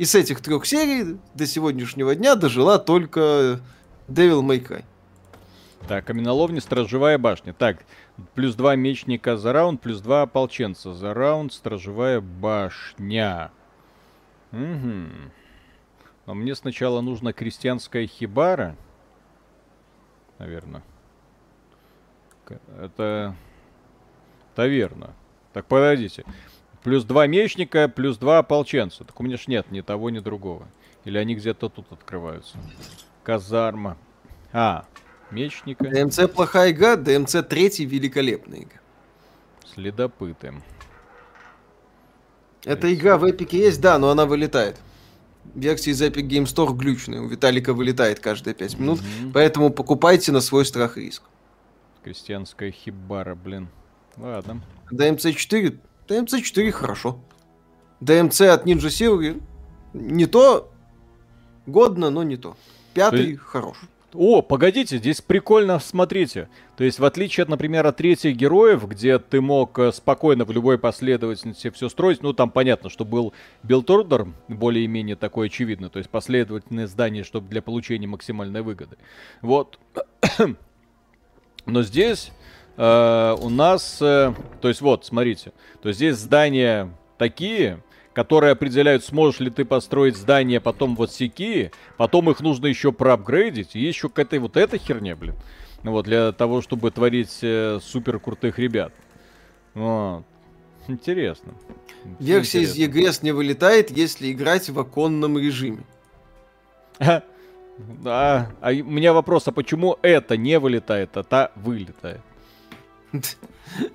[0.00, 3.60] И с этих трех серий до сегодняшнего дня дожила только
[4.08, 4.82] Devil May Cry.
[5.88, 7.52] Так, каменоломня, сторожевая башня.
[7.52, 7.84] Так,
[8.34, 13.50] плюс два мечника за раунд, плюс два ополченца за раунд, сторожевая башня.
[14.52, 15.06] Угу.
[16.24, 18.76] Но мне сначала нужна крестьянская хибара.
[20.38, 20.82] Наверное.
[22.80, 23.36] Это
[24.54, 25.10] таверна.
[25.52, 26.24] Так, подождите.
[26.82, 29.04] Плюс два мечника, плюс два ополченца.
[29.04, 30.66] Так у меня ж нет ни того, ни другого.
[31.04, 32.56] Или они где-то тут открываются.
[33.22, 33.96] Казарма.
[34.52, 34.84] А,
[35.30, 35.84] мечника.
[35.84, 38.80] ДМЦ плохая игра, ДМЦ третий великолепная игра.
[39.74, 40.54] Следопыты.
[42.64, 44.76] Эта игра в Epic есть, да, но она вылетает.
[45.54, 47.20] Версия из Epic Game Store глючная.
[47.20, 49.00] У Виталика вылетает каждые 5 минут.
[49.00, 49.32] Мгм.
[49.32, 51.22] Поэтому покупайте на свой страх и риск.
[52.04, 53.68] Крестьянская хибара, блин.
[54.16, 54.62] Ладно.
[54.92, 55.78] DMC 4,
[56.10, 57.20] DMC 4 хорошо.
[58.00, 59.40] DMC от Ninja Theory
[59.92, 60.72] не то
[61.66, 62.56] годно, но не то.
[62.94, 63.76] Пятый есть- хорош.
[64.12, 66.48] О, погодите, здесь прикольно, смотрите.
[66.76, 70.50] То есть, в отличие от, например, от третьих героев, где ты мог э, спокойно в
[70.50, 73.32] любой последовательности все строить, ну, там понятно, что был
[73.62, 78.96] build order, более-менее такой очевидный, то есть последовательное здание, чтобы для получения максимальной выгоды.
[79.42, 79.78] Вот.
[81.66, 82.32] Но здесь
[82.80, 85.52] э, у нас, э, то есть вот, смотрите,
[85.82, 87.82] то есть здесь здания такие,
[88.14, 93.76] которые определяют, сможешь ли ты построить здание потом вот сики, потом их нужно еще проапгрейдить,
[93.76, 95.34] и еще к этой вот этой херне, блин.
[95.82, 98.92] Вот, для того, чтобы творить э, супер крутых ребят.
[99.74, 100.24] Вот.
[100.88, 101.54] Интересно.
[102.18, 105.84] Версия из EGS не вылетает, если играть в оконном режиме.
[108.02, 112.20] Да, а у меня вопрос, а почему это не вылетает, а та вылетает?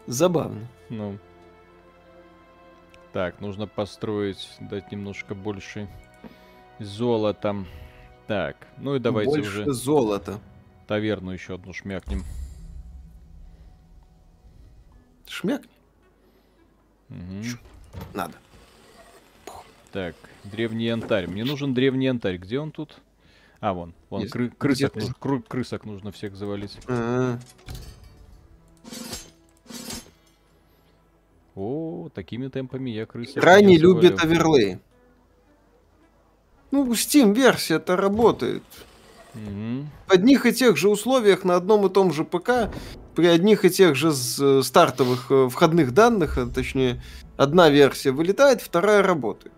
[0.08, 0.68] Забавно.
[0.90, 1.18] Ну.
[3.14, 5.88] Так, нужно построить, дать немножко больше
[6.80, 7.56] золота.
[8.28, 9.74] Так, ну и давайте больше уже...
[9.74, 10.40] золота.
[10.88, 12.24] Таверну еще одну шмякнем.
[15.28, 15.70] Шмякни.
[17.10, 17.58] Угу.
[18.14, 18.34] Надо.
[19.92, 21.28] Так, древний янтарь.
[21.28, 22.38] Мне нужен древний янтарь.
[22.38, 22.98] Где он тут?
[23.62, 23.94] А, вон.
[24.10, 25.00] Вон, кры- крысок, Где-то.
[25.00, 26.78] нуж- кры- крысок нужно всех завалить.
[26.88, 27.40] А,
[31.56, 34.80] О, такими темпами я крысок Крайне не любит оверлей.
[36.72, 38.64] Ну, Steam версия-то работает.
[39.34, 39.90] Мгм.
[40.08, 42.70] В одних и тех же условиях на одном и том же ПК,
[43.16, 47.02] при одних и тех же э, стартовых э, входных данных, а точнее,
[47.38, 49.54] одна версия вылетает, вторая работает.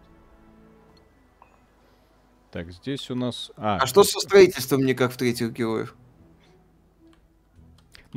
[2.51, 3.51] Так, здесь у нас...
[3.57, 5.95] А, А что со строительством не как в третьих героев?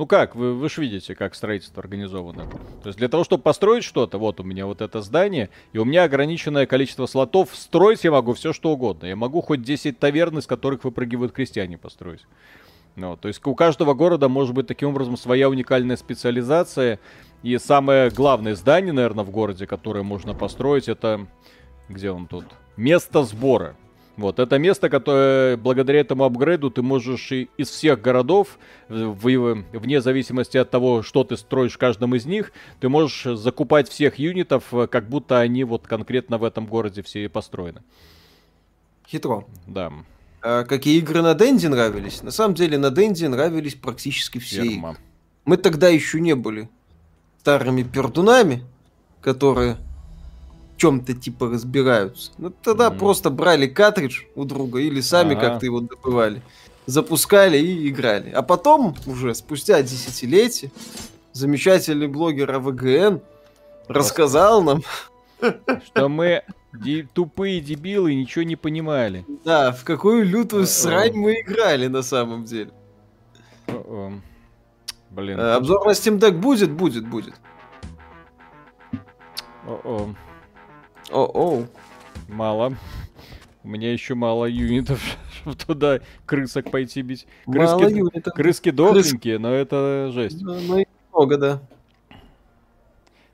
[0.00, 2.46] Ну как, вы, вы же видите, как строительство организовано.
[2.82, 5.84] То есть для того, чтобы построить что-то, вот у меня вот это здание, и у
[5.84, 9.04] меня ограниченное количество слотов, строить я могу все что угодно.
[9.04, 12.22] Я могу хоть 10 таверн, из которых выпрыгивают крестьяне построить.
[12.96, 16.98] Ну, то есть у каждого города может быть таким образом своя уникальная специализация.
[17.42, 21.26] И самое главное здание, наверное, в городе, которое можно построить, это...
[21.90, 22.46] Где он тут?
[22.78, 23.76] Место сбора.
[24.16, 28.58] Вот, это место, которое благодаря этому апгрейду ты можешь и из всех городов,
[28.88, 33.38] в- в- вне зависимости от того, что ты строишь в каждом из них, ты можешь
[33.38, 37.82] закупать всех юнитов, э, как будто они вот конкретно в этом городе все и построены.
[39.08, 39.44] Хитро.
[39.66, 39.90] Да,
[40.42, 42.22] А какие игры на Денди нравились?
[42.22, 44.70] На самом деле на Денди нравились практически все игры.
[44.74, 44.96] ферма.
[45.44, 46.68] Мы тогда еще не были
[47.40, 48.64] старыми пердунами,
[49.22, 49.76] которые
[50.80, 52.32] чем-то типа разбираются.
[52.38, 52.98] Ну, тогда Мгм.
[52.98, 55.40] просто брали картридж у друга или сами Ага.
[55.50, 56.40] как-то его добывали,
[56.86, 58.30] запускали и играли.
[58.30, 60.70] А потом, уже спустя десятилетия,
[61.32, 63.20] замечательный блогер АВГН
[63.88, 64.82] рассказал нам,
[65.84, 66.42] Что мы
[66.72, 69.24] ди- тупые дебилы ничего не понимали.
[69.44, 72.70] да, в какую лютую срань мы играли на самом деле.
[75.10, 75.38] Блин.
[75.40, 76.70] Э, Обзор на Steam Deck будет?
[76.70, 77.34] Будет, будет.
[79.66, 80.14] О-о.
[81.10, 81.66] О-оу.
[82.28, 82.74] Мало.
[83.62, 85.02] У меня еще мало юнитов,
[85.42, 87.26] чтобы туда крысок пойти бить.
[87.46, 88.34] Мало Крыски, юнитов.
[88.34, 90.42] крыски дохленькие, но это жесть.
[90.42, 91.62] Да, ну и много, да.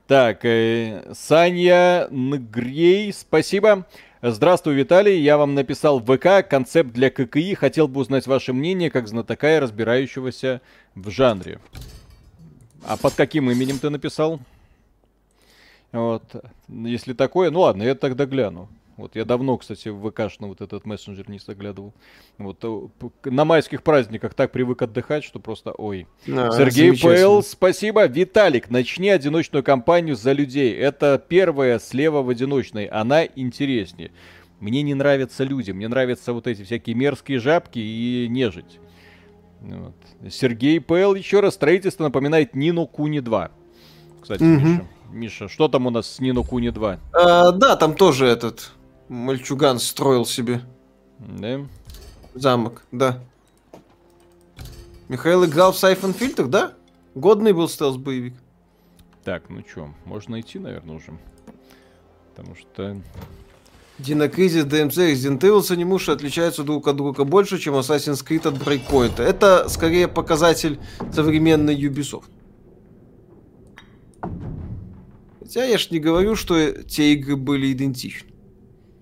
[0.07, 3.85] Так, э, Саня Нгрей, спасибо.
[4.21, 5.19] Здравствуй, Виталий.
[5.21, 7.53] Я вам написал в ВК концепт для ККИ.
[7.53, 10.61] Хотел бы узнать ваше мнение, как знатока и разбирающегося
[10.95, 11.59] в жанре.
[12.85, 14.39] А под каким именем ты написал?
[15.91, 16.23] Вот.
[16.67, 18.69] Если такое, ну ладно, я тогда гляну.
[18.97, 21.93] Вот я давно, кстати, в ВКшный вот этот мессенджер не заглядывал.
[22.39, 26.07] Вот э, на майских праздниках так привык отдыхать, что просто ой.
[26.27, 26.99] А, Сергей.
[26.99, 28.07] ПЛ, спасибо.
[28.07, 30.73] Виталик, начни одиночную кампанию за людей.
[30.73, 32.85] Это первая слева в одиночной.
[32.85, 34.11] Она интереснее.
[34.59, 35.69] Мне не нравятся люди.
[35.69, 38.79] Мне нравятся вот эти всякие мерзкие жабки и нежить.
[39.61, 39.95] Вот.
[40.31, 43.51] Сергей ПЛ, еще раз, строительство напоминает Нину Куни 2.
[44.27, 44.69] Кстати, Мгм.
[44.71, 46.99] Миша, Миша, что там у нас с Нину Куни 2?
[47.13, 48.71] А, да, там тоже этот
[49.07, 50.59] мальчуган строил себе
[51.17, 51.61] Да?
[52.35, 53.19] замок, да.
[55.07, 56.73] Михаил играл в Сайфон Фильтр, да?
[57.15, 58.33] Годный был стелс-боевик.
[59.23, 61.13] Так, ну что, можно идти, наверное, уже.
[62.35, 62.97] Потому что...
[63.97, 68.55] Динокризис, DMC, Resident Evil с анимуши отличаются друг от друга больше, чем Assassin's Creed от
[68.55, 69.21] Breakpoint.
[69.21, 70.79] Это скорее показатель
[71.13, 72.25] современной Ubisoft.
[75.47, 78.27] Хотя я ж не говорю, что те игры были идентичны.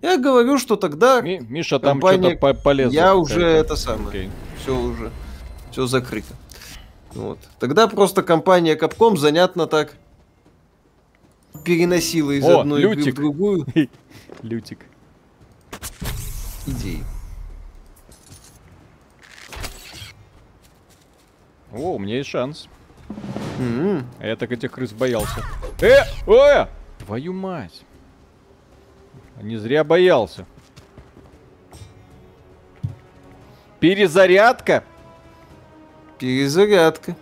[0.03, 2.93] Я говорю, что тогда Ми- Миша там компания- что-то полезно.
[2.95, 4.09] я уже это самое.
[4.09, 4.29] Окей.
[4.61, 5.11] все уже,
[5.71, 6.35] все закрыто.
[7.15, 7.39] Вот.
[7.59, 9.95] Тогда просто компания Capcom занятно так
[11.63, 13.13] переносила из О, одной игры Лютик.
[13.13, 13.65] в другую
[14.43, 14.85] Лютик.
[16.67, 17.03] идеи.
[21.73, 22.67] О, у меня есть шанс.
[23.59, 25.43] М, А я так этих крыс боялся.
[25.81, 26.03] Э!
[26.27, 26.67] Э!
[26.99, 27.83] Твою мать!
[29.41, 30.45] Не зря боялся.
[33.79, 34.83] Перезарядка?
[36.17, 37.15] Перезарядка.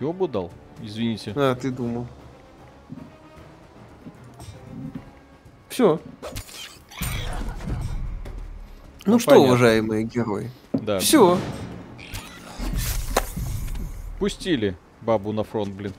[0.00, 0.50] Ёбу дал.
[0.82, 1.32] Извините.
[1.34, 2.06] А, ты думал.
[5.68, 6.00] Все.
[9.06, 9.48] Ну, Ну, что, понятно.
[9.54, 10.98] уважаемые герои, Да.
[10.98, 11.38] все.
[14.18, 14.76] Пустили
[15.08, 15.92] бабу на фронт, блин.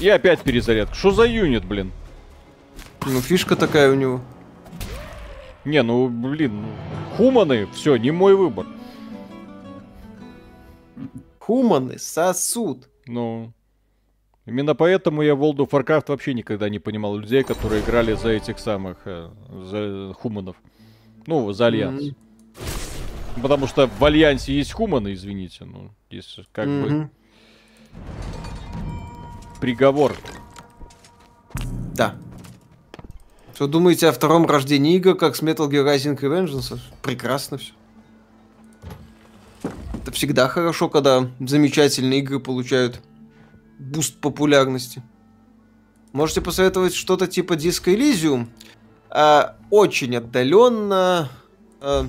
[0.00, 0.94] И опять перезарядка.
[0.94, 1.92] Что за юнит, блин?
[3.04, 4.22] Ну, фишка такая у него.
[5.66, 6.68] Не, ну, блин, ну,
[7.16, 8.64] хуманы, все, не мой выбор.
[11.40, 12.88] Хуманы сосут.
[13.06, 13.52] Ну,
[14.46, 18.30] именно поэтому я в World of Warcraft вообще никогда не понимал людей, которые играли за
[18.30, 19.28] этих самых, э,
[19.64, 20.56] за хуманов.
[21.26, 22.02] Ну, за Альянс.
[22.02, 22.16] Мгм.
[23.42, 27.10] Потому что в Альянсе есть хуманы, извините, ну, здесь как бы Мгм.
[29.60, 30.16] приговор.
[31.94, 32.14] Да.
[33.54, 36.78] Что думаете о втором рождении игр, как с Metal Gear Rising Revengeance?
[37.02, 37.72] Прекрасно все.
[39.94, 43.00] Это всегда хорошо, когда замечательные игры получают
[43.78, 45.02] буст популярности.
[46.12, 48.48] Можете посоветовать что-то типа Disco Elysium?
[49.10, 51.28] А, очень отдаленно
[51.80, 52.08] а,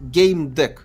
[0.00, 0.78] Gamedec.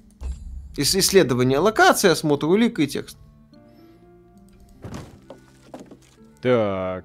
[0.77, 3.16] Ис- Исследование локации, осмотр улик и текст.
[6.40, 7.05] Так.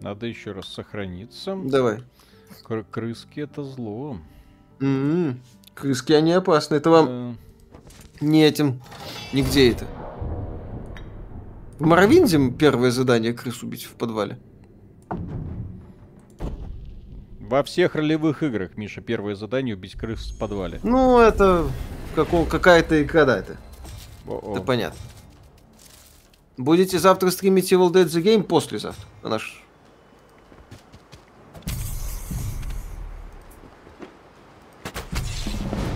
[0.00, 1.56] Надо еще раз сохраниться.
[1.64, 2.02] Давай.
[2.64, 4.18] Кр- крыски это зло.
[4.80, 5.40] М-м.
[5.74, 6.74] Крыски, они опасны.
[6.76, 7.34] Это вам Э,
[8.20, 8.82] не этим.
[9.32, 9.86] Нигде это.
[11.78, 14.38] В Моровинде первое задание крыс убить в подвале.
[17.52, 20.80] Во всех ролевых играх, Миша, первое задание убить крыс в подвале.
[20.82, 21.70] Ну, это
[22.14, 23.58] какого, какая-то игра, да, это.
[24.26, 24.52] О-о.
[24.52, 24.98] Это понятно.
[26.56, 28.42] Будете завтра стримить Evil Dead The Game?
[28.42, 29.04] Послезавтра.
[29.22, 29.62] На наш...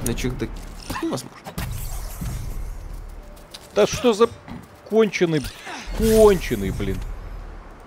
[0.06, 0.52] На чердаке.
[1.02, 1.38] Ну, возможно.
[3.74, 4.28] Да что за
[4.90, 5.40] конченый,
[5.96, 6.98] конченый, блин.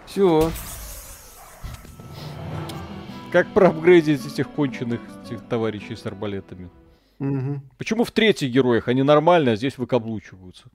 [0.08, 0.52] Все.
[3.32, 6.70] Как проапгрейдить этих конченых этих товарищей с арбалетами?
[7.78, 10.70] Почему в третьих героях они нормально, а здесь выкаблучиваются?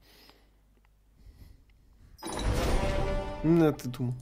[3.43, 4.15] Ну, ты думал.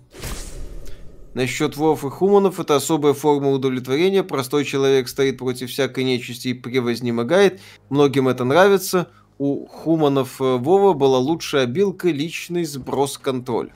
[1.34, 4.22] Насчет вов и хуманов это особая форма удовлетворения.
[4.22, 7.60] Простой человек стоит против всякой нечисти и превознемогает.
[7.90, 9.10] Многим это нравится.
[9.38, 13.72] У хуманов э, Вова была лучшая обилка личный сброс контроля.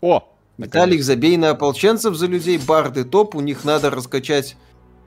[0.00, 0.37] О!
[0.58, 2.58] Виталик, забей на ополченцев за людей.
[2.58, 4.56] Барды топ, у них надо раскачать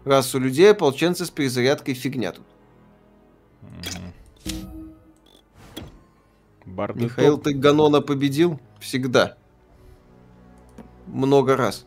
[0.06, 0.72] расу людей.
[0.72, 2.46] Ополченцы с перезарядкой фигня тут.
[6.66, 7.44] Барды Михаил, топ.
[7.44, 8.62] ты Ганона победил?
[8.80, 9.38] Всегда.
[11.06, 11.86] Много раз.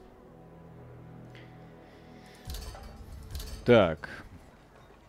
[3.64, 4.10] Так.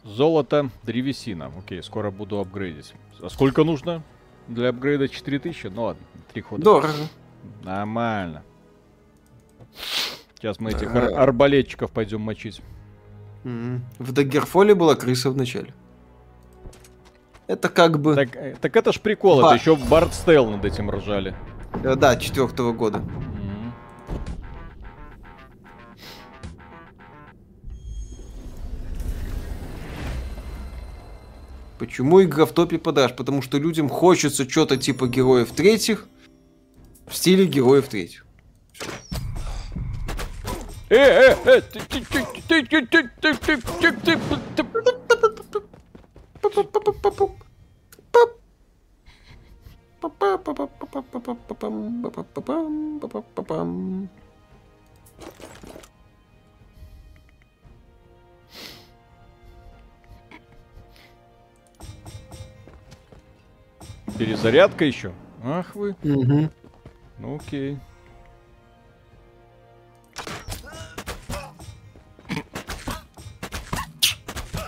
[0.06, 1.52] Золото, древесина.
[1.57, 2.94] Окей, скоро буду апгрейдить.
[3.22, 4.02] А сколько нужно
[4.48, 5.10] для апгрейда?
[5.10, 5.68] 4000?
[5.68, 6.64] Ну ладно, три хода.
[6.64, 6.94] Дорого.
[7.64, 8.44] Нормально.
[10.36, 12.62] Сейчас мы этих ар- арбалетчиков пойдем мочить.
[13.44, 13.84] Мгм.
[14.00, 15.74] В Даггерфоле была крыса в начале.
[17.48, 18.16] Это как бы...
[18.16, 19.48] Так, э, так это ж прикол, Ба.
[19.48, 21.36] это еще Бардстейл над этим ржали.
[21.84, 23.02] э, Да, четвертого года.
[31.78, 33.14] Почему игра в топе продаж?
[33.16, 36.08] Потому что людям хочется что-то типа героев третьих
[37.07, 38.26] в стиле героев третьих.
[40.90, 43.57] Э, э, э, ты- ты- ты- ты- ты- ты- ты- ты- ты-
[43.98, 44.56] ты- ты-
[64.18, 65.11] Перезарядка еще?
[65.44, 65.95] Ах вы.
[66.03, 66.49] Мгм.
[67.18, 67.80] Ну окей.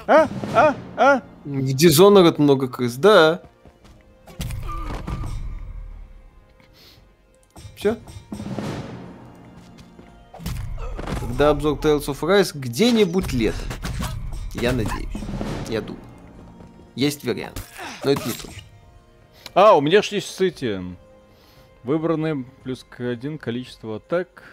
[0.08, 3.42] А, а, а, В Dishonored много крыс, да.
[7.76, 7.98] Все.
[11.20, 13.68] Когда обзор Tales of Rise где-нибудь летом.
[14.54, 15.08] Я надеюсь.
[15.68, 16.04] Я думаю.
[16.96, 17.62] Есть вариант.
[18.04, 18.64] Но это не точно.
[19.54, 20.82] А, у меня же есть эти...
[21.88, 24.44] Выбранные плюс к один количество атак.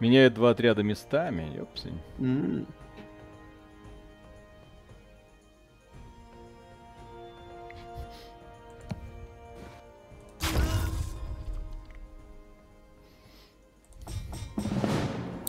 [0.00, 1.98] Меняет два отряда местами, ёпсень.
[2.18, 2.66] М.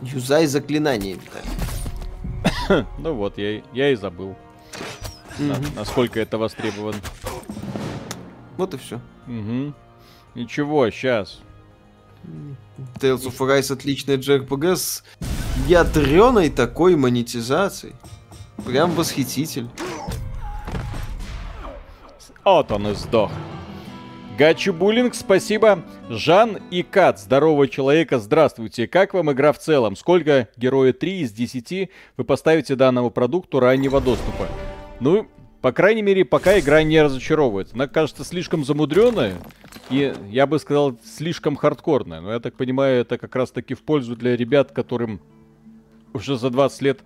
[0.01, 2.85] Юзай заклинание, Виталий.
[2.97, 4.35] Ну вот, я, я и забыл.
[5.39, 5.75] на- Мгм.
[5.75, 6.95] насколько это востребован.
[8.57, 8.99] Вот и все.
[9.27, 9.73] Угу.
[10.35, 11.39] Ничего, сейчас.
[12.99, 15.03] Tales of Rise отличная JRPG с
[15.67, 17.95] ядреной такой монетизацией.
[18.65, 19.67] Прям восхититель.
[22.43, 23.31] Вот он и сдох.
[24.37, 25.83] Гачи Буллинг, спасибо.
[26.09, 28.87] Жан и Кат, здорового человека, здравствуйте.
[28.87, 29.95] Как вам игра в целом?
[29.95, 34.47] Сколько героя 3 из 10 вы поставите данному продукту раннего доступа?
[34.99, 35.27] Ну,
[35.61, 37.73] по крайней мере, пока игра не разочаровывает.
[37.73, 39.35] Она кажется слишком замудренная
[39.89, 42.21] и, я бы сказал, слишком хардкорная.
[42.21, 45.19] Но я так понимаю, это как раз таки в пользу для ребят, которым
[46.13, 46.99] уже за 20 лет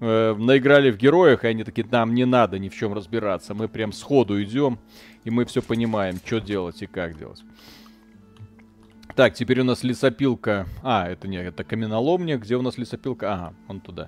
[0.00, 3.54] э, наиграли в героях, и они такие, нам не надо ни в чем разбираться.
[3.54, 4.78] Мы прям сходу идем,
[5.24, 7.42] и мы все понимаем, что делать и как делать.
[9.14, 10.66] Так, теперь у нас лесопилка.
[10.82, 12.38] А, это не, это каменоломня.
[12.38, 13.32] Где у нас лесопилка?
[13.34, 14.04] Ага, вон туда.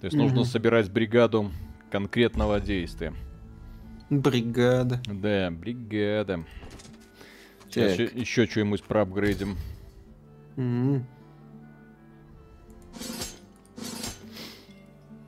[0.00, 0.44] То есть нужно Мгм.
[0.46, 1.50] собирать бригаду
[1.90, 3.12] конкретного действия.
[4.10, 5.00] Бригада.
[5.06, 6.44] Да, бригада.
[7.70, 8.14] Сейчас Так.
[8.14, 9.56] еще что-нибудь проапгрейдим.
[10.56, 11.06] М.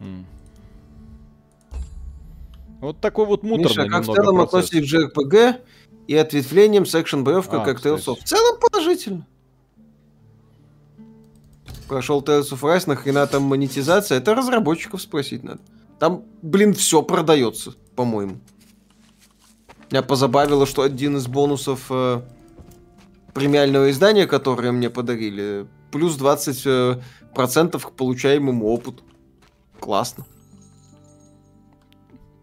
[0.00, 0.26] М.
[2.80, 4.66] Вот такой вот муторный Миша, как в целом процесс.
[4.70, 5.60] относитесь к JRPG
[6.06, 8.16] и ответвлением секшн боевка А, как Tales of?
[8.20, 9.26] В целом положительно.
[11.88, 14.18] Прошел Tales of Rise, нахрена там монетизация?
[14.18, 15.60] Это разработчиков спросить надо.
[15.98, 18.38] Там, блин, все продается, по-моему.
[19.90, 22.20] Меня позабавило, что один из бонусов э,
[23.34, 27.00] премиального издания, которое мне подарили, плюс 20% э,
[27.34, 29.04] процентов к получаемому опыту.
[29.78, 30.24] Классно.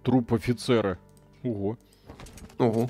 [0.04, 1.00] Труп офицера.
[1.44, 1.78] Ого.
[2.58, 2.90] Ого.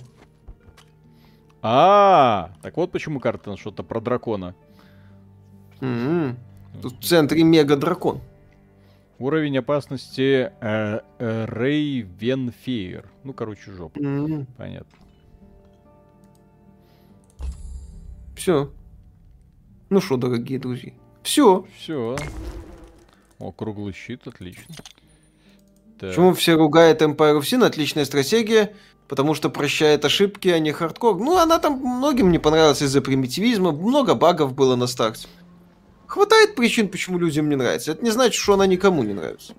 [1.61, 4.53] А, так вот почему карта что-то про дракона.
[5.81, 6.37] М.
[6.81, 8.21] Тут в центре мега-дракон.
[9.19, 12.93] Уровень опасности э, э.
[13.23, 13.99] Ну, короче, жопа.
[13.99, 14.47] М.
[14.57, 14.97] Понятно.
[18.35, 18.71] Все.
[19.89, 20.91] Ну что, дорогие друзья.
[21.21, 21.65] Все.
[21.77, 22.17] Все.
[23.39, 24.75] О, круглый щит, отлично.
[25.99, 26.09] Так.
[26.09, 27.63] Почему все ругают Empire of Sin?
[27.63, 28.73] Отличная стратегия,
[29.07, 31.17] потому что прощает ошибки, а не хардкор.
[31.17, 33.71] Ну, она там многим не понравилась из-за примитивизма.
[33.71, 35.27] Много багов было на старте.
[36.13, 37.91] Хватает причин, почему людям не нравится.
[37.91, 39.55] Это не значит, что она никому не нравится.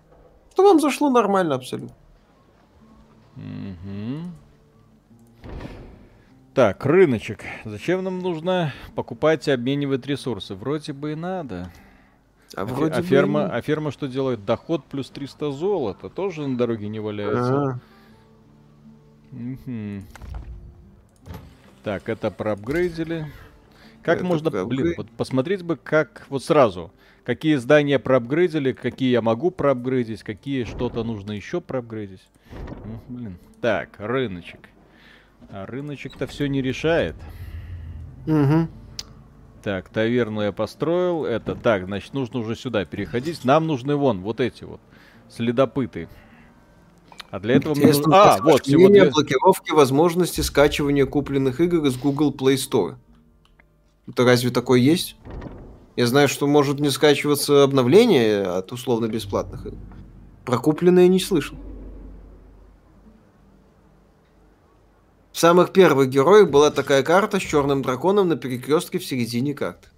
[0.52, 1.96] Что вам зашло нормально абсолютно.
[3.34, 4.32] Мгм.
[6.54, 7.40] Так, рыночек.
[7.64, 10.54] Зачем нам нужно покупать и обменивать ресурсы?
[10.54, 11.72] Вроде бы и надо.
[12.54, 14.44] А А, вроде а бы ферма, а ферма что делает?
[14.44, 16.08] Доход плюс 300 золота.
[16.08, 17.72] Тоже на дороге не валяется.
[17.72, 17.78] А,
[19.32, 20.06] Мгм.
[21.82, 23.26] Так, это проапгрейдили.
[24.04, 24.96] Как Это можно, блин, проапгрейд.
[24.98, 26.92] вот посмотреть бы, как вот сразу,
[27.24, 32.22] какие здания проапгрейдили, какие я могу проапгрейдить, какие что-то нужно еще проапгрейдить.
[32.84, 33.38] М, Блин.
[33.62, 34.68] Так, рыночек.
[35.48, 37.16] А рыночек-то все не решает.
[38.26, 38.68] мгм.
[39.62, 41.24] Так, таверну я построил.
[41.24, 43.42] Это так, значит, нужно уже сюда переходить.
[43.44, 44.80] Нам нужны вон вот эти вот
[45.30, 46.08] следопыты.
[47.30, 48.34] А для этого Интересно, нужно...
[48.34, 49.10] А, вот, две...
[49.10, 52.96] блокировки возможности скачивания купленных игр из Google Play Store.
[54.08, 55.16] Это разве такое есть?
[55.96, 59.66] Я знаю, что может не скачиваться обновление от условно-бесплатных.
[60.44, 61.56] Про купленные не слышал.
[65.32, 69.88] В самых первых героях была такая карта с черным драконом на перекрестке в середине карты.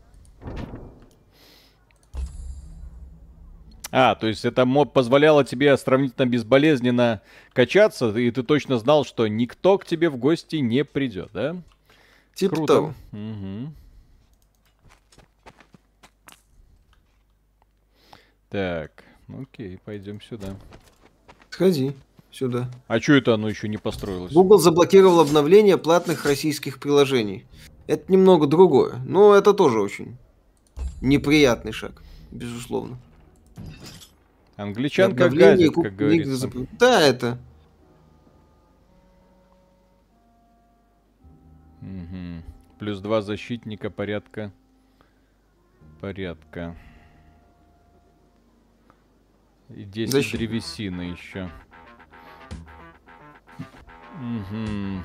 [3.91, 7.23] А, то есть это мо- позволяло тебе сравнительно безболезненно
[7.53, 11.57] качаться, и ты точно знал, что никто к тебе в гости не придет, да?
[12.35, 12.75] Типа Круто.
[12.75, 12.95] того.
[13.13, 13.75] Мгм.
[18.57, 20.57] Так, ну окей, пойдем сюда.
[21.51, 21.93] Сходи
[22.31, 22.71] сюда.
[22.89, 24.33] А что это оно еще не построилось?
[24.33, 27.45] Google заблокировал обновление платных российских приложений.
[27.87, 30.17] Это немного другое, но это тоже очень
[31.03, 32.97] неприятный шаг, безусловно.
[34.57, 36.51] Англичанка газет, как говорится.
[36.79, 37.39] Да, это.
[41.83, 42.43] Угу.
[42.79, 44.51] Плюс два защитника порядка.
[46.01, 46.75] Порядка.
[49.69, 50.39] И 10 Защит...
[50.39, 51.51] древесины еще.
[54.15, 55.03] Угу.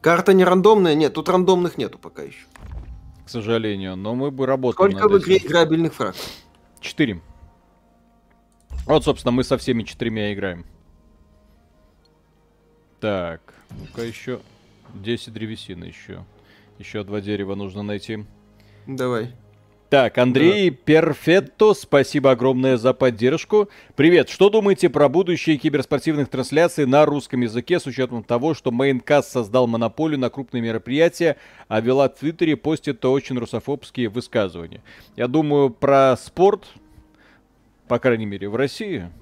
[0.00, 0.94] Карта не рандомная?
[0.94, 2.46] Нет, тут рандомных нету пока еще.
[3.24, 6.30] К сожалению, но мы бы работали Сколько в игре играбельных фракций?
[6.80, 7.22] Четыре.
[8.86, 10.66] Вот, собственно, мы со всеми четырьмя играем.
[13.00, 14.40] Так, ну-ка еще
[14.94, 16.24] 10 древесины еще.
[16.78, 18.24] Еще два дерева нужно найти.
[18.86, 19.34] Давай.
[19.94, 20.76] Так, Андрей да.
[20.84, 23.68] Перфетто, спасибо огромное за поддержку.
[23.94, 29.30] Привет, что думаете про будущее киберспортивных трансляций на русском языке с учетом того, что Мейнкаст
[29.30, 31.36] создал монополию на крупные мероприятия,
[31.68, 34.82] а вела в Твиттере постит очень русофобские высказывания?
[35.14, 36.66] Я думаю, про спорт,
[37.86, 39.12] по крайней мере, в России,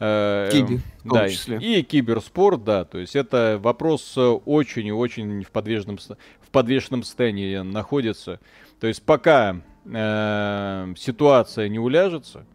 [0.00, 1.56] э, Киби, в да, числе.
[1.62, 2.84] И киберспорт, да.
[2.84, 8.38] То есть это вопрос очень и очень в подвижном, в подвешенном состоянии находится.
[8.80, 12.46] То есть пока э, ситуация не уляжется,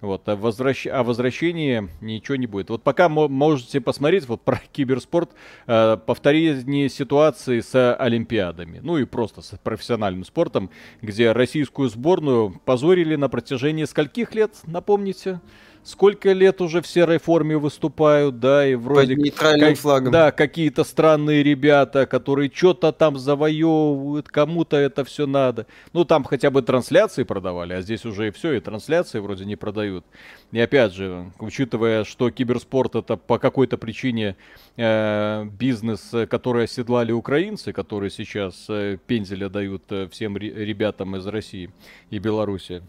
[0.00, 0.86] вот, а возвращ...
[0.86, 2.70] о возвращении ничего не будет.
[2.70, 5.30] Вот пока можете посмотреть вот про киберспорт,
[5.66, 10.70] э, повторение ситуации с Олимпиадами, ну и просто с профессиональным спортом,
[11.00, 15.40] где российскую сборную позорили на протяжении скольких лет, напомните?
[15.84, 19.14] Сколько лет уже в серой форме выступают, да, и вроде...
[19.14, 20.12] Под нейтральным как, флагом.
[20.12, 25.66] Да, какие-то странные ребята, которые что-то там завоевывают, кому-то это все надо.
[25.92, 29.56] Ну, там хотя бы трансляции продавали, а здесь уже и все, и трансляции вроде не
[29.56, 30.04] продают.
[30.50, 34.36] И опять же, учитывая, что киберспорт это по какой-то причине
[34.76, 41.70] э, бизнес, который оседлали украинцы, которые сейчас э, пензеля дают э, всем ребятам из России
[42.10, 42.82] и Беларуси.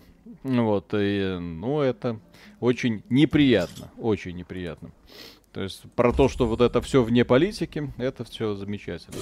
[0.44, 2.20] Вот, и, ну, это
[2.60, 4.92] очень неприятно, очень неприятно.
[5.52, 9.18] То есть про то, что вот это все вне политики, это все замечательно.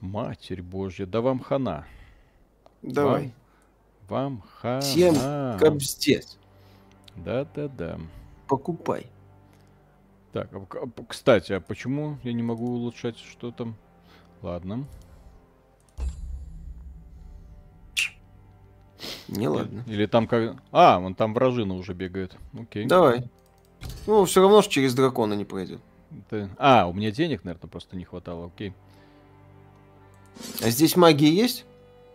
[0.00, 1.86] Матерь Божья, да вам хана.
[2.82, 3.32] Давай.
[4.08, 4.80] Вам, вам хана.
[4.80, 5.14] Всем
[5.58, 6.38] капздец.
[7.24, 7.98] Да-да-да.
[8.46, 9.06] Покупай.
[10.32, 13.76] Так, а кстати, а почему я не могу улучшать что там?
[14.42, 14.86] Ладно.
[19.28, 19.84] Не ладно.
[19.86, 20.56] Или там как...
[20.72, 22.36] А, вон там вражина уже бегает.
[22.58, 22.86] Окей.
[22.86, 23.30] Давай.
[24.06, 25.80] Ну, все равно же через дракона не пройдет.
[26.10, 26.50] Это...
[26.58, 28.46] А, у меня денег, наверное, просто не хватало.
[28.46, 28.72] Окей.
[30.62, 31.64] А здесь магия есть?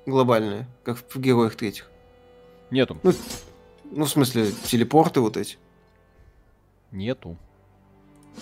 [0.06, 1.90] Глобальная, как в героях третьих?
[2.72, 2.98] Нету.
[3.04, 3.14] Ну,
[3.96, 5.58] ну, в смысле, телепорты вот эти?
[6.92, 7.38] Нету.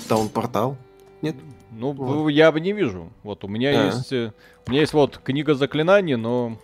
[0.08, 0.78] Таун-портал?
[1.22, 1.36] Нет?
[1.72, 2.30] Ну, вот.
[2.30, 3.12] я бы не вижу.
[3.24, 3.86] Вот у меня а.
[3.88, 4.12] есть.
[4.12, 4.34] Э,
[4.66, 6.58] у меня есть вот книга заклинаний, но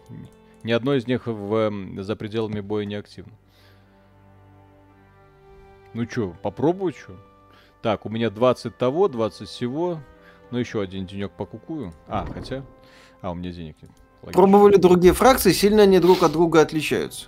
[0.63, 3.33] ни одно из них в, за пределами боя не активно.
[5.93, 7.15] Ну чё, попробую чё?
[7.81, 9.99] Так, у меня 20 того, 20 всего.
[10.51, 11.93] Ну, еще один денек покукую.
[12.07, 12.63] А, хотя...
[13.21, 13.91] А, у меня денег нет.
[14.21, 14.41] Логично.
[14.41, 17.27] Пробовали другие фракции, сильно они друг от друга отличаются.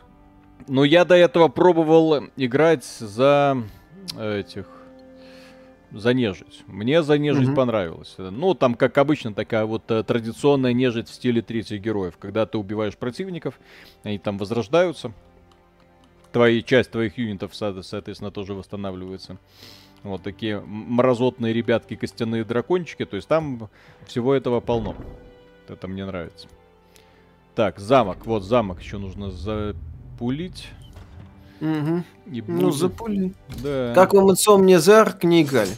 [0.70, 3.64] Ну, я до этого пробовал играть за
[4.20, 4.68] этих
[5.91, 6.64] за нежить.
[6.68, 7.56] Мне за нежить угу.
[7.56, 8.14] понравилось.
[8.20, 12.18] Ну, там, как обычно, такая вот э, традиционная нежить в стиле третьих героев.
[12.20, 13.60] Когда ты убиваешь противников,
[14.04, 15.12] они там возрождаются.
[16.32, 19.38] Твои, часть твоих юнитов, соответственно, тоже восстанавливается.
[20.04, 23.06] Вот такие мразотные ребятки, костяные дракончики.
[23.06, 23.70] То есть там
[24.06, 24.96] всего этого полно.
[25.68, 26.48] Это мне нравится.
[27.56, 28.28] Так, замок.
[28.28, 29.32] Вот замок еще нужно
[30.20, 30.68] запулить.
[31.62, 32.04] Угу.
[32.32, 32.62] И будет...
[32.62, 33.34] Ну, запули.
[33.64, 33.94] Да.
[33.96, 35.72] Как вам Ark не играли?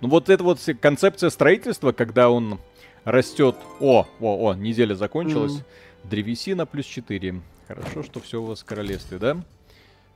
[0.00, 2.58] Ну вот эта вот концепция строительства, когда он
[3.04, 3.56] растет...
[3.80, 5.54] О, о, о, неделя закончилась.
[5.54, 5.64] Mm.
[6.04, 7.40] Древесина плюс 4.
[7.66, 9.36] Хорошо, что все у вас в королевстве, да?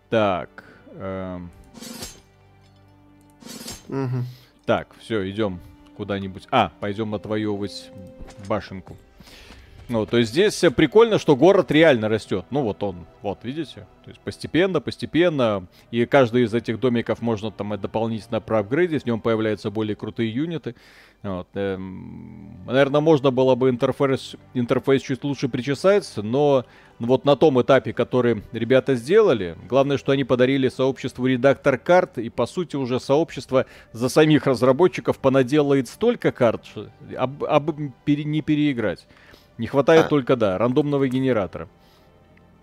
[0.08, 0.64] Так.
[0.94, 1.50] Эм...
[3.88, 4.24] Угу.
[4.64, 5.60] Так, все, идем
[5.96, 6.46] куда-нибудь.
[6.50, 7.90] А, пойдем отвоевывать
[8.48, 8.96] башенку.
[9.92, 12.46] Ну, то есть здесь прикольно, что город реально растет.
[12.48, 13.86] Ну, вот он, вот, видите?
[14.04, 15.66] То есть постепенно, постепенно.
[15.90, 19.02] И каждый из этих домиков можно там дополнительно проапгрейдить.
[19.02, 20.76] В нем появляются более крутые юниты.
[21.22, 26.64] Вот, эм, наверное, можно было бы интерфейс, интерфейс чуть лучше причесать, но
[26.98, 32.28] вот на том этапе, который ребята сделали, главное, что они подарили сообществу редактор карт, и
[32.30, 36.64] по сути уже сообщество за самих разработчиков понаделает столько карт,
[37.16, 37.70] об, об,
[38.04, 39.06] пере, не переиграть.
[39.58, 40.08] Не хватает а.
[40.08, 41.68] только, да, рандомного генератора.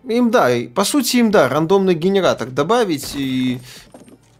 [0.05, 3.59] Им да, по сути им да, рандомный генератор добавить и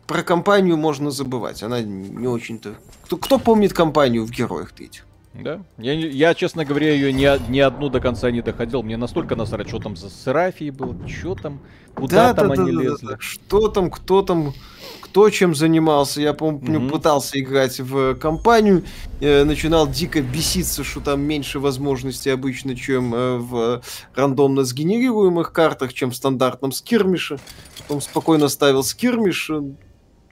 [0.07, 1.61] про компанию можно забывать.
[1.63, 2.75] Она не очень-то...
[3.03, 5.05] Кто, кто помнит компанию в героях этих?
[5.43, 5.63] Да.
[5.77, 8.83] Я, я, честно говоря, ее ни, ни одну до конца не доходил.
[8.83, 11.59] Мне настолько насрать, что там за Серафией было, что там,
[11.93, 13.05] куда да, там да, они да, лезли.
[13.05, 13.17] Да, да.
[13.19, 14.53] Что там, кто там,
[15.01, 16.21] кто чем занимался.
[16.21, 18.83] Я помню, mm пытался играть в компанию,
[19.21, 23.81] э, начинал дико беситься, что там меньше возможностей обычно, чем э, в
[24.15, 27.39] рандомно сгенерируемых картах, чем в стандартном скирмише.
[27.77, 29.61] Потом спокойно ставил скирмиш, э,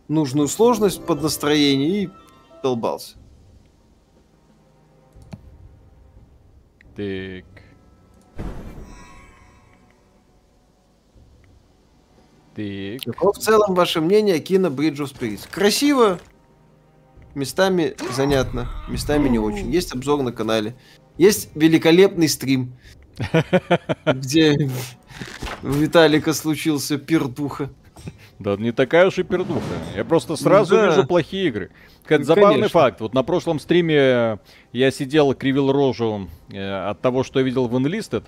[0.08, 2.10] нужную сложность под настроение и
[2.64, 3.16] долбался.
[6.98, 7.46] Так.
[12.56, 13.04] Так.
[13.06, 15.48] Каково в целом ваше мнение о кино Bridge of Spirits?
[15.48, 16.20] Красиво,
[17.36, 19.72] местами занятно, местами не очень.
[19.72, 20.76] Есть обзор на канале.
[21.20, 22.76] Есть великолепный стрим,
[24.08, 24.72] где
[25.62, 27.70] у Виталика случился пердуха.
[28.40, 29.62] Да, не такая уж и пердуха.
[29.96, 30.88] Я просто сразу да.
[30.88, 31.72] вижу плохие игры.
[32.08, 32.80] Это забавный Конечно.
[32.80, 33.02] факт.
[33.02, 34.40] Вот на прошлом стриме
[34.72, 38.24] я сидел, кривил рожу э, от того, что я видел в Enlisted.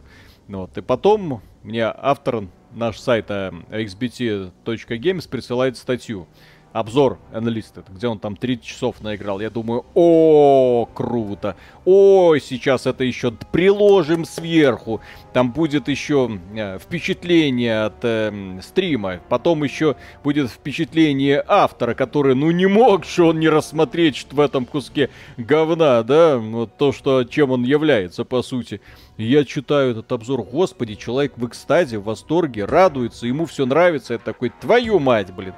[0.47, 6.27] Вот, и потом мне автор наш сайта xbt.games присылает статью
[6.73, 9.39] обзор Enlisted, где он там 30 часов наиграл.
[9.39, 11.55] Я думаю, о, круто.
[11.85, 15.01] Ой, сейчас это еще приложим сверху.
[15.33, 19.19] Там будет еще э, впечатление от э, стрима.
[19.29, 24.39] Потом еще будет впечатление автора, который, ну, не мог что он не рассмотреть что в
[24.39, 26.37] этом куске говна, да?
[26.37, 28.81] Вот то, что, чем он является, по сути.
[29.17, 34.13] я читаю этот обзор, господи, человек в экстазе, в восторге, радуется, ему все нравится.
[34.13, 35.53] Я такой, твою мать, блин.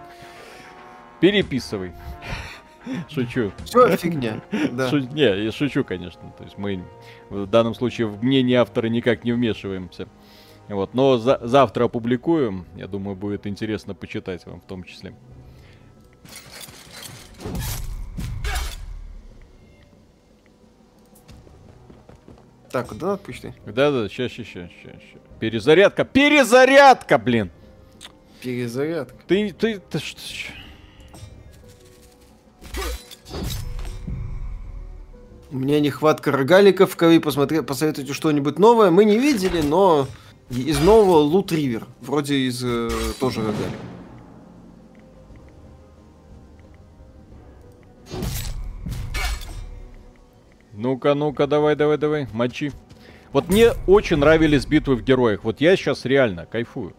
[1.21, 1.93] Переписывай.
[3.09, 3.51] Шучу.
[3.63, 4.41] Все фигня.
[4.71, 4.89] Да.
[4.89, 4.99] Шу...
[4.99, 6.33] Не, я шучу, конечно.
[6.37, 6.83] То есть мы
[7.29, 10.07] в данном случае в мнение автора никак не вмешиваемся.
[10.67, 12.65] Вот, но за завтра опубликуем.
[12.75, 15.13] Я думаю, будет интересно почитать вам в том числе.
[22.71, 23.53] Так, куда отпусти?
[23.65, 25.21] Да-да, сейчас, сейчас, сейчас, сейчас.
[25.39, 27.51] Перезарядка, перезарядка, блин!
[28.41, 29.17] Перезарядка.
[29.27, 30.53] Ты, ты, ты что?
[35.51, 38.89] У меня нехватка рогаликов, вы посмотри, посоветуйте что-нибудь новое.
[38.89, 40.07] Мы не видели, но
[40.49, 41.87] из нового Лут Ривер.
[41.99, 42.89] Вроде из э,
[43.19, 43.79] тоже рогалик.
[50.73, 52.71] Ну-ка, ну-ка, давай, давай, давай, мочи.
[53.33, 55.43] Вот мне очень нравились битвы в героях.
[55.43, 56.95] Вот я сейчас реально кайфую.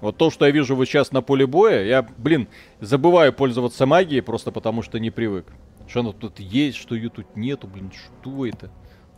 [0.00, 2.48] Вот то, что я вижу вот сейчас на поле боя, я, блин,
[2.80, 5.46] забываю пользоваться магией просто потому, что не привык.
[5.86, 8.70] Что оно тут есть, что ее тут нету, блин, что это?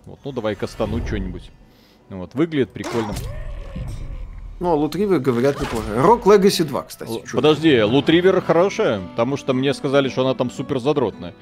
[0.07, 1.51] Вот, ну давай кастану что-нибудь.
[2.09, 3.15] Ну вот, выглядит прикольно.
[4.63, 5.87] Ну, Лутривер, говорят, неплохо.
[5.97, 7.11] Рок Legacy 2, кстати.
[7.11, 9.01] Л- подожди, Лутривер хорошая?
[9.01, 11.35] Потому что мне сказали, что она там супер задротная.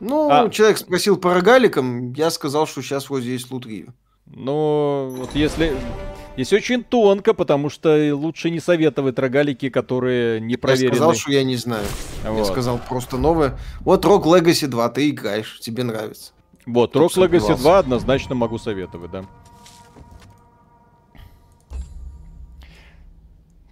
[0.00, 0.48] Ну, а...
[0.48, 3.92] человек спросил по рогаликам, я сказал, что сейчас вот здесь Лутривер.
[4.26, 5.76] Ну, вот если...
[6.34, 10.86] Здесь очень тонко, потому что лучше не советовать рогалики, которые не проверены.
[10.86, 11.86] Я сказал, что я не знаю.
[12.24, 12.38] Вот.
[12.38, 13.56] Я сказал просто новое.
[13.80, 16.32] Вот Rock Legacy 2, ты играешь, тебе нравится.
[16.66, 19.24] Вот, Rock Legacy 2 однозначно могу советовать, да.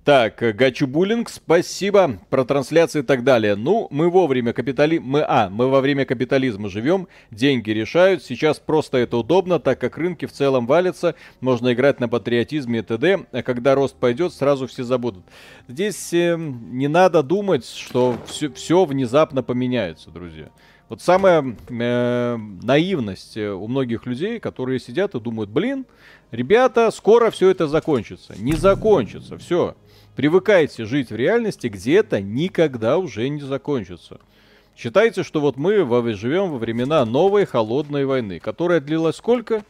[0.05, 2.19] Так, э, Гачубулинг, спасибо.
[2.29, 3.55] Про трансляции и так далее.
[3.55, 4.99] Ну, мы вовремя капитали...
[4.99, 8.25] Мы, а, мы во время капитализма живем, деньги решают.
[8.25, 11.15] Сейчас просто это удобно, так как рынки в целом валятся.
[11.41, 13.27] Можно играть на патриотизме и т.д.
[13.31, 15.25] А когда рост пойдет, сразу все забудут.
[15.69, 20.49] Здесь э, не надо думать, что все, все внезапно поменяется, друзья.
[20.89, 25.87] Вот самая э, наивность э, у многих людей, которые сидят и думают, блин,
[26.33, 28.35] ребята, скоро все это закончится.
[28.37, 29.77] Не закончится, все.
[30.15, 34.21] Привыкайте жить в реальности, где это никогда уже не закончится.
[34.77, 35.77] Считайте, что вот мы
[36.15, 39.65] живем во времена новой холодной войны, которая длилась сколько?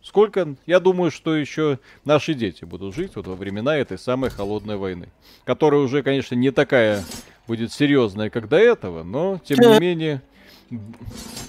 [0.00, 0.54] Сколько?
[0.66, 5.08] Я думаю, что еще наши дети будут жить вот во времена этой самой холодной войны.
[5.44, 7.02] Которая уже, конечно, не такая
[7.48, 10.22] будет серьезная, как до этого, но, тем не менее,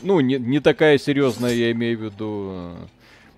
[0.01, 2.75] ну, не, не такая серьезная, я имею в виду, Э,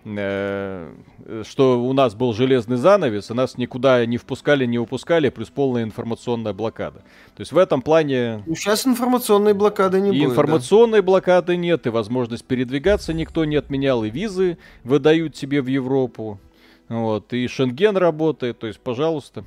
[0.06, 5.82] что у нас был железный занавес, и нас никуда не впускали, не выпускали, плюс полная
[5.82, 6.99] информационная блокада.
[7.36, 8.44] То есть в этом плане...
[8.45, 10.30] Ну, сейчас информационной блокады не и будет.
[10.34, 11.07] информационной да?
[11.07, 16.40] блокады нет, и возможность передвигаться никто не отменял, и визы выдают тебе в Европу.
[16.88, 19.44] Вот, и Шенген работает, то есть, пожалуйста.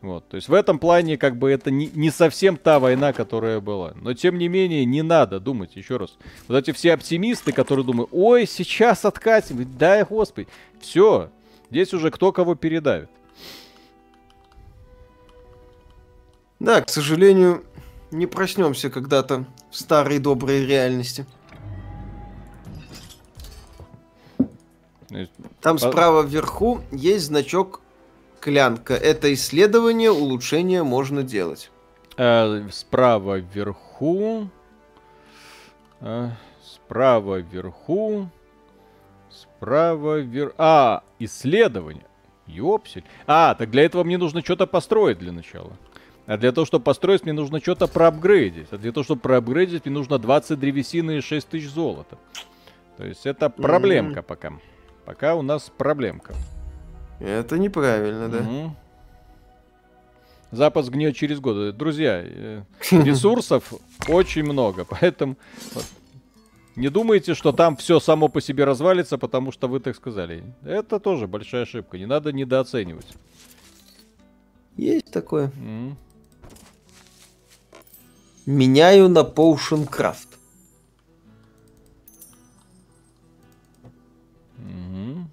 [0.00, 3.60] Вот, то есть в этом плане как бы это не, не совсем та война, которая
[3.60, 3.94] была.
[3.96, 6.16] Но тем не менее не надо думать, еще раз.
[6.46, 10.46] Вот эти все оптимисты, которые думают, ой, сейчас откатим, дай господи.
[10.80, 11.30] Все,
[11.70, 13.10] здесь уже кто кого передавит.
[16.60, 17.64] Да, к сожалению,
[18.12, 21.26] не проснемся когда-то в старой доброй реальности.
[25.60, 27.80] Там а справа вверху есть значок
[28.40, 28.94] клянка.
[28.94, 31.70] Это исследование, улучшение можно делать.
[32.16, 34.48] А, справа вверху.
[36.00, 36.30] А,
[36.62, 38.28] справа вверху.
[39.30, 40.54] Справа вверху.
[40.58, 42.06] А, исследование.
[42.46, 43.04] Ёпсель.
[43.26, 45.72] А, так для этого мне нужно что-то построить для начала.
[46.26, 48.68] А для того, чтобы построить, мне нужно что-то проапгрейдить.
[48.70, 52.18] А для того, чтобы проапгрейдить, мне нужно 20 древесины и 6 тысяч золота.
[52.98, 54.24] То есть это проблемка mm-hmm.
[54.24, 54.52] пока.
[55.04, 56.34] Пока у нас проблемка.
[57.20, 58.38] Это неправильно, да?
[58.38, 58.70] Mm-hmm.
[60.50, 61.72] Запас гниет через годы.
[61.72, 63.74] Друзья, э, ресурсов
[64.08, 65.36] очень много, поэтому
[66.74, 70.44] не думайте, что там все само по себе развалится, потому что вы так сказали.
[70.64, 73.14] Это тоже большая ошибка, не надо недооценивать.
[74.76, 75.50] Есть такое.
[78.46, 80.28] Меняю на Potion Craft.
[84.56, 85.26] Угу.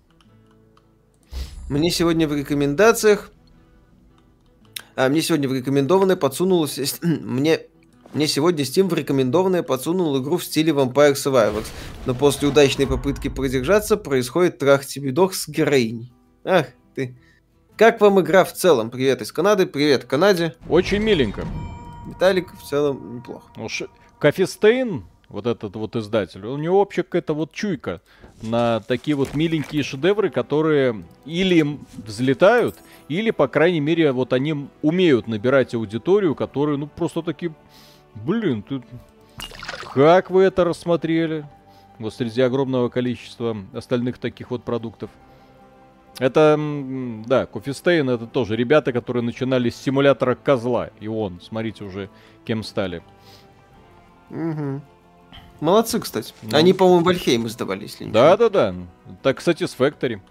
[1.70, 3.32] Мне сегодня в рекомендациях...
[4.96, 7.00] А, мне сегодня в рекомендованное подсунулось...
[7.02, 7.62] мне...
[8.14, 11.66] Мне сегодня Steam в рекомендованное подсунул игру в стиле Vampire Survivors,
[12.06, 16.14] но после удачной попытки продержаться происходит трах тебе дох с героиней.
[16.46, 17.18] Ах ты.
[17.76, 18.90] Как вам игра в целом?
[18.90, 20.56] Привет из Канады, привет Канаде.
[20.70, 21.46] Очень миленько.
[22.08, 23.52] Виталик в целом неплохо.
[23.58, 23.88] Ну, ш...
[24.18, 28.02] Кофестейн, вот этот вот издатель, у него вообще какая-то вот чуйка
[28.42, 32.78] на такие вот миленькие шедевры, которые или взлетают,
[33.08, 37.54] или, по крайней мере, вот они умеют набирать аудиторию, которые, ну, просто такие,
[38.14, 38.82] блин, ты...
[39.94, 41.46] как вы это рассмотрели?
[41.98, 45.10] Вот среди огромного количества остальных таких вот продуктов.
[46.20, 46.58] Это,
[47.26, 50.90] да, Coffee Stain это тоже ребята, которые начинали с симулятора козла.
[51.00, 52.10] И вон, смотрите уже,
[52.46, 53.02] кем стали.
[54.30, 54.82] Угу.
[55.60, 56.34] Молодцы, кстати.
[56.42, 56.58] Ну.
[56.58, 58.76] Они, по-моему, Valheim издавали, если не Да, да, да.
[59.24, 60.22] Так, кстати, Satisfactory.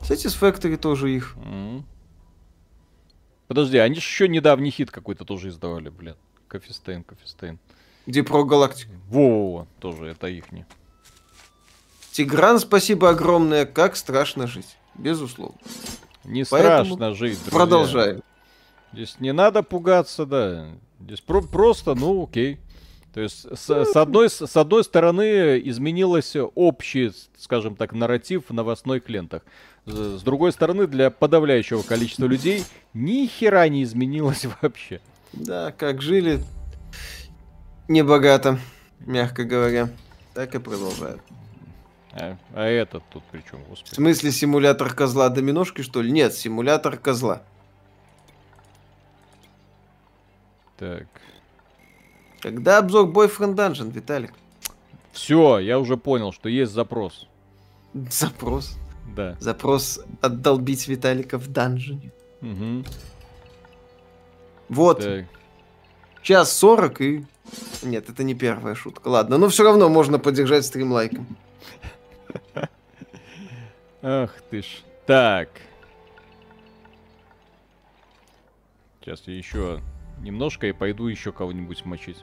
[0.00, 1.34] Satisfactory тоже их.
[1.36, 1.82] Мм.
[3.48, 6.16] Подожди, они же еще недавний хит какой-то тоже издавали, блин.
[6.48, 7.58] Кофестейн, Кофестейн.
[8.06, 8.92] Где про галактику.
[9.08, 10.66] Во-во-во, тоже это их не.
[12.12, 13.66] Тигран, спасибо огромное.
[13.66, 14.76] Как страшно жить.
[14.94, 15.58] Безусловно.
[16.24, 17.58] Не Поэтому страшно жить, друзья.
[17.58, 18.22] Продолжаем.
[18.92, 20.68] Здесь не надо пугаться, да.
[21.00, 22.60] Здесь про- просто, ну, окей.
[23.14, 29.08] То есть, с, с, одной, с одной стороны, изменилось общий, скажем так, нарратив в новостных
[29.08, 29.42] лентах.
[29.86, 35.00] С другой стороны, для подавляющего количества людей ни хера не изменилось вообще.
[35.32, 36.40] Да, как жили
[37.86, 38.58] небогато,
[38.98, 39.90] мягко говоря,
[40.34, 41.20] так и продолжают.
[42.10, 43.62] А, а этот тут при чем?
[43.68, 43.92] Господи.
[43.92, 46.10] В смысле симулятор козла доминошки, что ли?
[46.10, 47.44] Нет, симулятор козла.
[50.76, 51.06] Так.
[52.44, 54.34] Когда обзор Boyfriend Dungeon, Виталик?
[55.12, 57.26] Все, я уже понял, что есть запрос.
[57.94, 58.76] Запрос?
[59.16, 59.34] Да.
[59.40, 62.12] Запрос отдолбить Виталика в данжене.
[62.42, 62.84] Угу.
[64.68, 65.00] Вот.
[65.00, 65.24] Так.
[66.20, 67.24] Час сорок и...
[67.82, 69.08] Нет, это не первая шутка.
[69.08, 71.26] Ладно, но все равно можно поддержать стрим лайком.
[74.02, 74.82] Ах ты ж.
[75.06, 75.48] Так.
[79.00, 79.80] Сейчас я еще
[80.20, 82.18] немножко и пойду еще кого-нибудь мочить.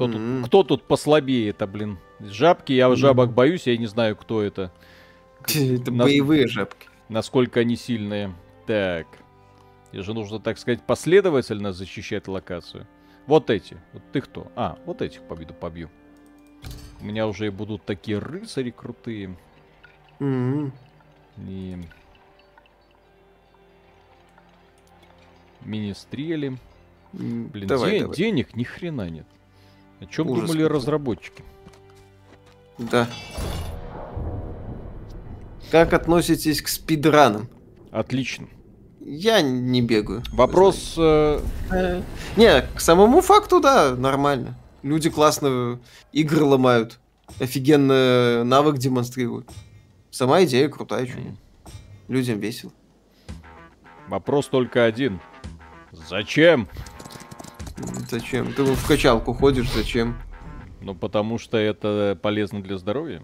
[0.00, 0.40] Кто, mm-hmm.
[0.40, 1.98] тут, кто тут послабее это, блин?
[2.20, 4.72] Жабки, я жабок боюсь, я не знаю, кто это.
[5.46, 6.06] Это Нас...
[6.06, 6.88] боевые жабки.
[7.10, 8.32] Насколько они сильные.
[8.66, 9.06] Так.
[9.92, 12.86] И же нужно, так сказать, последовательно защищать локацию.
[13.26, 13.76] Вот эти.
[13.92, 14.50] Вот ты кто?
[14.56, 15.90] А, вот этих победу побью.
[17.00, 19.36] У меня уже и будут такие рыцари крутые.
[20.18, 20.72] Mm-hmm.
[21.46, 21.78] И...
[25.62, 26.56] Мини-стрели.
[27.12, 28.16] Блин, давай, де- давай.
[28.16, 29.26] денег ни хрена нет.
[30.00, 30.76] О чем Ужас думали какой.
[30.76, 31.44] разработчики?
[32.78, 33.08] Да.
[35.70, 37.48] Как относитесь к спидранам?
[37.90, 38.48] Отлично.
[39.00, 40.22] Я не бегаю.
[40.32, 40.94] Вопрос...
[40.96, 41.40] Э...
[41.70, 42.02] Э,
[42.36, 44.56] не, к самому факту, да, нормально.
[44.82, 45.80] Люди классно
[46.12, 46.98] игры ломают.
[47.38, 49.48] Офигенно навык демонстрируют.
[50.10, 51.18] Сама идея крутая, что.
[52.08, 52.72] Людям весело.
[54.08, 55.20] Вопрос только один.
[55.92, 56.68] Зачем?
[58.08, 58.52] Зачем?
[58.52, 60.16] Ты в качалку ходишь, зачем?
[60.80, 63.22] Ну, потому что это полезно для здоровья.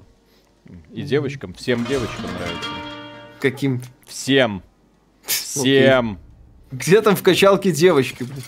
[0.93, 2.69] И девочкам, всем девочкам нравится.
[3.41, 3.83] Каким?
[4.05, 4.63] Всем.
[5.25, 6.19] Всем.
[6.71, 8.43] Где там в качалке девочки, блин?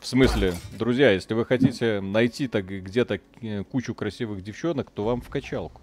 [0.00, 5.20] В смысле, друзья, если вы хотите найти так где-то э, кучу красивых девчонок, то вам
[5.20, 5.80] в качалку.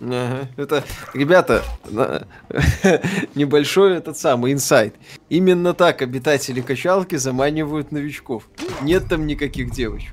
[0.00, 0.48] Ага.
[0.56, 1.64] Это, ребята,
[3.34, 4.94] небольшой этот самый инсайт.
[5.28, 8.48] Именно так обитатели качалки заманивают новичков.
[8.82, 10.12] Нет там никаких девочек.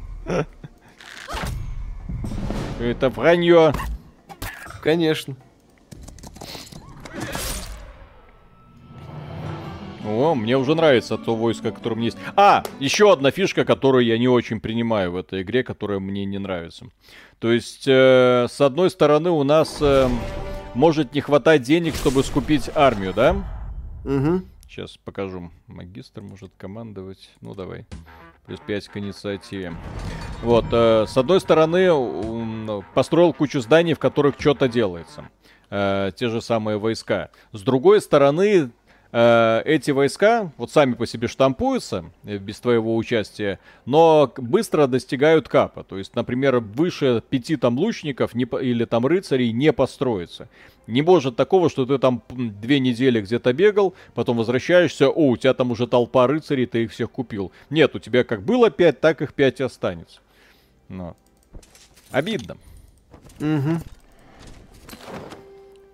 [2.80, 3.73] Это вранье.
[4.81, 5.35] Конечно.
[10.05, 12.17] О, мне уже нравится то войско, которое мне есть.
[12.35, 16.39] А, еще одна фишка, которую я не очень принимаю в этой игре, которая мне не
[16.39, 16.88] нравится.
[17.39, 20.09] То есть, э, с одной стороны, у нас э,
[20.73, 23.35] может не хватать денег, чтобы скупить армию, да?
[24.03, 24.41] Угу.
[24.67, 25.51] Сейчас покажу.
[25.67, 27.30] Магистр может командовать.
[27.41, 27.85] Ну, давай.
[28.45, 29.73] Плюс 5 к инициативе.
[30.41, 35.30] Вот, э, с одной стороны, построил кучу зданий, в которых что-то делается.
[35.69, 37.30] Э, те же самые войска.
[37.51, 38.69] С другой стороны,
[39.14, 45.84] эти войска вот сами по себе штампуются э, без твоего участия, но быстро достигают капа.
[45.84, 50.49] То есть, например, выше пяти там лучников не, или там рыцарей не построится.
[50.88, 55.53] Не может такого, что ты там две недели где-то бегал, потом возвращаешься, о, у тебя
[55.53, 57.52] там уже толпа рыцарей, ты их всех купил.
[57.69, 60.22] Нет, у тебя как было пять, так их пять и останется.
[60.90, 61.15] Но.
[62.10, 62.57] Обидно.
[63.40, 63.80] Угу.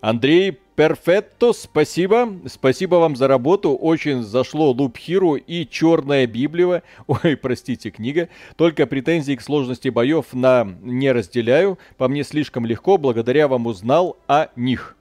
[0.02, 2.40] Андрей Перфетто, спасибо.
[2.48, 3.76] Спасибо вам за работу.
[3.76, 6.84] Очень зашло Луп Хиру и Черная Библия.
[7.08, 8.30] Ой, простите, книга.
[8.56, 11.78] Только претензий к сложности боев на не разделяю.
[11.98, 12.98] По мне слишком легко.
[12.98, 14.96] Благодаря вам узнал о них.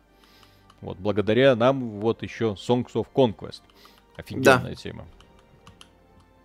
[0.80, 3.60] Вот, благодаря нам вот еще Songs of Conquest.
[4.16, 4.74] Офигенная да.
[4.74, 5.06] тема.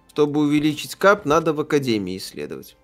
[0.10, 2.78] Чтобы увеличить кап, надо в Академии исследовать.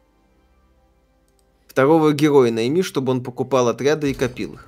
[1.67, 4.67] Второго героя найми, чтобы он покупал отряды и копил их.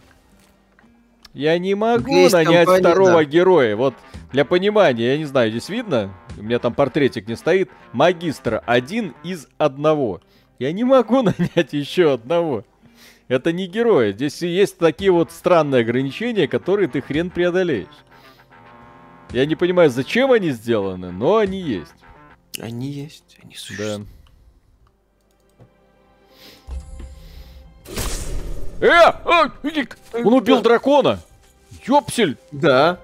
[1.33, 3.23] Я не могу Есть нанять компания, второго да.
[3.23, 3.75] героя.
[3.75, 3.95] Вот
[4.31, 7.69] для понимания, я не знаю, здесь видно, у меня там портретик не стоит.
[7.93, 10.21] Магистра один из одного.
[10.59, 12.65] Я не могу нанять еще одного.
[13.27, 14.11] Это не герой.
[14.11, 17.87] Здесь есть такие вот странные ограничения, которые ты хрен преодолеешь.
[19.31, 21.93] Я не понимаю, зачем они сделаны, но они есть.
[22.59, 24.01] Они есть, они существуют.
[24.01, 24.20] Да.
[28.81, 28.87] Э!
[28.87, 29.51] А,
[30.13, 31.19] он убил дракона!
[31.85, 32.37] Ёпсель!
[32.51, 32.99] Да.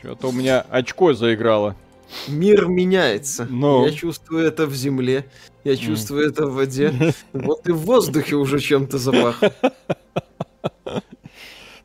[0.00, 1.76] Что-то у меня очко заиграло.
[2.26, 3.46] Мир меняется.
[3.48, 3.86] Но.
[3.86, 5.30] Я чувствую это в земле.
[5.62, 6.30] Я чувствую mm.
[6.30, 7.14] это в воде.
[7.32, 9.40] Вот и в воздухе уже чем-то запах.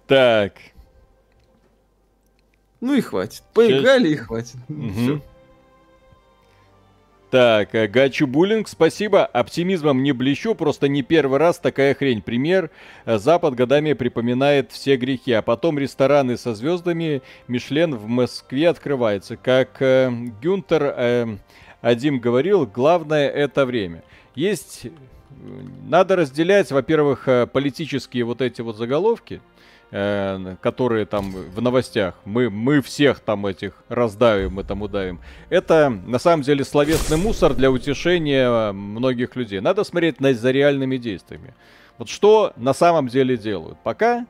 [0.08, 0.54] Так.
[2.82, 3.44] Ну и хватит.
[3.54, 4.58] Поиграли и хватит.
[4.68, 5.22] Все.
[7.34, 9.26] Так, э, Гачу Буллинг, спасибо.
[9.26, 12.22] Оптимизмом не блещу, просто не первый раз такая хрень.
[12.22, 12.70] Пример,
[13.06, 19.36] э, Запад годами припоминает все грехи, а потом рестораны со звездами Мишлен в Москве открывается.
[19.36, 20.12] Как э,
[20.44, 21.38] Гюнтер э,
[21.82, 24.04] Адим говорил, главное это время.
[24.36, 24.86] Есть...
[25.88, 29.42] Надо разделять, во-первых, э, политические вот эти вот заголовки,
[29.94, 35.20] э, которые там в новостях, мы, мы всех там этих раздавим и там удавим.
[35.50, 39.60] Это на самом деле словесный мусор для утешения многих людей.
[39.60, 41.54] Надо смотреть на, за реальными действиями.
[42.00, 43.78] Вот что на самом деле делают.
[43.84, 44.26] Пока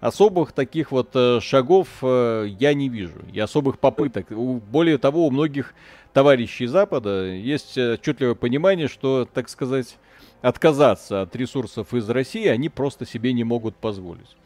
[0.00, 3.20] особых таких вот э, шагов э, я не вижу.
[3.32, 4.30] И особых попыток.
[4.30, 5.74] Более того, у многих
[6.14, 9.98] товарищей Запада есть отчетливое понимание, что, так сказать,
[10.40, 14.36] отказаться от ресурсов из России они просто себе не могут позволить.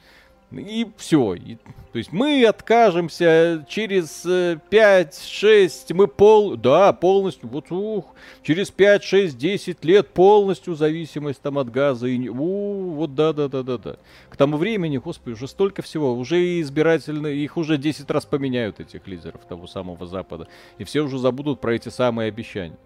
[0.52, 1.35] И все.
[1.35, 1.56] И,
[1.93, 6.56] то есть мы откажемся через 5-6, э, мы пол...
[6.56, 12.06] Да, полностью, вот ух, через 5, 6, 10 лет полностью зависимость там от газа.
[12.06, 13.97] И, у, вот да-да-да-да-да.
[14.31, 16.14] К тому времени, господи, уже столько всего.
[16.14, 20.47] Уже избирательно, их уже 10 раз поменяют, этих лидеров того самого Запада.
[20.78, 22.78] И все уже забудут про эти самые обещания.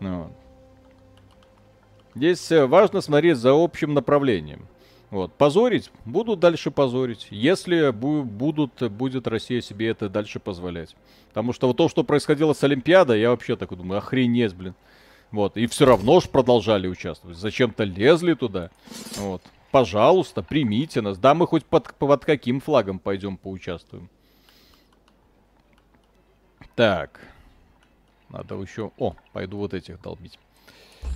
[0.00, 0.30] Ну,
[2.14, 4.66] Здесь э, важно смотреть за общим направлением.
[5.10, 5.32] Вот.
[5.34, 5.90] Позорить?
[6.04, 7.26] Будут дальше позорить.
[7.30, 10.94] Если бу- будут, будет Россия себе это дальше позволять.
[11.28, 14.74] Потому что вот то, что происходило с Олимпиадой, я вообще так думаю, охренеть, блин.
[15.32, 15.56] Вот.
[15.56, 17.36] И все равно ж продолжали участвовать.
[17.36, 18.70] Зачем-то лезли туда.
[19.16, 19.42] Вот.
[19.70, 21.18] Пожалуйста, примите нас.
[21.18, 24.08] Да, мы хоть под, под каким флагом пойдем поучаствуем.
[26.74, 27.20] Так.
[28.28, 28.92] Надо еще...
[28.98, 30.38] О, пойду вот этих долбить.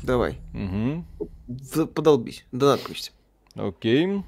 [0.02, 0.38] Давай.
[0.52, 1.86] Угу.
[1.86, 2.44] Подолбись.
[2.50, 3.12] Да, пусть.
[3.54, 4.22] Окей.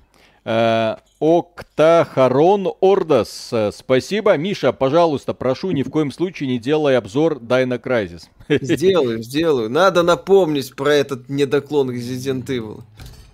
[0.44, 3.52] Э, Октахарон Ордас.
[3.72, 4.36] Спасибо.
[4.36, 8.24] Миша, пожалуйста, прошу, ни в коем случае не делай обзор Дайна Crysis.
[8.48, 9.70] Сделаю, сделаю.
[9.70, 12.82] Надо напомнить про этот недоклон Resident Evil.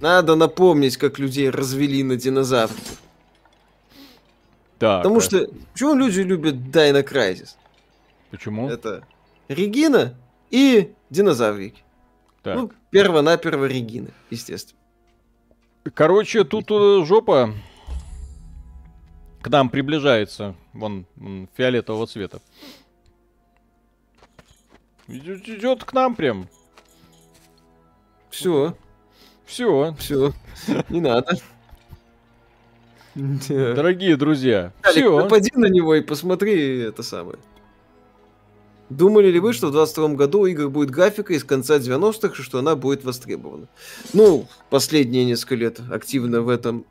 [0.00, 3.00] Надо напомнить, как людей развели на динозавров.
[4.78, 5.04] Так.
[5.04, 5.48] Потому а что...
[5.72, 7.50] Почему люди любят Dino Crisis?
[8.32, 8.68] Почему?
[8.68, 9.04] Это
[9.46, 10.16] Регина
[10.50, 11.84] и динозаврики.
[12.42, 12.56] Так.
[12.56, 14.76] Ну, перво-наперво Регина, естественно.
[15.94, 17.54] Короче, тут э, жопа
[19.40, 20.54] к нам приближается.
[20.72, 21.06] Вон,
[21.56, 22.40] фиолетового цвета.
[25.08, 26.48] Идет, к нам прям.
[28.30, 28.76] Все,
[29.44, 30.32] Все, все.
[30.88, 31.36] Не надо.
[33.14, 34.72] Дорогие друзья.
[34.82, 35.22] Все.
[35.22, 37.38] напади на него и посмотри это самое.
[38.90, 42.42] Думали ли вы, что в 22 году у игр будет графика из конца 90-х, и
[42.42, 43.68] что она будет востребована?
[44.12, 46.84] Ну, последние несколько лет активно в этом...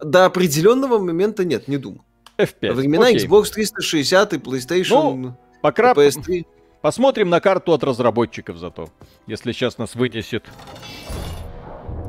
[0.00, 2.02] До определенного момента нет, не думаю.
[2.38, 2.68] F5.
[2.68, 3.26] Во времена Окей.
[3.26, 6.46] Xbox 360 и PlayStation По крап- PS3.
[6.80, 8.88] Посмотрим на карту от разработчиков зато.
[9.26, 10.44] Если сейчас нас вынесет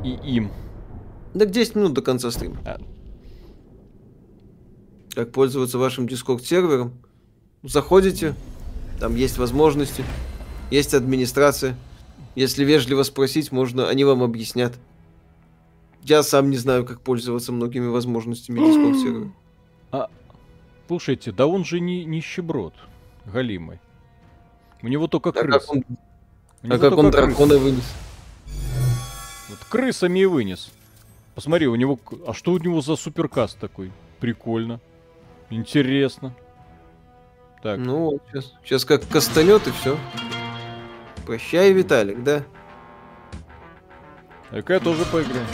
[0.04, 0.50] и им.
[1.32, 2.56] Так 10 минут до конца стрима.
[2.64, 2.78] А.
[5.14, 7.03] Как пользоваться вашим Discord сервером?
[7.64, 8.34] Заходите,
[9.00, 10.04] там есть возможности,
[10.70, 11.76] есть администрация.
[12.34, 14.74] Если вежливо спросить, можно, они вам объяснят.
[16.02, 20.08] Я сам не знаю, как пользоваться многими возможностями Discord сервера.
[20.86, 22.74] Слушайте, да он же не нищеброд.
[23.24, 23.78] Галимый.
[24.82, 25.64] У него только А крыс.
[25.64, 25.84] как он,
[26.64, 27.90] а как он дракона вынес?
[29.48, 30.70] Вот крысами и вынес.
[31.34, 31.98] Посмотри, у него...
[32.26, 33.90] А что у него за суперкаст такой?
[34.20, 34.80] Прикольно.
[35.48, 36.34] Интересно.
[37.64, 39.96] Так, Ну вот, сейчас, сейчас как кастанет и все.
[41.24, 42.42] Прощай, Виталик, да?
[44.50, 45.46] так я тоже поиграю.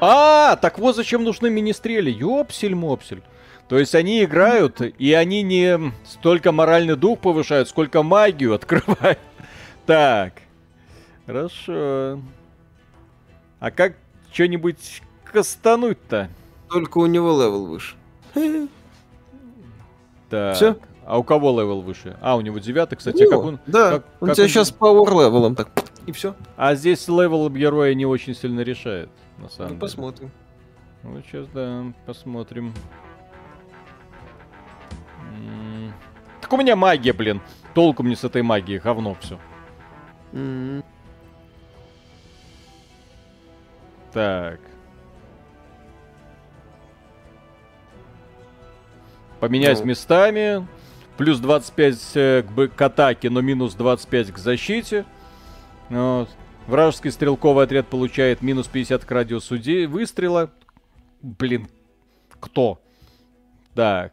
[0.00, 2.10] А, так вот зачем нужны министрели.
[2.10, 3.22] Ёпсель-мопсель.
[3.68, 9.20] То есть они играют, и они не столько моральный дух повышают, сколько магию открывают.
[9.86, 10.32] Так.
[11.24, 12.20] Хорошо.
[13.60, 13.94] А как
[14.32, 16.30] что-нибудь кастануть-то?
[16.68, 17.94] Только у него level выше.
[20.30, 20.56] Так.
[20.56, 20.76] Всё?
[21.08, 22.18] А у кого level выше?
[22.20, 23.22] А, у него девятый, кстати.
[23.22, 23.58] а О, как он...
[23.66, 25.70] да, как- он как тебя он- сейчас power level ом так.
[26.04, 26.34] И все.
[26.58, 29.08] А здесь level героя не очень сильно решает,
[29.38, 29.80] на самом Ну, деле.
[29.80, 30.30] посмотрим.
[31.04, 32.74] Ну, сейчас, да, посмотрим.
[35.34, 35.94] М.
[36.42, 37.40] Так у меня магия, блин.
[37.72, 39.38] Толку мне с этой магией, говно все.
[40.34, 40.84] М,
[44.12, 44.60] Так.
[49.40, 49.86] Поменять Ну.
[49.86, 50.66] местами.
[51.18, 52.42] Плюс 25 э,
[52.74, 55.04] к, атаке, но минус 25 к защите.
[55.90, 56.28] Вот.
[56.68, 59.56] Вражеский стрелковый отряд получает минус 50 к радиусу
[59.88, 60.50] выстрела.
[61.20, 61.66] Блин,
[62.38, 62.80] кто?
[63.74, 64.12] Так.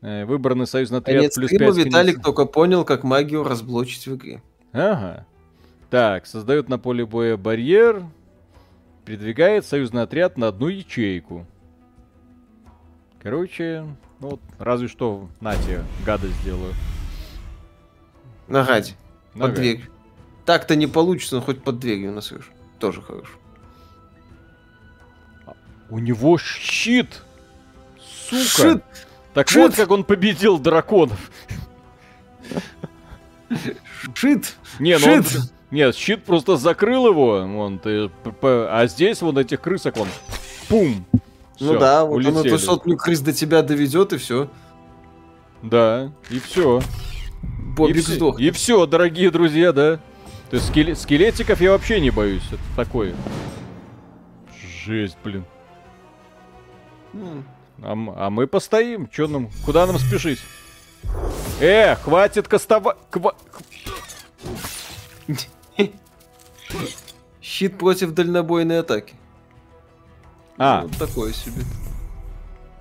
[0.00, 4.16] Э, Выбранный союзный отряд Конец плюс стрима 5 Виталик только понял, как магию разблочить в
[4.16, 4.42] игре.
[4.72, 5.24] Ага.
[5.90, 8.02] Так, создает на поле боя барьер.
[9.04, 11.46] Передвигает союзный отряд на одну ячейку.
[13.22, 13.86] Короче,
[14.20, 16.74] ну вот, разве что на тебе гадость сделаю.
[18.48, 18.94] Нагади,
[19.34, 19.54] под Ага.
[19.54, 19.86] дверью.
[20.44, 22.50] Так-то не получится, но хоть под дверью насрешь.
[22.80, 23.30] Тоже хорошо.
[25.88, 27.22] У него щит!
[28.28, 28.42] Сука!
[28.72, 28.84] Шит!
[29.34, 29.58] Так Щит!
[29.58, 31.30] вот как он победил драконов.
[34.14, 34.56] Шит!
[34.80, 35.40] Не, ну он- Щит!
[35.70, 37.46] Нет, щит просто закрыл его.
[37.46, 40.08] Вон, ты, п- п- а здесь вон этих крысок вон.
[40.68, 41.06] Пум!
[41.60, 42.50] Ну Всё, да, вот оно улетели.
[42.50, 44.48] ту сотню крыс до тебя доведет, и все.
[45.62, 46.80] Да, и все.
[46.80, 47.44] И,
[47.76, 48.40] Бобик все, сдох.
[48.40, 49.98] и все, дорогие друзья, да.
[50.50, 52.42] То есть скеле- скелетиков я вообще не боюсь.
[52.50, 53.14] Это такое.
[54.84, 55.44] Жесть, блин.
[57.82, 59.08] А, а мы постоим.
[59.08, 59.50] Чё нам?
[59.64, 60.40] Куда нам спешить?
[61.60, 62.96] Э, хватит кастова...
[63.10, 63.34] ква-
[67.40, 69.14] Щит против дальнобойной атаки.
[70.58, 71.62] А, Вот такое себе.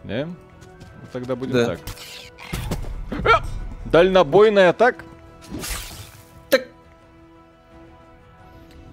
[0.04, 0.26] да?
[0.26, 0.36] Ну,
[1.12, 1.66] Тогда будем Да.
[1.66, 1.80] так.
[3.26, 3.44] А!
[3.86, 5.04] Дальнобойная атака?
[6.50, 6.68] Так.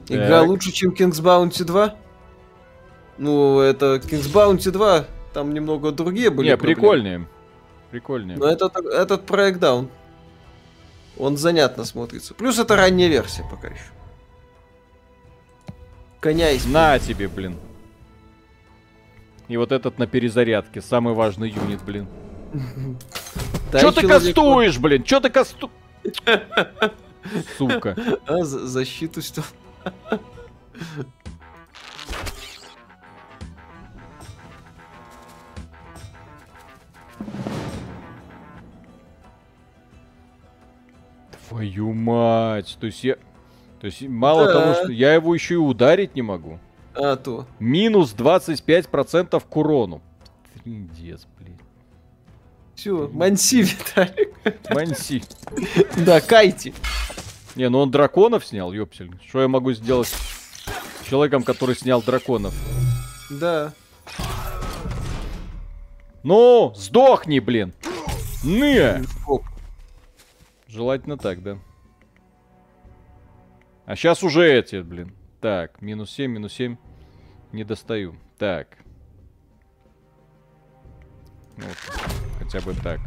[0.09, 0.49] Игра Так.
[0.49, 1.95] лучше, чем King's Bounty 2?
[3.19, 6.75] Ну, это King's Bounty 2, там немного другие были Не, проблемы.
[6.81, 7.29] прикольнее.
[7.91, 8.37] Прикольнее.
[8.39, 9.89] Но этот, этот проект, да, он,
[11.17, 12.35] он занятно смотрится.
[12.35, 13.83] Плюс это ранняя версия пока еще.
[16.21, 16.67] Коня из...
[16.67, 17.57] На тебе, блин.
[19.49, 20.81] И вот этот на перезарядке.
[20.81, 22.07] Самый важный юнит, блин.
[23.73, 25.03] Чё ты кастуешь, блин?
[25.03, 25.70] Чё ты касту...
[27.59, 27.97] Сука.
[28.27, 29.43] А, за- защиту что?
[41.49, 42.77] Твою мать.
[42.81, 43.16] То есть я...
[43.81, 44.53] То есть мало Да.
[44.53, 46.59] того, что я его еще и ударить не могу.
[47.01, 47.47] А то.
[47.61, 50.03] Минус 25% к урону.
[50.55, 51.57] Трындец, блин.
[52.75, 54.35] Все, манси, Виталик.
[54.70, 55.23] Манси.
[56.05, 56.73] Да, кайте.
[57.55, 59.11] Не, ну он драконов снял, ёпсель.
[59.27, 62.55] Что я могу сделать с человеком, который снял драконов?
[63.31, 63.73] Да.
[66.23, 67.73] Ну, сдохни, блин.
[68.45, 69.05] Не.
[70.66, 71.59] Желательно так, да.
[73.87, 75.15] А сейчас уже эти, блин.
[75.41, 76.77] Так, минус 7, минус 7.
[77.53, 78.15] Не достаю.
[78.39, 78.79] Так.
[81.57, 81.77] Ну, Вот,
[82.39, 83.01] хотя бы так.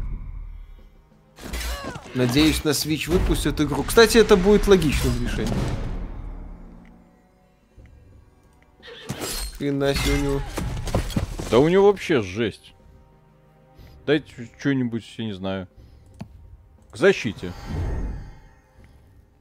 [2.14, 3.82] Надеюсь, на Switch выпустят игру.
[3.82, 5.56] Кстати, это будет логичным решением.
[9.56, 10.42] Хрена себе у него.
[11.50, 12.74] Да у него вообще жесть.
[14.04, 15.68] Дайте что-нибудь, я не знаю.
[16.90, 17.52] К защите.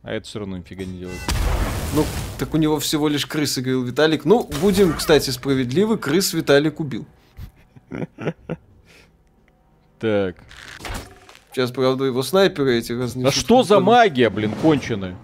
[0.04, 1.20] А это все равно нифига не делает.
[1.94, 2.06] Ну,
[2.40, 4.24] так у него всего лишь крысы, говорил Виталик.
[4.24, 7.06] Ну, будем, кстати, справедливы, крыс Виталик убил.
[10.00, 10.36] Так.
[11.52, 13.28] Сейчас, правда, его снайперы эти разнесут.
[13.28, 15.18] А что за магия, блин, конченая?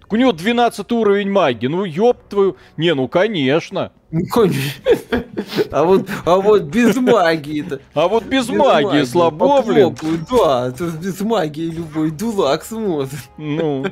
[0.00, 1.66] Так у него 12 уровень магии.
[1.66, 2.56] Ну, ёб твою...
[2.76, 3.90] Не, ну, конечно.
[4.10, 5.24] Ну, конечно.
[5.70, 7.80] А вот, а вот без магии-то.
[7.94, 9.96] А вот без, Без магии, слабо, блин.
[10.30, 13.18] Да, тут без магии любой дулак смотрит.
[13.38, 13.86] Ну.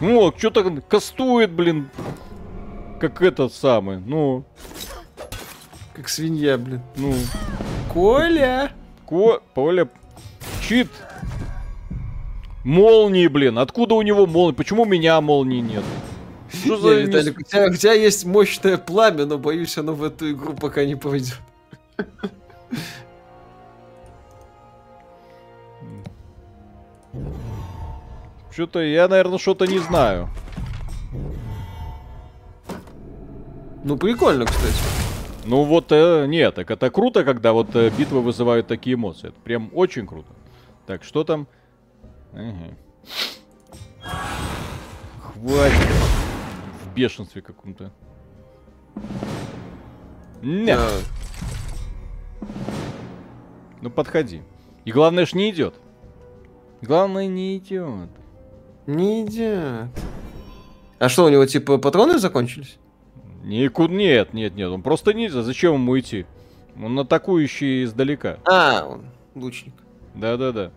[0.00, 1.88] Ну, что-то кастует, блин.
[3.00, 3.98] Как этот самый.
[3.98, 4.44] Ну,
[5.94, 6.82] Как свинья, блин.
[6.96, 7.14] ну.
[7.92, 8.72] Коля!
[9.08, 9.40] Ко...
[9.54, 9.88] Поля...
[10.66, 10.88] Чит.
[12.64, 13.58] Молнии, блин.
[13.58, 14.54] Откуда у него молнии?
[14.54, 15.84] Почему у меня молнии нет?
[16.52, 16.96] Что за...
[16.96, 20.52] Не- Виталик, у тебя, у тебя есть мощное пламя, но боюсь, оно в эту игру
[20.54, 21.38] пока не пойдет.
[28.56, 30.30] Что-то я, наверное, что-то не знаю.
[33.84, 34.74] Ну, прикольно, кстати.
[35.44, 39.28] Ну вот, э, нет, так это круто, когда вот э, битвы вызывают такие эмоции.
[39.28, 40.32] Это прям очень круто.
[40.86, 41.46] Так, что там?
[42.32, 42.74] Ага.
[45.20, 45.88] Хватит.
[46.82, 47.92] В бешенстве каком-то.
[50.40, 50.78] Нет.
[50.78, 52.48] Да.
[53.82, 54.40] Ну подходи.
[54.86, 55.74] И главное ж не идет.
[56.80, 58.08] Главное не идет.
[58.86, 59.88] Не идет.
[60.98, 62.78] А что, у него, типа, патроны закончились?
[63.42, 64.68] Никуда нет, нет, нет.
[64.70, 65.42] Он просто нельзя.
[65.42, 66.26] Зачем ему идти?
[66.82, 68.38] Он атакующий издалека.
[68.44, 69.74] А, он лучник.
[70.14, 70.70] Да-да-да.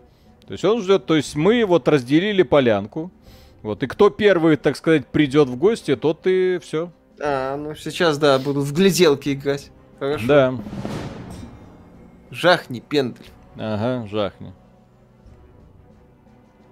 [0.46, 3.10] То есть он ждет, то есть мы вот разделили полянку.
[3.62, 6.90] Вот, и кто первый, так сказать, придет в гости, тот и все.
[7.22, 9.70] А, ну сейчас, да, буду в гляделки играть.
[9.98, 10.26] Хорошо.
[10.26, 10.54] Да.
[12.30, 13.26] Жахни, пендель.
[13.56, 14.52] Ага, жахни.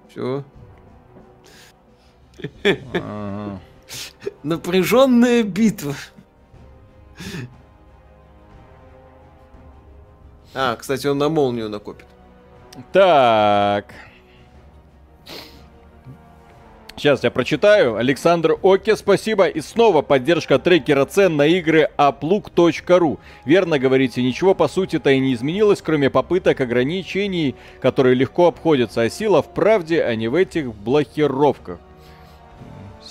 [0.09, 0.45] Все.
[2.65, 3.61] Ага.
[4.43, 5.95] Напряженная битва.
[10.55, 12.07] А, кстати, он на молнию накопит.
[12.93, 13.95] Так.
[16.97, 17.95] Сейчас я прочитаю.
[17.95, 19.47] Александр Оке, спасибо.
[19.47, 23.19] И снова поддержка трекера цен на игры aplug.ru.
[23.45, 29.03] Верно говорите, ничего по сути-то и не изменилось, кроме попыток ограничений, которые легко обходятся.
[29.03, 31.79] А сила в правде, а не в этих блокировках.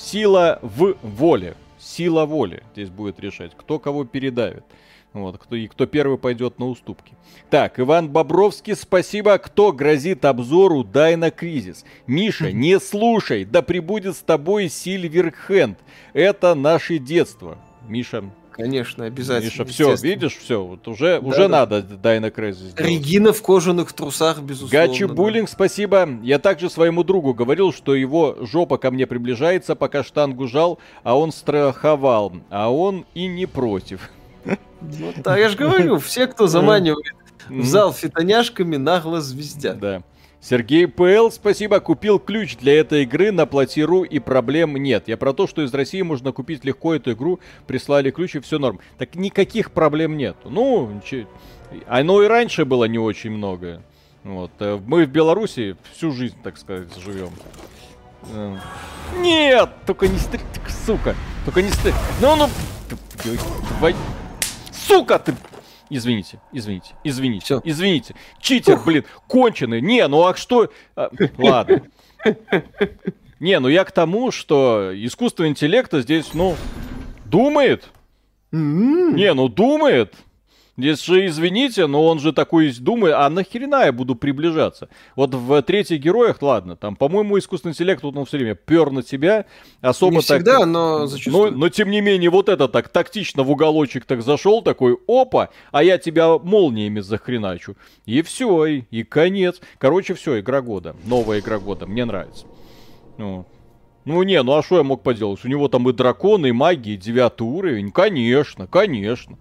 [0.08, 1.56] Сила в воле.
[1.78, 4.64] Сила воли здесь будет решать, кто кого передавит.
[5.12, 7.14] Вот, кто, и кто первый пойдет на уступки.
[7.50, 9.38] Так, Иван Бобровский, спасибо.
[9.38, 11.84] Кто грозит обзору, дай на кризис.
[12.08, 15.78] Миша, не слушай, да прибудет с тобой Сильверхенд.
[16.14, 17.58] Это наше детство.
[17.90, 18.24] Миша,
[18.58, 19.50] Конечно, обязательно.
[19.52, 21.48] Миша, все, видишь, все, вот уже, Да, уже да.
[21.48, 22.72] надо дай на кризис.
[22.72, 22.92] сделать.
[22.92, 24.88] Регина в кожаных трусах, безусловно.
[24.88, 25.14] Гачи да.
[25.14, 26.10] Буллинг, спасибо.
[26.24, 31.18] Я также своему другу говорил, что его жопа ко мне приближается, пока штангу жал, а
[31.18, 32.34] он страховал.
[32.50, 34.10] А он и не против.
[34.82, 37.14] Ну, да, я же говорю, все, кто заманивает
[37.50, 39.80] в зал фитоняшками, нагло звездят.
[39.80, 40.04] Да.
[40.40, 45.08] Сергей ПЛ, спасибо, купил ключ для этой игры на платиру и проблем нет.
[45.08, 48.60] Я про то, что из России можно купить легко эту игру, прислали ключ и все
[48.60, 48.80] норм.
[48.98, 50.38] Так никаких проблем нет.
[50.46, 51.02] Ну,
[51.88, 53.82] оно и раньше было не очень много.
[54.24, 54.52] Вот.
[54.60, 57.30] э, Мы в Беларуси всю жизнь, так сказать, живем.
[58.34, 58.58] Э,
[59.18, 60.40] Нет, только не стри...
[60.86, 61.16] Сука,
[61.46, 61.94] только не стри...
[62.22, 62.48] Ну, ну...
[64.72, 65.34] Сука ты!
[65.90, 67.62] Извините, извините, извините, Всё.
[67.64, 68.14] извините.
[68.42, 69.82] Читер, блин, конченый.
[69.82, 70.70] Не, ну а что...
[70.96, 71.84] а, ладно.
[73.40, 76.56] Не, ну я к тому, что искусство интеллекта здесь, ну,
[77.26, 77.90] думает.
[78.52, 80.16] М, Не, ну думает.
[80.78, 84.90] Здесь же, извините, но он же такой думает, а нахрена я буду приближаться?
[85.16, 89.46] Вот в третьих героях, ладно, там, по-моему, искусственный интеллект, он все время пер на тебя,
[89.82, 90.42] особо Не так...
[90.42, 91.52] всегда, но зачастую.
[91.52, 95.50] Но, но тем не менее, вот это так тактично в уголочек так зашел, такой, опа,
[95.72, 97.76] а я тебя молниями захреначу.
[98.06, 99.60] И все, и, и конец.
[99.80, 100.96] Короче, все, игра года.
[101.06, 101.88] Новая игра года.
[101.88, 102.46] Мне нравится.
[103.18, 103.48] Ну,
[104.06, 105.44] ну не, ну а что я мог поделать?
[105.44, 107.92] У него там и драконы, и маги, и девятый уровень.
[107.92, 109.38] Конечно, конечно.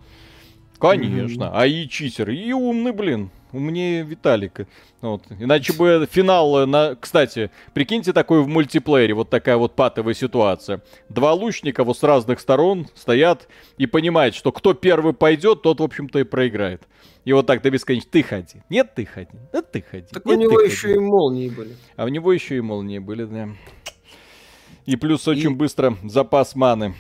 [0.79, 1.45] Конечно.
[1.45, 1.53] Mm-hmm.
[1.53, 3.31] А и читер, и умный, блин.
[3.53, 4.67] Умнее Виталика.
[5.01, 5.23] Вот.
[5.39, 6.95] Иначе бы финал э, на...
[6.97, 10.83] Кстати, прикиньте такой в мультиплеере, вот такая вот патовая ситуация.
[11.09, 13.49] Два лучника вот с разных сторон стоят
[13.79, 16.83] и понимают, что кто первый пойдет, тот, в общем-то, и проиграет.
[17.25, 18.11] И вот так до бесконечности.
[18.11, 18.63] Ты ходи.
[18.69, 19.39] Нет, ты ходи.
[19.53, 20.07] Да ты ходи.
[20.11, 20.95] Так Нет, у него еще ходи.
[20.95, 21.77] и молнии были.
[21.97, 23.49] А у него еще и молнии были, да.
[24.87, 26.95] И плюс очень быстро запас маны.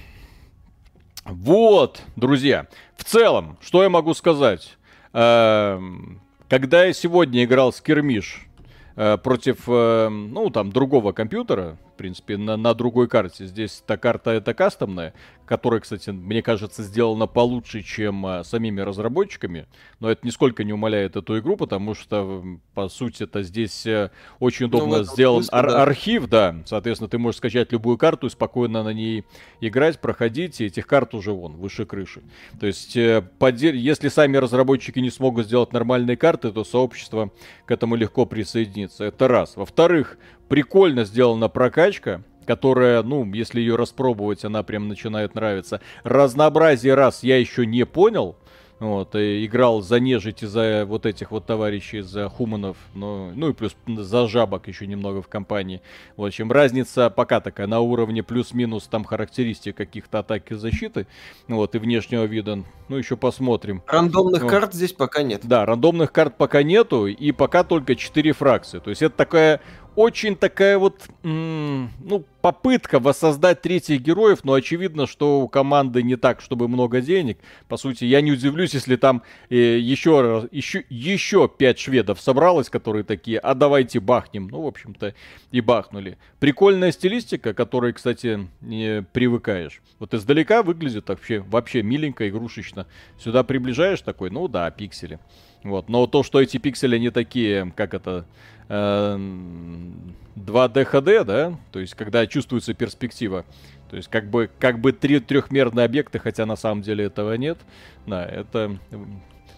[1.26, 2.66] Вот, друзья.
[2.96, 4.76] В целом, что я могу сказать?
[5.12, 8.46] Эм, Когда я сегодня играл с Кермиш
[8.94, 13.46] э, против, э, ну, там, другого компьютера, принципе, на, на другой карте.
[13.46, 15.14] Здесь та карта это кастомная,
[15.46, 19.66] которая, кстати, мне кажется, сделана получше, чем а, самими разработчиками.
[20.00, 22.44] Но это нисколько не умаляет эту игру, потому что,
[22.74, 24.10] по сути, это здесь э,
[24.40, 25.82] очень Ну, удобно этом сделан смысле, ар- да.
[25.82, 26.56] архив, да.
[26.66, 29.24] Соответственно, ты можешь скачать любую карту и спокойно на ней
[29.60, 32.22] играть, проходить, и этих карт уже вон, выше крыши.
[32.60, 37.30] То есть, э, поде- если сами разработчики не смогут сделать нормальные карты, то сообщество
[37.64, 39.04] к этому легко присоединится.
[39.04, 39.56] Это раз.
[39.56, 40.18] Во-вторых,
[40.48, 45.80] прикольно сделана прокачка, которая, ну, если ее распробовать, она прям начинает нравиться.
[46.04, 48.36] Разнообразие раз я еще не понял.
[48.78, 53.48] Вот, и играл за нежить и за вот этих вот товарищей, за хуманов, ну, ну
[53.48, 55.80] и плюс за жабок еще немного в компании.
[56.18, 61.06] В общем, разница пока такая на уровне плюс-минус там характеристик каких-то атак и защиты,
[61.48, 62.64] вот, и внешнего вида.
[62.88, 63.82] Ну, еще посмотрим.
[63.86, 64.50] Рандомных Вот.
[64.50, 65.40] карт здесь пока нет.
[65.44, 68.80] Да, рандомных карт пока нету, и пока только 4 фракции.
[68.80, 69.62] То есть это такая
[69.96, 76.40] очень такая вот, ну, попытка воссоздать третьих героев, но очевидно, что у команды не так,
[76.40, 77.38] чтобы много денег.
[77.66, 83.04] По сути, я не удивлюсь, если там э, еще, еще, еще 5 шведов собралось, которые
[83.04, 84.48] такие, а давайте бахнем.
[84.48, 85.14] Ну, в общем-то,
[85.50, 86.18] и бахнули.
[86.38, 89.80] Прикольная стилистика, которой, кстати, не привыкаешь.
[89.98, 92.86] Вот издалека выглядит вообще, вообще миленько, игрушечно.
[93.18, 95.18] Сюда приближаешь такой, ну да, пиксели.
[95.64, 95.88] Вот.
[95.88, 98.26] Но то, что эти пиксели не такие, как это,
[98.68, 103.44] 2D HD, да, то есть когда чувствуется перспектива,
[103.90, 107.58] то есть как бы, как бы три трехмерные объекты, хотя на самом деле этого нет,
[108.06, 108.76] да, это,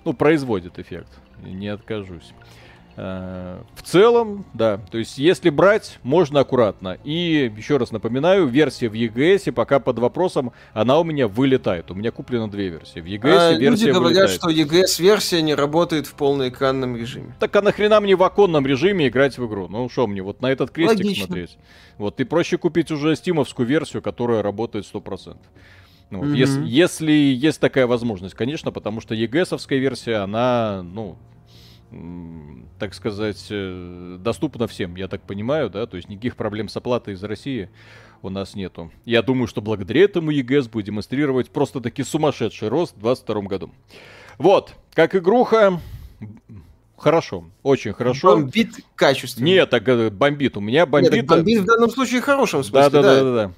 [0.05, 1.09] ну, производит эффект,
[1.43, 2.33] не откажусь.
[3.01, 6.99] Э, В целом, да, то есть если брать, можно аккуратно.
[7.05, 11.93] И еще раз напоминаю, версия в EGS пока под вопросом, она у меня вылетает.
[11.93, 12.99] У меня куплено две версии.
[13.01, 14.31] В EGS А, люди версия говорят, вылетает.
[14.33, 17.35] что EGS-версия не работает в полноэкранном режиме.
[17.39, 19.69] Так а нахрена мне в оконном режиме играть в игру?
[19.69, 21.27] Ну что мне, вот на этот крестик Логично.
[21.27, 21.57] смотреть?
[21.99, 25.37] Вот, и проще купить уже стимовскую версию, которая работает 100%.
[26.11, 26.33] Ну, Мгм.
[26.33, 31.17] если, если есть такая возможность, конечно, потому что EGS-овская версия, она, ну,
[32.79, 37.15] так сказать, э, доступна всем, я так понимаю, да, то есть никаких проблем с оплатой
[37.15, 37.71] из России
[38.23, 38.91] у нас нету.
[39.05, 43.71] Я думаю, что благодаря этому EGS будет демонстрировать просто-таки сумасшедший рост в 2022 году.
[44.37, 45.81] Вот, как игруха,
[46.97, 48.37] хорошо, очень хорошо.
[48.37, 49.47] Бомбит качественно.
[49.47, 50.57] Нет, так э, бомбит.
[50.57, 51.11] У меня Нет, бомбит.
[51.11, 53.15] так бомбит в данном случае в хорошем да, смысле, да, да.
[53.15, 53.55] да, да, да.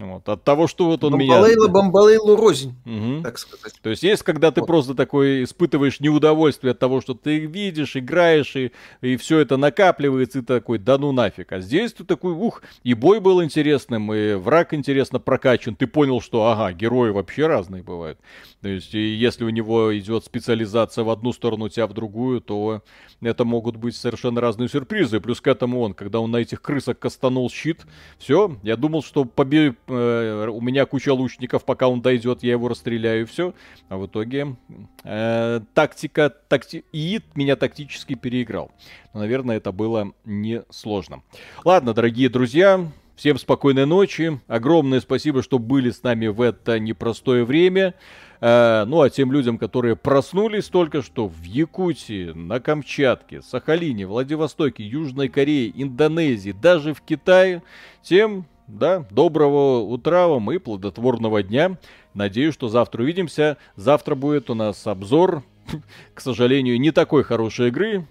[0.00, 1.34] Вот, от того, что вот он меня...
[1.34, 3.22] Бомбалейла, бомбалейлу рознь, Мгм.
[3.22, 3.74] так сказать.
[3.82, 4.66] То есть есть, когда ты Вот.
[4.66, 8.72] просто такой испытываешь неудовольствие от того, что ты видишь, играешь, и,
[9.02, 11.52] и все это накапливается, и ты такой, да ну нафиг.
[11.52, 15.74] А здесь ты такой, ух, и бой был интересным, и враг интересно прокачан.
[15.76, 18.18] Ты понял, что, ага, герои вообще разные бывают.
[18.62, 22.42] То есть, и если у него идет специализация в одну сторону, у тебя в другую,
[22.42, 22.82] то
[23.22, 25.18] это могут быть совершенно разные сюрпризы.
[25.20, 27.86] Плюс к этому он, когда он на этих крысах кастанул щит,
[28.18, 29.74] все, я думал, что побе...
[29.86, 33.54] э, у меня куча лучников, пока он дойдет, я его расстреляю, и все.
[33.88, 34.56] А в итоге
[35.04, 36.84] э, тактика, такти...
[36.92, 38.70] ИИД меня тактически переиграл.
[39.14, 41.22] Но, наверное, это было несложно.
[41.64, 42.86] Ладно, дорогие друзья,
[43.20, 44.40] всем спокойной ночи.
[44.46, 47.92] Огромное спасибо, что были с нами в это непростое время.
[48.40, 54.84] Э, ну, а тем людям, которые проснулись только что в Якутии, на Камчатке, Сахалине, Владивостоке,
[54.84, 57.62] Южной Корее, Индонезии, даже в Китае,
[58.02, 61.76] тем, да, доброго утра вам и плодотворного дня.
[62.14, 63.58] Надеюсь, что завтра увидимся.
[63.76, 65.42] Завтра будет у нас обзор,
[66.14, 68.06] к сожалению, не такой хорошей игры,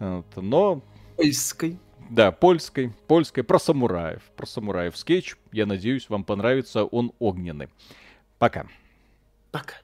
[0.00, 0.82] но
[1.16, 1.78] Польской.
[2.08, 5.36] Да, польской, польской, про самураев, про самураев скетч.
[5.52, 7.68] Я надеюсь, вам понравится, он огненный.
[8.38, 8.66] Пока.
[9.50, 9.74] Пока.